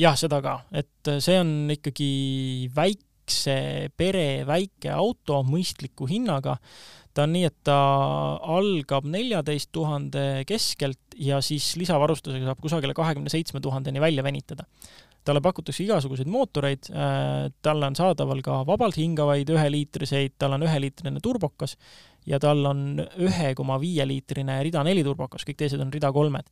Jah, 0.00 0.16
seda 0.18 0.40
ka, 0.44 0.58
et 0.72 1.10
äh, 1.10 1.20
see 1.22 1.38
on 1.40 1.70
ikkagi 1.72 2.12
väikse 2.74 3.90
pere 3.96 4.42
väike 4.48 4.90
auto 4.94 5.42
mõistliku 5.46 6.08
hinnaga 6.10 6.58
ta 7.14 7.26
on 7.26 7.34
nii, 7.36 7.46
et 7.48 7.58
ta 7.66 7.78
algab 8.56 9.06
neljateist 9.08 9.70
tuhande 9.74 10.44
keskelt 10.48 11.16
ja 11.20 11.40
siis 11.44 11.74
lisavarustusega 11.80 12.48
saab 12.48 12.62
kusagile 12.64 12.96
kahekümne 12.96 13.32
seitsme 13.32 13.60
tuhandeni 13.64 14.00
välja 14.00 14.24
venitada. 14.24 14.66
Talle 15.24 15.42
pakutakse 15.44 15.84
igasuguseid 15.84 16.30
mootoreid, 16.30 16.88
äh, 16.90 17.50
talle 17.62 17.88
on 17.90 17.98
saadaval 17.98 18.42
ka 18.44 18.62
vabalt 18.66 18.98
hingavaid 18.98 19.50
üheliitriseid, 19.54 20.36
tal 20.38 20.56
on 20.56 20.66
üheliitrine 20.66 21.22
turbokas 21.22 21.76
ja 22.26 22.38
tal 22.42 22.64
on 22.66 23.00
ühe 23.00 23.54
koma 23.58 23.78
viie 23.82 24.06
liitrine 24.06 24.60
rida 24.62 24.82
neli 24.86 25.02
turbokas, 25.06 25.46
kõik 25.46 25.58
teised 25.64 25.80
on 25.82 25.92
rida 25.94 26.12
kolmed. 26.12 26.46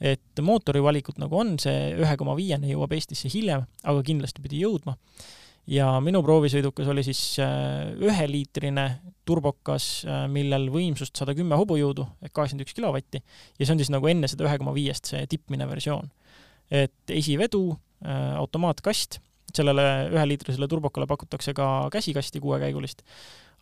et 0.00 0.42
mootori 0.42 0.82
valikut 0.82 1.18
nagu 1.18 1.38
on, 1.38 1.56
see 1.58 1.94
ühe 1.96 2.16
koma 2.20 2.36
viiene 2.36 2.68
jõuab 2.68 2.92
Eestisse 2.92 3.30
hiljem, 3.32 3.64
aga 3.82 4.02
kindlasti 4.04 4.42
pidi 4.44 4.60
jõudma 4.60 4.96
ja 5.66 5.88
minu 6.02 6.22
proovisõidukas 6.24 6.88
oli 6.92 7.02
siis 7.06 7.20
äh, 7.42 7.90
üheliitrine 7.98 8.86
turbokas, 9.26 9.88
äh, 10.06 10.24
millel 10.30 10.68
võimsust 10.72 11.18
sada 11.18 11.34
kümme 11.36 11.58
hobujõudu 11.58 12.06
ehk 12.22 12.34
kaheksakümmend 12.36 12.66
üks 12.66 12.76
kilovatti 12.76 13.22
ja 13.58 13.66
see 13.66 13.74
on 13.74 13.82
siis 13.82 13.90
nagu 13.94 14.10
enne 14.10 14.30
seda 14.30 14.46
ühe 14.46 14.60
koma 14.62 14.74
viiest 14.76 15.10
see 15.10 15.26
tippmine 15.30 15.66
versioon. 15.68 16.10
et 16.70 17.14
esivedu, 17.14 17.76
automaatkast, 18.04 19.20
sellele 19.56 19.86
üheliitrisele 20.12 20.68
turbokale 20.68 21.06
pakutakse 21.08 21.54
ka 21.56 21.88
käsikasti 21.92 22.42
kuuekäigulist, 22.44 23.02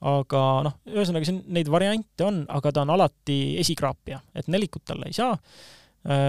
aga 0.05 0.43
noh, 0.67 0.77
ühesõnaga 0.91 1.29
siin 1.29 1.45
neid 1.55 1.71
variante 1.71 2.27
on, 2.27 2.43
aga 2.51 2.73
ta 2.75 2.83
on 2.83 2.95
alati 2.97 3.39
esikraapija, 3.63 4.19
et 4.35 4.51
nelikut 4.51 4.85
talle 4.85 5.07
ei 5.09 5.17
saa. 5.17 5.37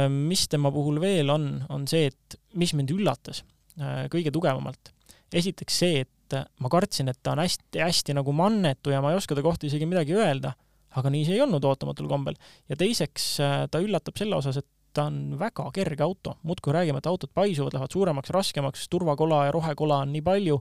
mis 0.10 0.48
tema 0.48 0.72
puhul 0.72 1.02
veel 1.04 1.30
on, 1.30 1.50
on 1.70 1.88
see, 1.88 2.06
et 2.08 2.38
mis 2.56 2.72
mind 2.78 2.94
üllatas 2.96 3.42
kõige 4.14 4.32
tugevamalt 4.32 4.94
esiteks 5.36 5.80
see, 5.84 6.04
et 6.06 6.38
ma 6.64 6.72
kartsin, 6.72 7.10
et 7.12 7.20
ta 7.24 7.34
on 7.36 7.42
hästi-hästi 7.44 8.16
nagu 8.18 8.34
mannetu 8.36 8.94
ja 8.94 9.02
ma 9.04 9.14
ei 9.14 9.20
oska 9.20 9.38
ta 9.38 9.44
kohta 9.46 9.68
isegi 9.68 9.88
midagi 9.90 10.16
öelda, 10.18 10.54
aga 10.96 11.12
nii 11.12 11.26
see 11.28 11.38
ei 11.38 11.44
olnud 11.44 11.66
ootamatul 11.68 12.10
kombel. 12.12 12.38
ja 12.70 12.78
teiseks 12.80 13.36
ta 13.72 13.82
üllatab 13.84 14.18
selle 14.18 14.38
osas, 14.40 14.62
et 14.62 14.70
ta 14.96 15.08
on 15.10 15.36
väga 15.40 15.70
kerge 15.76 16.06
auto, 16.06 16.38
muudkui 16.48 16.74
räägime, 16.76 17.02
et 17.02 17.10
autod 17.10 17.34
paisuvad, 17.36 17.76
lähevad 17.76 17.96
suuremaks, 17.96 18.32
raskemaks, 18.36 18.88
turvakola 18.92 19.46
ja 19.48 19.56
rohekola 19.56 20.02
on 20.06 20.14
nii 20.16 20.24
palju, 20.26 20.60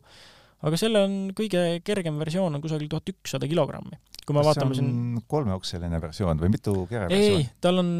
aga 0.64 0.80
selle 0.80 1.04
on 1.06 1.14
kõige 1.36 1.62
kergem 1.86 2.18
versioon 2.22 2.56
on 2.56 2.64
kusagil 2.64 2.90
tuhat 2.90 3.14
ükssada 3.14 3.48
kilogrammi. 3.50 4.00
kui 4.24 4.32
me 4.32 4.40
vaatame 4.40 4.72
siin 4.72 5.18
kolmeokseline 5.28 5.98
versioon 6.00 6.38
või 6.40 6.54
mitu 6.54 6.72
kere 6.88 7.10
versioon? 7.10 7.42
ei, 7.42 7.48
tal 7.60 7.82
on, 7.82 7.90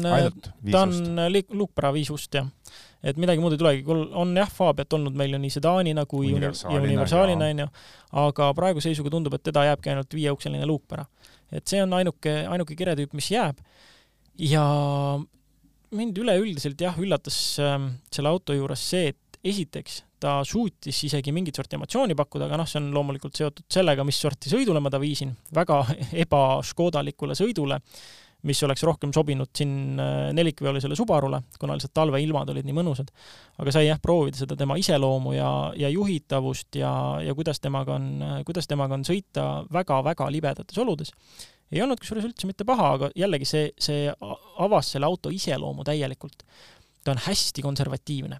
ta 0.71 0.81
on 0.81 1.25
luukpära 1.53 1.93
viisust, 1.93 2.33
jah 2.33 2.49
et 3.05 3.19
midagi 3.21 3.41
muud 3.41 3.53
ei 3.53 3.61
tulegi, 3.61 3.83
on 4.17 4.33
jah, 4.37 4.49
Fabiat 4.49 4.93
olnud 4.97 5.15
meil 5.17 5.35
ju 5.35 5.39
nii 5.41 5.53
sedaanina 5.53 6.05
kui 6.09 6.31
universaalina, 6.33 6.87
universaalina 6.87 7.49
onju, 7.53 7.67
aga 8.23 8.49
praeguse 8.57 8.89
seisuga 8.89 9.13
tundub, 9.13 9.35
et 9.37 9.45
teda 9.45 9.67
jääbki 9.69 9.93
ainult 9.93 10.17
viieukseline 10.17 10.65
luukpära. 10.65 11.05
et 11.51 11.67
see 11.69 11.83
on 11.83 11.93
ainuke, 11.93 12.33
ainuke 12.49 12.75
kiretüüp, 12.75 13.13
mis 13.13 13.29
jääb. 13.31 13.61
ja 14.41 14.65
mind 15.97 16.17
üleüldiselt 16.23 16.81
jah, 16.81 16.97
üllatas 17.01 17.37
äh, 17.63 17.77
selle 18.13 18.33
auto 18.33 18.55
juures 18.57 18.89
see, 18.91 19.13
et 19.13 19.39
esiteks 19.45 20.01
ta 20.21 20.39
suutis 20.47 21.03
isegi 21.05 21.33
mingit 21.35 21.57
sorti 21.57 21.77
emotsiooni 21.77 22.15
pakkuda, 22.17 22.47
aga 22.49 22.59
noh, 22.61 22.69
see 22.69 22.79
on 22.81 22.91
loomulikult 22.95 23.37
seotud 23.37 23.65
sellega, 23.71 24.05
mis 24.07 24.19
sorti 24.21 24.49
sõidule 24.49 24.81
ma 24.81 24.91
ta 24.93 25.01
viisin, 25.01 25.35
väga 25.55 25.81
ebaškodalikule 26.25 27.37
sõidule 27.37 27.81
mis 28.45 28.59
oleks 28.63 28.83
rohkem 28.85 29.09
sobinud 29.13 29.49
siin 29.57 29.99
äh, 29.99 30.29
nelikveolisele 30.37 30.95
Subarule, 30.97 31.39
kuna 31.59 31.77
lihtsalt 31.77 31.95
talveilmad 31.97 32.49
olid 32.53 32.67
nii 32.67 32.75
mõnusad. 32.77 33.09
aga 33.57 33.73
sai 33.73 33.87
jah 33.87 34.01
proovida 34.01 34.37
seda 34.37 34.57
tema 34.59 34.77
iseloomu 34.77 35.33
ja, 35.33 35.49
ja 35.79 35.89
juhitavust 35.89 36.77
ja, 36.77 36.91
ja 37.25 37.33
kuidas 37.35 37.59
temaga 37.63 37.95
on, 37.97 38.09
kuidas 38.45 38.69
temaga 38.69 38.93
on 38.97 39.05
sõita 39.07 39.65
väga-väga 39.73 40.29
libedates 40.31 40.77
oludes. 40.77 41.13
Ei 41.75 41.83
olnud 41.85 42.01
kusjuures 42.01 42.27
üldse 42.29 42.49
mitte 42.49 42.67
paha, 42.67 42.91
aga 42.97 43.11
jällegi 43.17 43.47
see, 43.49 43.69
see 43.81 44.09
avas 44.63 44.91
selle 44.95 45.09
auto 45.09 45.31
iseloomu 45.33 45.85
täielikult. 45.87 46.45
ta 47.05 47.13
on 47.13 47.21
hästi 47.21 47.61
konservatiivne, 47.61 48.39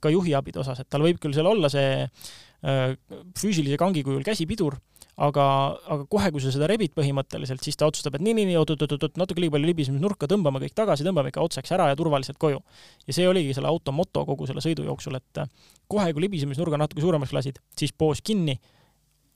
ka 0.00 0.10
juhiabide 0.12 0.60
osas, 0.60 0.82
et 0.82 0.88
tal 0.92 1.04
võib 1.04 1.20
küll 1.22 1.32
seal 1.32 1.48
olla 1.48 1.70
see 1.72 2.02
äh, 2.02 2.96
füüsilise 3.38 3.78
kangi 3.80 4.04
kujul 4.04 4.24
käsipidur 4.26 4.76
aga, 5.20 5.44
aga 5.86 6.06
kohe, 6.10 6.30
kui 6.32 6.42
sa 6.42 6.52
seda 6.54 6.68
rebid 6.70 6.94
põhimõtteliselt, 6.96 7.62
siis 7.64 7.76
ta 7.78 7.88
otsustab, 7.88 8.16
et 8.16 8.24
nii, 8.24 8.34
nii, 8.38 8.46
nii, 8.50 8.58
oot-oot-oot, 8.60 9.18
natuke 9.20 9.42
liiga 9.42 9.56
palju 9.56 9.68
libisemisnurka, 9.68 10.28
tõmbame 10.30 10.62
kõik 10.62 10.76
tagasi, 10.78 11.06
tõmbame 11.06 11.32
ikka 11.32 11.44
otsaks 11.44 11.74
ära 11.76 11.90
ja 11.90 11.98
turvaliselt 11.98 12.40
koju. 12.42 12.62
ja 13.06 13.16
see 13.16 13.28
oligi 13.28 13.54
selle 13.56 13.68
auto 13.68 13.92
moto 13.92 14.24
kogu 14.28 14.48
selle 14.48 14.64
sõidu 14.64 14.86
jooksul, 14.88 15.18
et 15.20 15.42
kohe, 15.90 16.12
kui 16.12 16.24
libisemisnurga 16.26 16.80
natuke 16.80 17.04
suuremaks 17.04 17.34
lasid, 17.36 17.60
siis 17.78 17.92
poos 17.92 18.22
kinni 18.24 18.58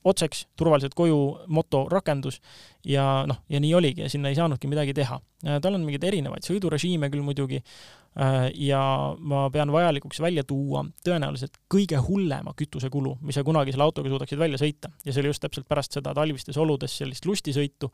otseks, 0.07 0.45
turvaliselt 0.57 0.95
koju, 0.97 1.19
moto 1.47 1.85
rakendus 1.91 2.39
ja 2.85 3.25
noh, 3.27 3.41
ja 3.49 3.59
nii 3.59 3.73
oligi 3.75 4.05
ja 4.05 4.09
sinna 4.11 4.31
ei 4.31 4.37
saanudki 4.37 4.69
midagi 4.69 4.93
teha. 4.97 5.19
tal 5.61 5.75
on 5.77 5.83
mingeid 5.85 6.03
erinevaid 6.07 6.45
sõidurežiime 6.47 7.09
küll 7.13 7.25
muidugi 7.25 7.59
äh, 7.59 8.47
ja 8.67 8.81
ma 9.19 9.47
pean 9.53 9.71
vajalikuks 9.73 10.21
välja 10.23 10.43
tuua 10.47 10.85
tõenäoliselt 11.05 11.59
kõige 11.73 11.99
hullema 12.07 12.53
kütusekulu, 12.57 13.17
mis 13.21 13.37
sa 13.37 13.45
kunagi 13.47 13.73
selle 13.75 13.85
autoga 13.85 14.09
suudaksid 14.09 14.39
välja 14.39 14.61
sõita 14.61 14.91
ja 15.05 15.13
see 15.13 15.21
oli 15.23 15.33
just 15.33 15.43
täpselt 15.43 15.67
pärast 15.69 15.97
seda 15.97 16.13
talvistes 16.17 16.57
oludes 16.57 16.97
sellist 16.97 17.25
lustisõitu, 17.29 17.91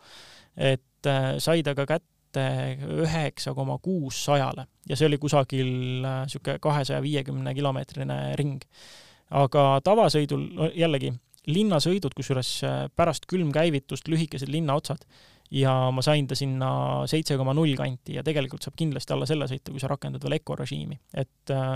et 0.55 1.09
äh, 1.09 1.35
sai 1.43 1.63
ta 1.65 1.75
ka 1.75 1.87
kätte 1.89 2.47
üheksa 3.03 3.53
koma 3.53 3.77
kuus 3.81 4.23
sajale 4.25 4.67
ja 4.89 4.97
see 4.97 5.09
oli 5.09 5.19
kusagil 5.21 5.73
niisugune 6.05 6.57
äh, 6.57 6.63
kahesaja 6.63 7.01
viiekümne 7.03 7.53
kilomeetrine 7.53 8.21
ring. 8.39 8.63
aga 9.33 9.81
tavasõidul 9.83 10.71
jällegi 10.77 11.13
linnasõidud, 11.49 12.15
kusjuures 12.15 12.55
äh, 12.63 12.81
pärast 12.95 13.27
külmkäivitust 13.29 14.07
lühikesed 14.11 14.51
linnaotsad 14.51 15.03
ja 15.53 15.73
ma 15.93 16.01
sain 16.01 16.27
ta 16.27 16.35
sinna 16.37 16.69
seitse 17.09 17.35
koma 17.37 17.53
null 17.53 17.75
kanti 17.77 18.15
ja 18.17 18.23
tegelikult 18.25 18.63
saab 18.65 18.77
kindlasti 18.79 19.13
alla 19.13 19.27
selle 19.29 19.47
sõita, 19.49 19.73
kui 19.73 19.81
sa 19.81 19.89
rakendad 19.91 20.23
veel 20.23 20.37
ökorežiimi. 20.39 20.99
et 21.13 21.53
äh, 21.53 21.73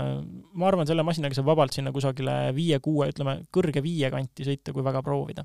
ma 0.52 0.70
arvan, 0.70 0.88
selle 0.88 1.04
masinaga 1.06 1.36
saab 1.36 1.50
vabalt 1.52 1.76
sinna 1.76 1.92
kusagile 1.94 2.54
viie-kuue, 2.56 3.10
ütleme 3.12 3.38
kõrge 3.54 3.82
viie 3.84 4.10
kanti 4.14 4.46
sõita, 4.48 4.72
kui 4.72 4.84
väga 4.84 5.02
proovida. 5.06 5.44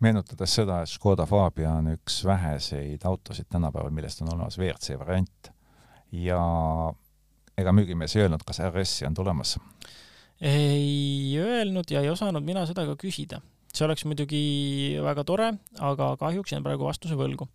meenutades 0.00 0.54
seda, 0.60 0.80
et 0.82 0.90
Škoda 0.90 1.26
Fabia 1.26 1.74
on 1.78 1.92
üks 1.92 2.22
väheseid 2.24 3.04
autosid 3.04 3.50
tänapäeval, 3.52 3.92
millest 3.94 4.22
on 4.24 4.32
olemas 4.34 4.58
WRC 4.58 4.98
variant 4.98 5.52
ja 6.12 6.40
ega 7.58 7.74
müügimees 7.74 8.16
ei 8.16 8.24
öelnud, 8.24 8.42
kas 8.46 8.62
RS-i 8.70 9.06
on 9.06 9.14
tulemas? 9.14 9.58
ei 10.40 11.36
öelnud 11.38 11.90
ja 11.90 12.00
ei 12.00 12.10
osanud 12.10 12.42
mina 12.46 12.64
seda 12.66 12.86
ka 12.86 12.96
küsida 12.98 13.42
see 13.74 13.84
oleks 13.84 14.04
muidugi 14.08 14.42
väga 15.04 15.24
tore, 15.28 15.50
aga 15.84 16.10
kahjuks 16.20 16.54
jään 16.54 16.64
praegu 16.64 16.86
vastuse 16.88 17.18
võlgu. 17.18 17.48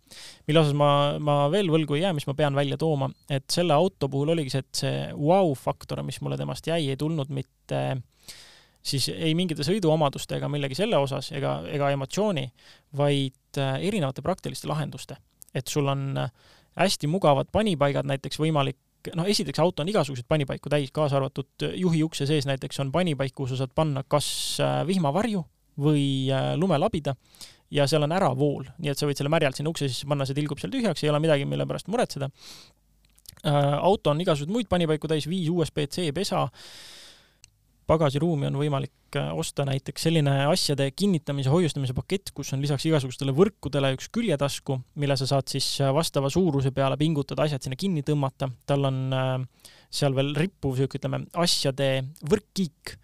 mille 0.46 0.62
osas 0.62 0.76
ma, 0.78 1.18
ma 1.18 1.36
veel 1.52 1.70
võlgu 1.72 1.98
ei 1.98 2.04
jää, 2.04 2.14
mis 2.16 2.26
ma 2.30 2.36
pean 2.38 2.54
välja 2.54 2.78
tooma, 2.80 3.10
et 3.28 3.46
selle 3.50 3.74
auto 3.74 4.08
puhul 4.08 4.34
oligi 4.36 4.54
see, 4.54 4.64
et 4.64 4.82
see 4.84 5.04
vau-faktor, 5.18 6.02
mis 6.06 6.20
mulle 6.22 6.38
temast 6.40 6.66
jäi, 6.70 6.88
ei 6.88 7.00
tulnud 7.00 7.32
mitte 7.34 7.84
siis 8.84 9.08
ei 9.08 9.34
mingite 9.36 9.64
sõiduomaduste 9.64 10.38
ega 10.38 10.48
millegi 10.52 10.76
selle 10.78 10.98
osas 11.00 11.30
ega, 11.32 11.58
ega 11.72 11.90
emotsiooni, 11.94 12.44
vaid 12.96 13.60
äh, 13.60 13.78
erinevate 13.88 14.22
praktiliste 14.22 14.68
lahenduste. 14.68 15.16
et 15.54 15.68
sul 15.68 15.86
on 15.88 16.18
äh, 16.18 16.30
hästi 16.78 17.06
mugavad 17.06 17.48
panipaigad 17.52 18.06
näiteks 18.06 18.38
võimalik 18.42 18.78
noh, 19.14 19.26
esiteks 19.28 19.60
auto 19.60 19.82
on 19.82 19.88
igasuguseid 19.88 20.26
panipaiku 20.28 20.70
täis, 20.72 20.92
kaasa 20.92 21.16
arvatud 21.16 21.66
juhi 21.76 22.02
ukse 22.02 22.26
sees 22.26 22.46
näiteks 22.46 22.80
on 22.80 22.92
panipaik, 22.92 23.34
kuhu 23.34 23.48
sa 23.52 23.60
saad 23.62 23.74
panna 23.74 24.04
kas 24.08 24.28
äh, 24.60 24.82
vihmavarju 24.86 25.44
või 25.80 26.30
äh, 26.32 26.54
lumelabida 26.60 27.14
ja 27.74 27.86
seal 27.90 28.06
on 28.06 28.14
äravool, 28.14 28.66
nii 28.78 28.92
et 28.92 29.00
sa 29.00 29.08
võid 29.08 29.18
selle 29.18 29.32
märjalt 29.32 29.58
sinna 29.58 29.72
ukse 29.72 29.88
sisse 29.90 30.08
panna, 30.08 30.26
see 30.28 30.36
tilgub 30.36 30.60
seal 30.62 30.72
tühjaks, 30.74 31.04
ei 31.04 31.12
ole 31.12 31.22
midagi, 31.22 31.46
mille 31.48 31.66
pärast 31.68 31.88
muretseda. 31.90 32.30
Äh, 33.44 33.56
auto 33.74 34.12
on 34.12 34.20
igasuguseid 34.22 34.52
muid 34.54 34.70
panipaiku 34.70 35.10
täis, 35.10 35.26
viis 35.28 35.50
USB-C 35.52 36.12
pesa, 36.16 36.46
pagasiruumi 37.90 38.48
on 38.48 38.60
võimalik 38.60 39.18
äh, 39.18 39.32
osta 39.36 39.66
näiteks 39.68 40.06
selline 40.06 40.36
asjade 40.46 40.86
kinnitamise, 40.96 41.50
hoiustamise 41.52 41.96
pakett, 41.96 42.30
kus 42.36 42.54
on 42.54 42.62
lisaks 42.64 42.86
igasugustele 42.88 43.34
võrkudele 43.36 43.94
üks 43.96 44.08
küljetasku, 44.14 44.78
mille 45.02 45.18
sa 45.20 45.28
saad 45.34 45.50
siis 45.50 45.68
vastava 45.96 46.30
suuruse 46.32 46.72
peale 46.76 47.00
pingutada, 47.00 47.48
asjad 47.48 47.66
sinna 47.66 47.80
kinni 47.80 48.06
tõmmata. 48.06 48.52
tal 48.66 48.86
on 48.88 49.04
seal 49.94 50.14
veel 50.16 50.34
rippuv 50.38 50.78
sihuke, 50.78 50.98
ütleme, 51.00 51.24
asjade 51.38 51.90
võrkkiik 52.30 52.98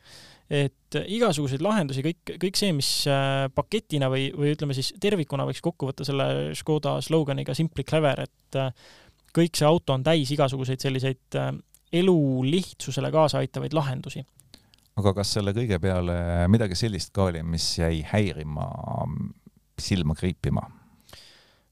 et 0.51 0.99
igasuguseid 0.99 1.63
lahendusi, 1.63 2.03
kõik, 2.03 2.33
kõik 2.43 2.59
see, 2.59 2.73
mis 2.75 2.89
äh, 3.09 3.47
paketina 3.55 4.09
või, 4.11 4.27
või 4.35 4.55
ütleme 4.57 4.75
siis 4.75 4.91
tervikuna 5.01 5.47
võiks 5.47 5.63
kokku 5.63 5.87
võtta 5.87 6.07
selle 6.07 6.51
Škoda 6.59 6.97
sloganiga 7.07 7.55
Simply 7.55 7.85
clever, 7.87 8.25
et 8.27 8.59
äh, 8.59 8.73
kõik 9.37 9.55
see 9.59 9.69
auto 9.69 9.95
on 9.95 10.05
täis 10.07 10.33
igasuguseid 10.35 10.83
selliseid 10.83 11.39
äh, 11.39 11.53
elu 12.01 12.19
lihtsusele 12.49 13.13
kaasa 13.15 13.45
aitavaid 13.45 13.77
lahendusi. 13.79 14.25
aga 14.99 15.13
kas 15.21 15.37
selle 15.39 15.55
kõige 15.55 15.79
peale 15.83 16.17
midagi 16.51 16.79
sellist 16.79 17.15
ka 17.15 17.29
oli, 17.31 17.45
mis 17.47 17.67
jäi 17.79 18.03
häirima, 18.11 18.67
silma 19.79 20.19
kriipima? 20.19 20.67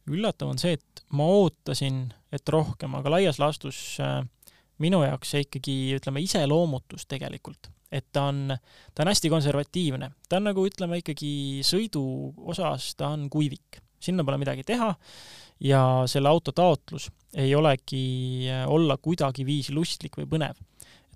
üllatav 0.09 0.55
on 0.55 0.63
see, 0.63 0.79
et 0.79 1.03
ma 1.19 1.27
ootasin, 1.27 2.07
et 2.33 2.55
rohkem, 2.55 2.95
aga 2.95 3.11
laias 3.19 3.43
laastus 3.43 3.99
minu 4.79 5.03
jaoks 5.03 5.35
see 5.35 5.43
ikkagi, 5.45 5.75
ütleme, 5.99 6.23
iseloomutus 6.23 7.05
tegelikult 7.11 7.69
et 7.93 8.07
ta 8.13 8.29
on, 8.29 8.53
ta 8.95 9.05
on 9.05 9.11
hästi 9.11 9.31
konservatiivne, 9.33 10.11
ta 10.29 10.39
on 10.39 10.49
nagu 10.51 10.65
ütleme 10.69 11.01
ikkagi 11.01 11.65
sõidu 11.67 12.03
osas 12.51 12.93
ta 12.99 13.13
on 13.17 13.29
kuivik, 13.33 13.81
sinna 14.01 14.25
pole 14.27 14.39
midagi 14.41 14.65
teha 14.69 14.93
ja 15.65 15.83
selle 16.11 16.31
auto 16.31 16.53
taotlus 16.55 17.09
ei 17.37 17.55
olegi 17.57 18.49
olla 18.69 18.97
kuidagiviisi 19.01 19.75
lustlik 19.77 20.21
või 20.21 20.29
põnev. 20.37 20.61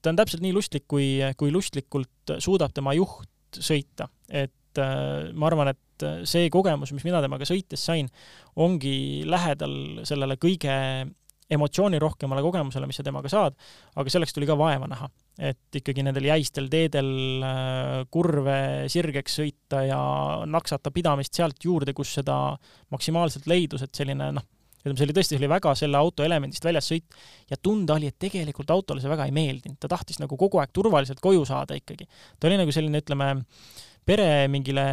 ta 0.02 0.10
on 0.10 0.18
täpselt 0.18 0.42
nii 0.42 0.52
lustlik, 0.56 0.88
kui, 0.88 1.20
kui 1.36 1.52
lustlikult 1.52 2.36
suudab 2.42 2.74
tema 2.74 2.94
juht 2.96 3.28
sõita, 3.52 4.08
et 4.28 4.80
äh, 4.80 5.30
ma 5.36 5.48
arvan, 5.50 5.74
et 5.74 6.06
see 6.26 6.48
kogemus, 6.50 6.90
mis 6.96 7.04
mina 7.06 7.20
temaga 7.22 7.46
sõites 7.46 7.84
sain, 7.84 8.08
ongi 8.58 9.22
lähedal 9.28 10.02
sellele 10.08 10.34
kõige 10.40 10.72
emotsioonirohkemale 11.52 12.42
kogemusele, 12.42 12.88
mis 12.88 12.98
sa 12.98 13.04
temaga 13.06 13.30
saad, 13.30 13.54
aga 13.94 14.12
selleks 14.12 14.34
tuli 14.34 14.48
ka 14.48 14.56
vaeva 14.58 14.88
näha 14.90 15.10
et 15.38 15.78
ikkagi 15.80 16.04
nendel 16.04 16.26
jäistel 16.28 16.68
teedel 16.72 17.12
äh, 17.46 18.02
kurve 18.12 18.88
sirgeks 18.92 19.38
sõita 19.40 19.84
ja 19.88 20.00
naksata 20.48 20.92
pidamist 20.92 21.38
sealt 21.38 21.64
juurde, 21.64 21.94
kus 21.96 22.12
seda 22.18 22.36
maksimaalselt 22.92 23.48
leidus, 23.48 23.86
et 23.86 23.96
selline 23.96 24.28
noh, 24.36 24.44
ütleme, 24.82 24.98
see 24.98 25.06
oli 25.06 25.16
tõesti, 25.16 25.36
see 25.36 25.40
oli 25.40 25.52
väga 25.54 25.72
selle 25.78 26.00
auto 26.00 26.26
elemendist 26.26 26.66
väljas 26.66 26.90
sõit 26.92 27.16
ja 27.50 27.56
tunda 27.56 27.96
oli, 27.96 28.10
et 28.12 28.18
tegelikult 28.20 28.74
autole 28.74 29.00
see 29.00 29.12
väga 29.12 29.28
ei 29.28 29.34
meeldinud, 29.36 29.78
ta 29.80 29.90
tahtis 29.92 30.20
nagu 30.20 30.36
kogu 30.38 30.60
aeg 30.60 30.74
turvaliselt 30.74 31.22
koju 31.22 31.46
saada 31.48 31.78
ikkagi. 31.78 32.08
ta 32.38 32.50
oli 32.50 32.60
nagu 32.60 32.74
selline, 32.74 33.00
ütleme, 33.00 33.32
pere 34.04 34.48
mingile 34.50 34.84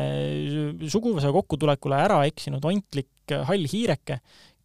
suguvõsa 0.87 1.33
kokkutulekule 1.33 1.97
ära 1.97 2.21
eksinud 2.29 2.65
ontlik 2.69 3.33
hall 3.49 3.65
hiireke, 3.69 4.19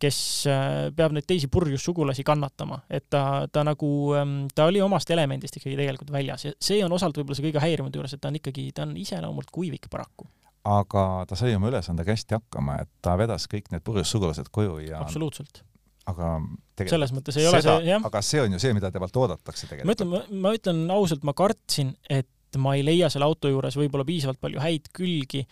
kes 0.04 0.20
äh, 0.50 0.68
peab 0.96 1.16
neid 1.16 1.26
teisi 1.28 1.48
purjus 1.52 1.84
sugulasi 1.88 2.24
kannatama, 2.26 2.82
et 2.92 3.08
ta, 3.12 3.24
ta 3.52 3.64
nagu, 3.66 3.90
ähm, 4.18 4.38
ta 4.54 4.68
oli 4.70 4.82
omast 4.84 5.10
elemendist 5.14 5.58
ikkagi 5.60 5.76
tegelikult 5.80 6.12
väljas 6.14 6.48
ja 6.48 6.54
see 6.60 6.80
on 6.84 6.92
osalt 6.94 7.16
võib-olla 7.18 7.38
see 7.38 7.48
kõige 7.48 7.64
häirivam 7.64 7.92
juures, 7.94 8.16
et 8.16 8.22
ta 8.22 8.32
on 8.32 8.40
ikkagi, 8.40 8.70
ta 8.76 8.86
on 8.86 8.96
iseloomult 9.00 9.52
kuivik 9.54 9.88
paraku. 9.92 10.28
aga 10.64 11.24
ta 11.28 11.36
sai 11.36 11.56
oma 11.56 11.68
ülesandega 11.72 12.14
hästi 12.14 12.38
hakkama, 12.38 12.80
et 12.84 12.90
ta 13.04 13.18
vedas 13.20 13.48
kõik 13.50 13.72
need 13.72 13.84
purjus 13.84 14.12
sugulased 14.14 14.48
koju 14.52 14.80
ja 14.86 15.00
absoluutselt 15.04 15.64
aga 16.10 16.36
selles 16.84 17.12
mõttes 17.16 17.38
ei 17.38 17.46
seda, 17.46 17.56
ole 17.56 17.64
see, 17.64 17.88
jah. 17.88 18.04
aga 18.04 18.22
see 18.24 18.42
on 18.44 18.54
ju 18.54 18.60
see, 18.60 18.76
mida 18.76 18.90
temalt 18.92 19.16
oodatakse 19.16 19.68
tegelikult. 19.70 20.04
ma 20.04 20.20
ütlen, 20.20 20.40
ma 20.44 20.54
ütlen 20.58 20.82
ausalt, 20.92 21.24
ma 21.24 21.34
kartsin, 21.36 21.94
et 22.12 22.28
ma 22.60 22.76
ei 22.78 22.84
leia 22.86 23.08
selle 23.10 23.26
auto 23.26 23.50
juures 23.50 23.76
võib-olla 23.78 24.06
piisavalt 24.06 24.40
palju 24.42 24.60
häid 24.62 24.90
külgi 24.94 25.44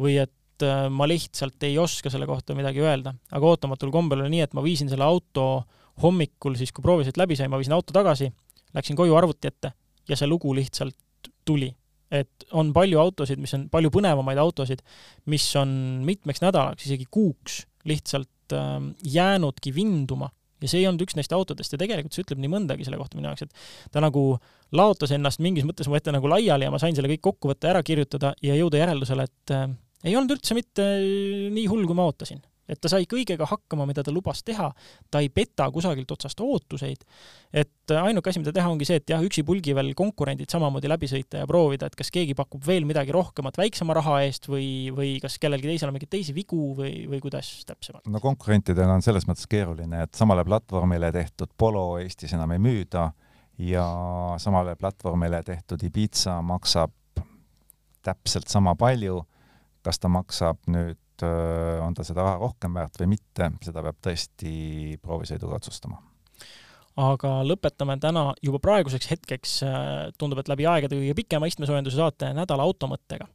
või 0.00 0.18
et 0.22 0.32
et 0.64 0.70
äh, 0.70 0.88
ma 0.92 1.06
lihtsalt 1.08 1.62
ei 1.66 1.76
oska 1.80 2.10
selle 2.12 2.26
kohta 2.28 2.56
midagi 2.56 2.82
öelda, 2.84 3.14
aga 3.32 3.52
ootamatul 3.52 3.92
kombel 3.94 4.24
oli 4.24 4.34
nii, 4.36 4.44
et 4.46 4.56
ma 4.56 4.64
viisin 4.64 4.90
selle 4.90 5.06
auto 5.06 5.64
hommikul 6.02 6.56
siis, 6.58 6.72
kui 6.74 6.84
proovisõit 6.84 7.18
läbi 7.20 7.36
sai, 7.38 7.50
ma 7.52 7.60
viisin 7.60 7.76
auto 7.76 7.94
tagasi, 7.94 8.30
läksin 8.74 8.98
koju 8.98 9.14
arvuti 9.16 9.50
ette 9.50 9.74
ja 10.08 10.18
see 10.18 10.28
lugu 10.28 10.54
lihtsalt 10.56 10.96
tuli. 11.44 11.72
et 12.14 12.44
on 12.54 12.68
palju 12.70 12.98
autosid, 13.00 13.40
mis 13.42 13.50
on 13.56 13.64
palju 13.72 13.90
põnevamaid 13.90 14.38
autosid, 14.38 14.84
mis 15.32 15.44
on 15.58 15.70
mitmeks 16.06 16.42
nädalaks, 16.44 16.84
isegi 16.86 17.08
kuuks 17.10 17.64
lihtsalt 17.90 18.54
äh, 18.54 18.76
jäänudki 19.02 19.74
vinduma. 19.74 20.30
Ja 20.62 20.68
see 20.70 20.80
ei 20.80 20.86
olnud 20.86 21.02
üks 21.04 21.16
neist 21.18 21.32
autodest. 21.34 21.74
Ja 21.74 21.80
tegelikult 21.80 22.14
see 22.14 22.22
ütleb 22.22 22.38
nii 22.40 22.52
mõndagi 22.52 22.86
selle 22.86 22.96
kohta 23.00 23.18
minu 23.18 23.28
jaoks, 23.28 23.48
et 23.48 23.90
ta 23.92 24.00
nagu 24.00 24.22
laotas 24.72 25.10
ennast 25.16 25.42
mingis 25.42 25.66
mõttes 25.66 25.90
mu 25.90 25.98
ette 25.98 26.14
nagu 26.14 26.30
laiali 26.30 26.68
ja 26.68 26.70
ma 26.72 26.78
sain 26.80 26.94
selle 26.96 27.10
kõik 27.10 27.24
kokku 27.24 27.50
võtta, 27.50 27.72
ära 27.72 27.82
kirjutada 27.84 28.32
ja 28.44 28.54
jõuda 28.56 28.78
järeldusele, 28.84 29.26
et 29.26 29.56
äh, 29.56 29.66
ei 30.04 30.16
olnud 30.16 30.36
üldse 30.36 30.56
mitte 30.56 30.84
nii 31.54 31.70
hull, 31.70 31.86
kui 31.88 31.96
ma 31.96 32.08
ootasin. 32.10 32.42
et 32.64 32.78
ta 32.80 32.88
sai 32.88 33.04
kõigega 33.04 33.44
hakkama, 33.44 33.84
mida 33.84 34.00
ta 34.00 34.08
lubas 34.08 34.38
teha, 34.40 34.70
ta 35.12 35.20
ei 35.20 35.26
peta 35.28 35.66
kusagilt 35.68 36.08
otsast 36.14 36.38
ootuseid, 36.40 37.02
et 37.52 37.92
ainuke 37.92 38.30
asi, 38.30 38.40
mida 38.40 38.54
teha, 38.56 38.70
ongi 38.72 38.86
see, 38.88 39.02
et 39.02 39.12
jah, 39.12 39.20
üksipulgi 39.20 39.74
veel 39.76 39.90
konkurendid 39.98 40.48
samamoodi 40.48 40.88
läbi 40.88 41.10
sõita 41.10 41.42
ja 41.42 41.48
proovida, 41.50 41.90
et 41.92 41.98
kas 41.98 42.08
keegi 42.14 42.32
pakub 42.38 42.64
veel 42.64 42.88
midagi 42.88 43.12
rohkemat 43.12 43.60
väiksema 43.60 43.98
raha 43.98 44.22
eest 44.24 44.48
või, 44.48 44.88
või 44.96 45.10
kas 45.20 45.36
kellelgi 45.42 45.68
teisel 45.68 45.92
on 45.92 45.98
mingeid 45.98 46.14
teisi 46.16 46.32
vigu 46.32 46.70
või, 46.80 46.94
või 47.12 47.20
kuidas 47.26 47.52
täpsemalt? 47.68 48.08
no 48.08 48.24
konkurentidel 48.24 48.96
on 48.96 49.04
selles 49.04 49.28
mõttes 49.28 49.44
keeruline, 49.44 50.00
et 50.08 50.16
samale 50.16 50.48
platvormile 50.48 51.12
tehtud 51.12 51.52
Polo 51.60 51.98
Eestis 52.00 52.32
enam 52.32 52.56
ei 52.56 52.64
müüda 52.64 53.10
ja 53.60 53.86
samale 54.40 54.72
platvormile 54.80 55.42
tehtud 55.44 55.84
Ibiza 55.84 56.40
maksab 56.42 56.96
täpselt 58.04 58.48
sama 58.48 58.74
palju, 58.76 59.20
kas 59.84 60.00
ta 60.00 60.10
maksab 60.12 60.64
nüüd, 60.70 61.00
on 61.84 61.94
ta 61.94 62.04
seda 62.06 62.24
raha 62.24 62.40
rohkem 62.42 62.74
väärt 62.74 62.98
või 63.00 63.14
mitte, 63.14 63.50
seda 63.64 63.84
peab 63.84 64.00
tõesti 64.02 64.96
proovisõiduga 65.02 65.60
otsustama. 65.60 66.00
aga 66.96 67.30
lõpetame 67.42 67.96
täna 68.00 68.26
juba 68.42 68.58
praeguseks 68.62 69.10
hetkeks, 69.10 69.54
tundub, 70.18 70.38
et 70.42 70.50
läbi 70.50 70.66
aegade 70.66 70.98
kõige 70.98 71.14
pikema 71.22 71.50
istmesoojenduse 71.50 71.96
saate 71.96 72.32
nädala 72.34 72.66
automõttega. 72.66 73.28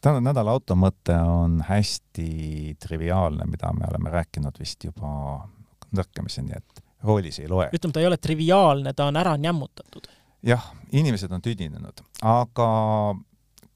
tänane 0.00 0.28
nädala 0.28 0.54
automõte 0.54 1.16
on 1.18 1.60
hästi 1.68 2.76
triviaalne, 2.80 3.46
mida 3.50 3.72
me 3.72 3.86
oleme 3.90 4.10
rääkinud 4.10 4.58
vist 4.60 4.84
juba 4.84 5.48
nõrkemiseni, 5.94 6.56
et 6.56 6.84
roolis 7.04 7.38
ei 7.38 7.48
loe. 7.48 7.68
ütleme, 7.72 7.92
ta 7.92 8.00
ei 8.00 8.06
ole 8.06 8.16
triviaalne, 8.16 8.92
ta 8.92 9.10
on 9.10 9.16
ära 9.16 9.36
nämmutatud. 9.36 10.08
jah, 10.42 10.72
inimesed 10.92 11.32
on 11.32 11.42
tüdinenud, 11.42 12.04
aga 12.22 12.68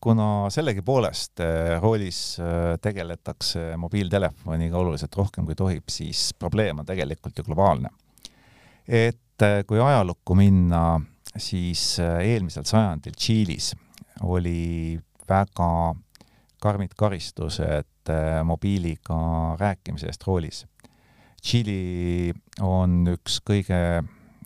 kuna 0.01 0.51
sellegipoolest 0.51 1.41
äh, 1.41 1.83
roolis 1.83 2.39
äh, 2.41 2.79
tegeletakse 2.83 3.77
mobiiltelefoniga 3.77 4.79
oluliselt 4.79 5.17
rohkem 5.17 5.47
kui 5.47 5.57
tohib, 5.59 5.89
siis 5.91 6.31
probleem 6.39 6.79
on 6.79 6.87
tegelikult 6.87 7.39
ju 7.39 7.45
globaalne. 7.45 7.91
et 8.89 9.43
äh, 9.43 9.65
kui 9.67 9.81
ajalukku 9.81 10.35
minna, 10.35 11.01
siis 11.37 11.99
eelmisel 12.01 12.65
sajandil 12.65 13.15
Tšiilis 13.17 13.75
oli 14.23 14.99
väga 15.29 15.95
karmid 16.63 16.95
karistused 16.99 18.11
mobiiliga 18.45 19.19
rääkimise 19.61 20.09
eest 20.09 20.25
roolis. 20.27 20.65
Tšiili 21.43 22.33
on 22.65 23.05
üks 23.13 23.37
kõige, 23.47 23.79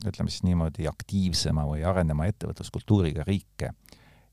ütleme 0.03 0.29
siis 0.29 0.43
niimoodi, 0.45 0.89
aktiivsema 0.91 1.65
või 1.65 1.87
arenema 1.89 2.27
ettevõtluskultuuriga 2.29 3.25
riike 3.25 3.71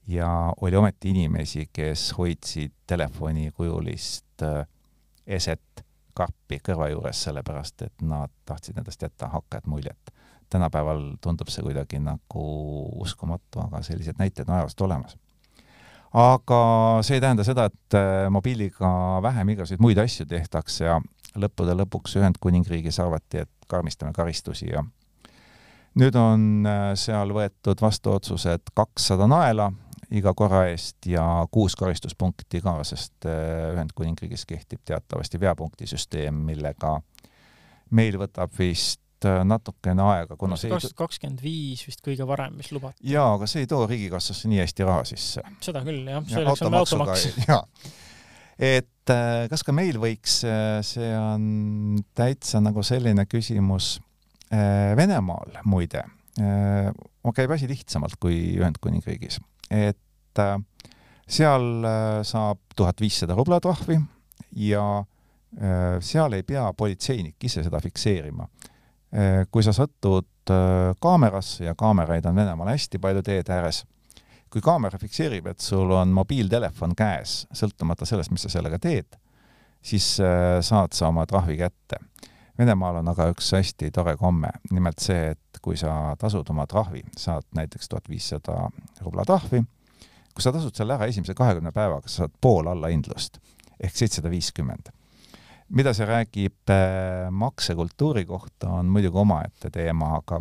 ja 0.10 0.54
oli 0.62 0.76
ometi 0.76 1.10
inimesi, 1.10 1.70
kes 1.74 2.14
hoidsid 2.18 2.72
telefonikujulist 2.88 4.44
äh, 4.44 4.66
eset 5.28 5.86
karpi 6.18 6.60
kõrva 6.66 6.90
juures, 6.90 7.24
sellepärast 7.28 7.86
et 7.86 8.02
nad 8.02 8.32
tahtsid 8.46 8.78
endast 8.82 9.02
jätta 9.02 9.30
hakkajat 9.30 9.68
muljet. 9.68 10.14
tänapäeval 10.50 11.02
tundub 11.22 11.48
see 11.54 11.62
kuidagi 11.62 12.00
nagu 12.02 12.44
uskumatu, 13.04 13.62
aga 13.68 13.84
sellised 13.86 14.18
näited 14.18 14.50
on 14.50 14.56
ajaloost 14.56 14.82
olemas. 14.82 15.18
aga 16.14 16.62
see 17.02 17.20
ei 17.20 17.22
tähenda 17.22 17.44
seda, 17.44 17.66
et 17.66 17.94
äh, 17.94 18.30
mobiiliga 18.30 19.22
vähem 19.22 19.50
igasuguseid 19.50 19.82
muid 19.82 19.98
asju 19.98 20.26
tehtakse 20.26 20.86
ja 20.86 21.02
lõppude 21.36 21.76
lõpuks 21.78 22.18
Ühendkuningriigis 22.18 23.00
arvati, 23.00 23.46
et 23.46 23.52
karmistame 23.68 24.14
karistusi 24.14 24.72
ja 24.72 24.84
nüüd 25.96 26.16
on 26.18 26.66
äh, 26.66 26.96
seal 26.96 27.30
võetud 27.36 27.82
vastu 27.82 28.18
otsus, 28.18 28.46
et 28.50 28.74
kakssada 28.74 29.28
naela 29.30 29.70
iga 30.16 30.34
korra 30.38 30.64
eest 30.70 31.06
ja 31.10 31.24
kuus 31.52 31.76
karistuspunkti 31.80 32.62
ka, 32.66 32.80
sest 32.88 33.28
äh, 33.30 33.70
Ühendkuningriigis 33.76 34.46
kehtib 34.50 34.82
teatavasti 34.88 35.40
veapunktisüsteem, 35.42 36.42
millega 36.50 36.96
meil 37.96 38.18
võtab 38.22 38.54
vist 38.58 39.28
äh, 39.28 39.42
natukene 39.46 40.06
aega, 40.10 40.38
kuna 40.40 40.58
see 40.60 40.72
kaks 40.74 40.90
tuhat 40.90 41.00
kakskümmend 41.04 41.44
viis 41.46 41.86
vist 41.88 42.02
kõige 42.06 42.26
varem, 42.30 42.58
mis 42.58 42.72
lubati. 42.74 43.04
jaa, 43.12 43.36
aga 43.38 43.50
see 43.50 43.66
ei 43.66 43.70
too 43.70 43.86
riigikassasse 43.90 44.50
nii 44.50 44.64
hästi 44.64 44.90
raha 44.90 45.06
sisse. 45.10 45.46
seda 45.66 45.84
küll, 45.86 46.02
jah, 46.10 46.26
selleks 46.34 46.66
on 46.66 46.80
automaks. 46.82 47.28
jaa. 47.46 47.62
et 48.58 49.14
äh, 49.14 49.46
kas 49.52 49.66
ka 49.66 49.76
meil 49.78 50.02
võiks, 50.02 50.42
see 50.90 51.12
on 51.18 52.00
täitsa 52.18 52.64
nagu 52.66 52.86
selline 52.86 53.30
küsimus, 53.30 53.98
Venemaal 54.50 55.60
muide, 55.70 56.00
käib 57.38 57.52
asi 57.54 57.68
lihtsamalt 57.70 58.16
kui 58.18 58.40
Ühendkuningriigis 58.58 59.38
et 59.70 60.40
äh, 60.40 60.58
seal 61.30 61.86
äh, 61.86 62.24
saab 62.24 62.60
tuhat 62.76 63.02
viissada 63.02 63.36
rubla 63.38 63.60
trahvi 63.62 64.00
ja 64.58 64.86
äh, 65.00 66.00
seal 66.02 66.34
ei 66.34 66.44
pea 66.44 66.72
politseinik 66.74 67.44
ise 67.44 67.64
seda 67.64 67.82
fikseerima. 67.82 68.48
kui 69.50 69.64
sa 69.66 69.72
satud 69.74 70.52
kaamerasse 71.02 71.64
ja 71.66 71.72
kaameraid 71.74 72.28
on 72.30 72.36
Venemaal 72.38 72.68
hästi 72.70 73.00
palju 73.02 73.24
teede 73.26 73.56
ääres, 73.56 73.80
kui 74.54 74.62
kaamera 74.62 75.00
fikseerib, 75.02 75.48
et 75.50 75.66
sul 75.66 75.90
on 75.98 76.14
mobiiltelefon 76.14 76.94
käes, 76.94 77.48
sõltumata 77.50 78.06
sellest, 78.06 78.30
mis 78.30 78.46
sa 78.46 78.52
sellega 78.54 78.78
teed, 78.78 79.18
siis 79.82 80.12
saad 80.62 80.94
sa 80.94 81.10
oma 81.10 81.26
trahvi 81.26 81.58
kätte. 81.58 81.98
Venemaal 82.60 83.00
on 83.00 83.08
aga 83.08 83.30
üks 83.32 83.54
hästi 83.56 83.88
tore 83.96 84.18
komme, 84.20 84.52
nimelt 84.74 85.00
see, 85.00 85.32
et 85.32 85.60
kui 85.64 85.78
sa 85.80 86.16
tasud 86.20 86.48
oma 86.52 86.66
trahvi, 86.68 87.06
saad 87.18 87.48
näiteks 87.56 87.88
tuhat 87.88 88.10
viissada 88.12 88.66
rubla 89.06 89.24
trahvi, 89.28 89.62
kui 90.34 90.44
sa 90.44 90.52
tasud 90.56 90.76
selle 90.76 90.98
ära 90.98 91.08
esimese 91.08 91.36
kahekümne 91.38 91.72
päevaga, 91.76 92.10
sa 92.12 92.26
saad 92.26 92.36
pool 92.42 92.68
allahindlust 92.68 93.40
ehk 93.80 93.96
seitsesada 93.96 94.32
viiskümmend. 94.32 94.92
mida 95.70 95.92
see 95.94 96.06
räägib 96.10 96.72
äh, 96.74 97.30
maksekultuuri 97.30 98.26
kohta, 98.26 98.72
on 98.80 98.88
muidugi 98.90 99.18
omaette 99.22 99.70
teema, 99.70 100.16
aga 100.18 100.40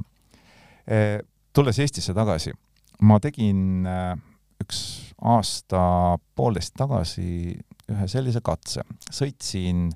äh, 0.88 1.20
tulles 1.52 1.78
Eestisse 1.78 2.14
tagasi, 2.16 2.54
ma 3.04 3.18
tegin 3.20 3.86
äh, 3.86 4.14
üks 4.64 4.80
aasta-poolteist 5.20 6.74
tagasi 6.80 7.28
ühe 7.92 8.08
sellise 8.08 8.40
katse, 8.44 8.86
sõitsin 9.12 9.90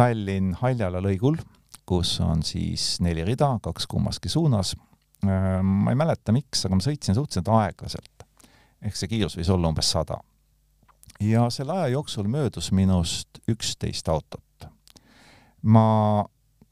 Tallinn-Haljala 0.00 1.02
lõigul 1.04 1.36
kus 1.90 2.20
on 2.22 2.44
siis 2.46 3.00
neli 3.02 3.24
rida, 3.26 3.50
kaks 3.62 3.88
kummaski 3.90 4.30
suunas. 4.30 4.76
Äh, 5.26 5.58
ma 5.62 5.90
ei 5.90 5.98
mäleta, 5.98 6.32
miks, 6.32 6.62
aga 6.66 6.78
ma 6.78 6.84
sõitsin 6.84 7.16
suhteliselt 7.18 7.50
aeglaselt. 7.50 8.26
ehk 8.80 8.96
see 8.96 9.10
kiirus 9.10 9.34
võis 9.36 9.50
olla 9.52 9.68
umbes 9.68 9.90
sada. 9.92 10.16
ja 11.20 11.50
selle 11.50 11.72
aja 11.72 11.88
jooksul 11.92 12.28
möödus 12.28 12.70
minust 12.72 13.42
üksteist 13.48 14.08
autot. 14.08 14.68
ma 15.62 16.24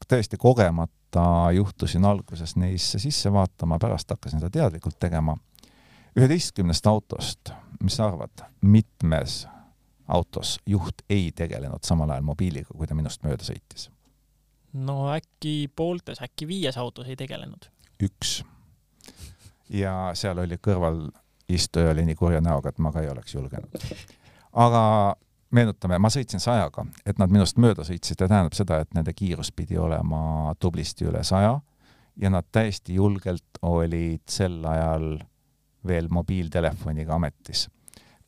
täiesti 0.07 0.37
kogemata 0.37 1.51
juhtusin 1.53 2.05
alguses 2.05 2.55
neisse 2.55 2.99
sisse 2.99 3.31
vaatama, 3.33 3.77
pärast 3.79 4.09
hakkasin 4.09 4.39
seda 4.39 4.49
teadlikult 4.49 4.99
tegema. 4.99 5.37
üheteistkümnest 6.15 6.87
autost, 6.87 7.51
mis 7.83 7.95
sa 7.95 8.07
arvad, 8.07 8.47
mitmes 8.61 9.47
autos 10.09 10.57
juht 10.65 11.05
ei 11.09 11.31
tegelenud 11.35 11.85
samal 11.85 12.09
ajal 12.09 12.25
mobiiliga, 12.25 12.73
kui 12.75 12.87
ta 12.87 12.97
minust 12.97 13.23
mööda 13.23 13.45
sõitis 13.45 13.89
no 14.73 15.09
äkki 15.13 15.69
pooltes, 15.75 16.21
äkki 16.21 16.47
viies 16.47 16.77
autos 16.77 17.07
ei 17.07 17.15
tegelenud? 17.15 17.69
üks. 18.03 18.43
ja 19.69 20.11
seal 20.13 20.37
oli 20.39 20.57
kõrval 20.57 21.09
istuja 21.49 21.91
oli 21.91 22.05
nii 22.05 22.15
kurja 22.15 22.41
näoga, 22.41 22.69
et 22.69 22.79
ma 22.79 22.91
ka 22.91 23.01
ei 23.01 23.09
oleks 23.09 23.35
julgenud. 23.35 23.81
aga 24.53 24.83
meenutame, 25.51 25.97
ma 25.99 26.11
sõitsin 26.13 26.41
sajaga, 26.43 26.85
et 27.05 27.17
nad 27.19 27.31
minust 27.33 27.57
mööda 27.57 27.83
sõitsid 27.87 28.21
ja 28.21 28.27
tähendab 28.27 28.53
seda, 28.57 28.79
et 28.83 28.93
nende 28.93 29.13
kiirus 29.13 29.51
pidi 29.51 29.77
olema 29.77 30.53
tublisti 30.59 31.09
üle 31.09 31.23
saja 31.23 31.59
ja 32.19 32.29
nad 32.29 32.47
täiesti 32.51 32.95
julgelt 32.99 33.61
olid 33.61 34.23
sel 34.29 34.61
ajal 34.65 35.19
veel 35.87 36.09
mobiiltelefoniga 36.11 37.15
ametis. 37.15 37.69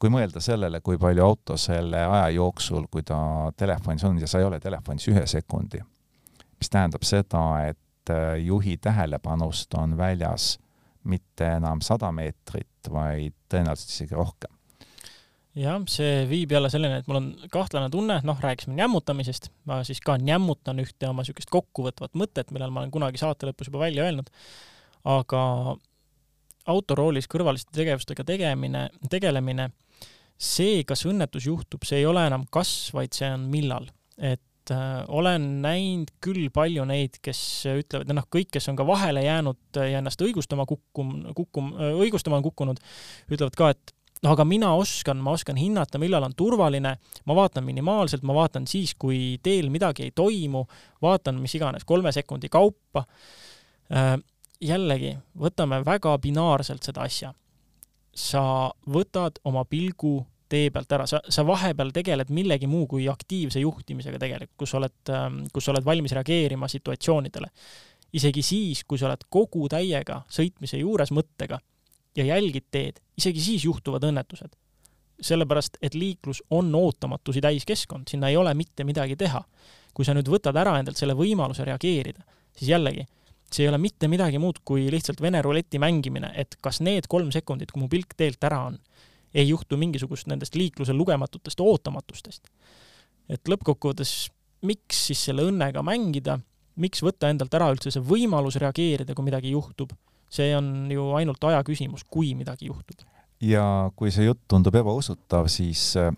Kui 0.02 0.10
mõelda 0.10 0.42
sellele, 0.42 0.82
kui 0.82 0.98
palju 1.02 1.24
auto 1.26 1.58
selle 1.62 2.02
aja 2.02 2.30
jooksul, 2.34 2.88
kui 2.92 3.04
ta 3.06 3.20
telefonis 3.58 4.06
on 4.08 4.18
ja 4.22 4.30
sa 4.30 4.42
ei 4.42 4.48
ole 4.48 4.60
telefonis 4.60 5.06
ühe 5.12 5.26
sekundi, 5.30 5.82
mis 6.58 6.74
tähendab 6.74 7.06
seda, 7.06 7.44
et 7.70 8.14
äh, 8.14 8.40
juhi 8.42 8.78
tähelepanust 8.82 9.78
on 9.78 9.94
väljas 9.98 10.56
mitte 11.04 11.48
enam 11.58 11.82
sada 11.86 12.12
meetrit, 12.14 12.90
vaid 12.90 13.36
tõenäoliselt 13.50 13.94
isegi 13.94 14.18
rohkem. 14.18 14.58
jah, 15.58 15.78
see 15.92 16.26
viib 16.30 16.54
jälle 16.56 16.70
selleni, 16.72 17.02
et 17.02 17.08
mul 17.12 17.20
on 17.20 17.30
kahtlane 17.52 17.90
tunne, 17.94 18.22
noh, 18.24 18.42
rääkisime 18.42 18.78
nämmutamisest, 18.78 19.50
ma 19.70 19.82
siis 19.86 20.02
ka 20.02 20.16
nämmutan 20.18 20.80
ühte 20.82 21.10
oma 21.10 21.26
niisugust 21.26 21.52
kokkuvõtvat 21.52 22.18
mõtet, 22.18 22.54
millel 22.56 22.74
ma 22.74 22.82
olen 22.82 22.94
kunagi 22.94 23.22
saate 23.22 23.50
lõpus 23.50 23.70
juba 23.70 23.84
välja 23.84 24.08
öelnud, 24.08 24.32
aga 25.04 25.42
autoroolis 26.72 27.28
kõrvaliste 27.30 27.74
tegevustega 27.76 28.24
tegemine, 28.26 28.88
tegelemine, 29.10 29.70
see, 30.42 30.82
kas 30.88 31.06
õnnetus 31.06 31.46
juhtub, 31.46 31.84
see 31.86 32.02
ei 32.02 32.08
ole 32.10 32.24
enam 32.26 32.48
kas, 32.54 32.90
vaid 32.96 33.14
see 33.14 33.30
on 33.30 33.46
millal. 33.52 33.88
et 34.18 34.72
äh, 34.74 35.04
olen 35.10 35.46
näinud 35.64 36.12
küll 36.22 36.50
palju 36.54 36.84
neid, 36.86 37.18
kes 37.24 37.40
ütlevad, 37.72 38.12
noh, 38.14 38.28
kõik, 38.30 38.52
kes 38.54 38.70
on 38.70 38.78
ka 38.78 38.86
vahele 38.86 39.24
jäänud 39.26 39.80
ja 39.80 40.02
ennast 40.02 40.22
õigustama 40.22 40.68
kukkum-, 40.70 41.32
kukkum-, 41.38 41.74
õigustama 42.04 42.38
on 42.38 42.46
kukkunud, 42.46 42.82
ütlevad 43.32 43.58
ka, 43.58 43.72
et 43.74 43.96
noh, 44.22 44.34
aga 44.36 44.46
mina 44.46 44.72
oskan, 44.78 45.22
ma 45.24 45.34
oskan 45.36 45.58
hinnata, 45.58 46.00
millal 46.02 46.26
on 46.28 46.36
turvaline, 46.38 46.96
ma 47.26 47.38
vaatan 47.38 47.66
minimaalselt, 47.66 48.26
ma 48.28 48.36
vaatan 48.38 48.68
siis, 48.70 48.94
kui 49.00 49.40
teel 49.44 49.72
midagi 49.74 50.06
ei 50.08 50.14
toimu, 50.16 50.66
vaatan 51.02 51.42
mis 51.42 51.56
iganes 51.58 51.86
kolme 51.90 52.14
sekundi 52.14 52.50
kaupa. 52.54 53.06
Äh, 53.92 54.16
jällegi, 54.62 55.16
võtame 55.38 55.82
väga 55.86 56.18
binaarselt 56.22 56.86
seda 56.86 57.08
asja. 57.10 57.34
sa 58.12 58.42
võtad 58.92 59.38
oma 59.48 59.62
pilgu 59.64 60.26
tee 60.52 60.70
pealt 60.74 60.92
ära, 60.92 61.08
sa, 61.08 61.22
sa 61.30 61.46
vahepeal 61.48 61.94
tegeled 61.96 62.32
millegi 62.36 62.68
muu 62.70 62.86
kui 62.92 63.08
aktiivse 63.10 63.64
juhtimisega 63.64 64.20
tegelikult, 64.22 64.58
kus 64.66 64.76
oled, 64.80 65.00
ähm, 65.16 65.42
kus 65.54 65.70
oled 65.72 65.86
valmis 65.88 66.16
reageerima 66.18 66.70
situatsioonidele. 66.72 67.52
isegi 68.14 68.42
siis, 68.44 68.84
kui 68.84 69.00
sa 69.00 69.08
oled 69.08 69.22
kogu 69.32 69.70
täiega 69.72 70.18
sõitmise 70.28 70.82
juures 70.82 71.14
mõttega 71.16 71.62
ja 72.16 72.26
jälgid 72.26 72.68
teed, 72.72 73.00
isegi 73.18 73.42
siis 73.42 73.66
juhtuvad 73.66 74.04
õnnetused. 74.04 74.58
sellepärast, 75.22 75.78
et 75.86 75.94
liiklus 75.94 76.40
on 76.50 76.76
ootamatusi 76.76 77.42
täis 77.42 77.66
keskkond, 77.66 78.08
sinna 78.10 78.30
ei 78.30 78.38
ole 78.38 78.54
mitte 78.54 78.84
midagi 78.84 79.16
teha. 79.16 79.44
kui 79.94 80.06
sa 80.06 80.14
nüüd 80.14 80.28
võtad 80.32 80.56
ära 80.56 80.78
endalt 80.80 80.98
selle 80.98 81.14
võimaluse 81.14 81.66
reageerida, 81.68 82.24
siis 82.56 82.70
jällegi, 82.70 83.04
see 83.52 83.66
ei 83.66 83.70
ole 83.70 83.78
mitte 83.78 84.08
midagi 84.08 84.40
muud 84.40 84.62
kui 84.66 84.86
lihtsalt 84.92 85.22
Vene 85.22 85.42
ruleti 85.42 85.80
mängimine, 85.80 86.32
et 86.36 86.56
kas 86.62 86.80
need 86.80 87.08
kolm 87.12 87.32
sekundit, 87.32 87.72
kui 87.72 87.82
mu 87.84 87.90
pilk 87.92 88.16
teelt 88.18 88.44
ära 88.44 88.62
on, 88.70 88.78
ei 89.34 89.48
juhtu 89.50 89.78
mingisugust 89.78 90.28
nendest 90.28 90.56
liikluse 90.56 90.94
lugematutest 90.94 91.60
ootamatustest. 91.60 92.48
et 93.30 93.48
lõppkokkuvõttes, 93.48 94.30
miks 94.62 95.08
siis 95.08 95.26
selle 95.30 95.48
õnnega 95.48 95.84
mängida, 95.84 96.40
miks 96.76 97.02
võtta 97.04 97.30
endalt 97.30 97.54
ära 97.54 97.72
üldse 97.72 97.92
see 97.92 98.04
võimalus 98.04 98.60
reageerida, 98.60 99.16
kui 99.16 99.26
midagi 99.26 99.52
juhtub 99.52 99.94
see 100.32 100.56
on 100.56 100.90
ju 100.92 101.12
ainult 101.20 101.44
aja 101.50 101.62
küsimus, 101.68 102.06
kui 102.08 102.34
midagi 102.38 102.70
juhtub. 102.72 103.04
ja 103.42 103.64
kui 103.98 104.12
see 104.14 104.28
jutt 104.28 104.44
tundub 104.52 104.76
ebausutav, 104.78 105.48
siis 105.52 105.96
äh, 106.00 106.12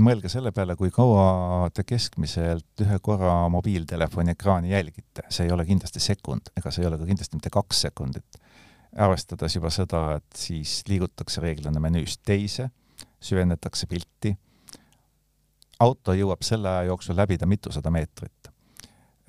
mõelge 0.00 0.30
selle 0.32 0.52
peale, 0.56 0.76
kui 0.80 0.90
kaua 0.94 1.68
te 1.74 1.84
keskmiselt 1.84 2.84
ühe 2.84 2.98
korra 3.04 3.34
mobiiltelefoni 3.52 4.34
ekraani 4.34 4.72
jälgite, 4.72 5.26
see 5.28 5.46
ei 5.46 5.54
ole 5.54 5.66
kindlasti 5.68 6.02
sekund, 6.02 6.52
ega 6.56 6.72
see 6.72 6.84
ei 6.84 6.90
ole 6.90 6.98
ka 7.00 7.08
kindlasti 7.08 7.36
mitte 7.36 7.52
kaks 7.52 7.84
sekundit. 7.86 8.40
Arvestades 8.96 9.56
juba 9.56 9.70
seda, 9.70 10.16
et 10.18 10.36
siis 10.36 10.80
liigutakse 10.88 11.40
reeglina 11.40 11.80
menüüst 11.80 12.22
teise, 12.26 12.70
süvendatakse 13.20 13.86
pilti, 13.90 14.34
auto 15.80 16.14
jõuab 16.16 16.42
selle 16.44 16.68
aja 16.68 16.88
jooksul 16.90 17.16
läbida 17.16 17.46
mitusada 17.46 17.90
meetrit. 17.90 18.50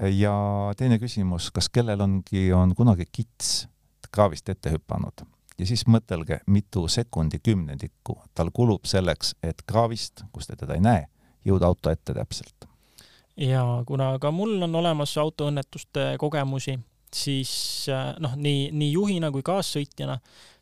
ja 0.01 0.33
teine 0.77 0.97
küsimus, 0.99 1.51
kas 1.51 1.69
kellel 1.69 2.01
ongi, 2.01 2.53
on 2.53 2.75
kunagi 2.75 3.05
kits 3.11 3.67
kraavist 4.11 4.49
ette 4.49 4.71
hüpanud 4.73 5.21
ja 5.61 5.67
siis 5.69 5.85
mõtelge, 5.87 6.39
mitu 6.49 6.87
sekundi 6.89 7.39
kümnendikku 7.43 8.17
tal 8.35 8.49
kulub 8.53 8.87
selleks, 8.89 9.35
et 9.43 9.61
kraavist, 9.67 10.25
kus 10.33 10.49
te 10.49 10.57
teda 10.57 10.77
ei 10.77 10.83
näe, 10.83 11.05
jõuda 11.45 11.69
auto 11.69 11.93
ette 11.93 12.15
täpselt. 12.17 12.67
ja 13.37 13.83
kuna 13.87 14.17
ka 14.19 14.31
mul 14.31 14.61
on 14.61 14.75
olemas 14.75 15.17
autoõnnetuste 15.17 16.15
kogemusi, 16.19 16.79
siis 17.15 17.51
äh, 17.91 18.13
noh, 18.23 18.33
nii, 18.39 18.69
nii 18.75 18.91
juhina 18.93 19.31
kui 19.33 19.43
kaassõitjana, 19.45 20.17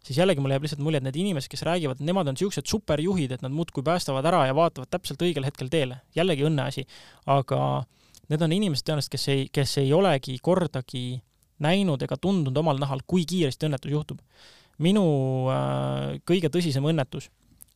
siis 0.06 0.18
jällegi 0.18 0.41
mulle 0.41 0.58
jääb 0.58 0.66
lihtsalt 0.66 0.84
mulje, 0.84 1.02
et 1.02 1.08
need 1.08 1.20
inimesed, 1.22 1.52
kes 1.52 1.64
räägivad, 1.68 2.02
nemad 2.06 2.30
on 2.30 2.38
niisugused 2.38 2.70
superjuhid, 2.70 3.36
et 3.36 3.45
nad 3.45 3.54
muudkui 3.54 3.84
päästavad 3.86 4.26
ära 4.26 4.45
ja 4.50 4.56
vaatavad 4.58 4.91
täpselt 4.91 5.22
õigel 5.26 5.47
hetkel 5.47 5.70
teele. 5.72 6.02
jällegi 6.16 6.47
õnneasi. 6.47 6.86
aga 7.30 7.86
need 8.30 8.45
on 8.45 8.54
inimesed 8.56 8.88
tõenäoliselt, 8.88 9.16
kes 9.16 9.28
ei, 9.34 9.50
kes 9.54 9.78
ei 9.82 9.93
olegi 9.93 10.38
kordagi 10.41 11.22
näinud 11.64 12.02
ega 12.02 12.18
tundnud 12.18 12.58
omal 12.58 12.80
nahal, 12.80 13.04
kui 13.08 13.26
kiiresti 13.26 13.68
õnnetus 13.68 13.91
juhtub. 13.91 14.20
minu 14.80 15.04
äh, 15.52 16.20
kõige 16.24 16.47
tõsisem 16.47 16.86
õnnetus, 16.88 17.30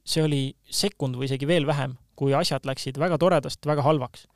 see 0.08 0.24
oli 0.24 0.44
sekund 0.72 1.18
või 1.20 1.28
isegi 1.28 1.48
veel 1.48 1.68
vähem, 1.68 1.98
kui 2.16 2.34
asjad 2.34 2.64
läksid 2.66 2.98
väga 3.00 3.18
toredast 3.20 3.66
väga 3.66 3.84
halvaks. 3.84 4.28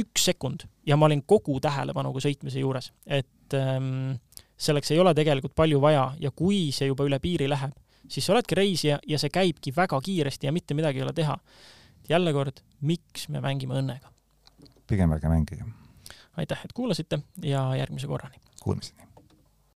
Üks 0.00 0.24
sekund 0.30 0.66
ja 0.86 0.96
ma 0.96 1.08
olin 1.08 1.22
kogu 1.26 1.58
tähelepanuga 1.62 2.22
sõitmise 2.24 2.62
juures, 2.62 2.90
et 3.06 3.56
ähm, 3.58 4.16
selleks 4.56 4.92
ei 4.94 5.00
ole 5.02 5.14
tegelikult 5.14 5.54
palju 5.56 5.80
vaja 5.82 6.08
ja 6.20 6.30
kui 6.30 6.68
see 6.72 6.90
juba 6.90 7.06
üle 7.08 7.18
piiri 7.22 7.48
läheb, 7.50 7.74
siis 8.08 8.26
sa 8.26 8.34
oledki 8.34 8.58
reisija 8.58 8.98
ja 9.08 9.20
see 9.20 9.32
käibki 9.34 9.74
väga 9.76 10.00
kiiresti 10.00 10.48
ja 10.48 10.52
mitte 10.52 10.74
midagi 10.74 11.00
ei 11.00 11.06
ole 11.06 11.12
teha. 11.16 11.38
jälle 12.08 12.32
kord, 12.32 12.60
miks 12.80 13.28
me 13.28 13.40
mängime 13.40 13.80
õnnega? 13.80 14.12
pigem 14.86 15.12
ärge 15.12 15.28
mängige. 15.28 15.64
aitäh, 16.36 16.60
et 16.64 16.72
kuulasite 16.72 17.18
ja 17.42 17.74
järgmise 17.76 18.06
korrani! 18.06 18.40
Kuulmiseni! 18.60 19.13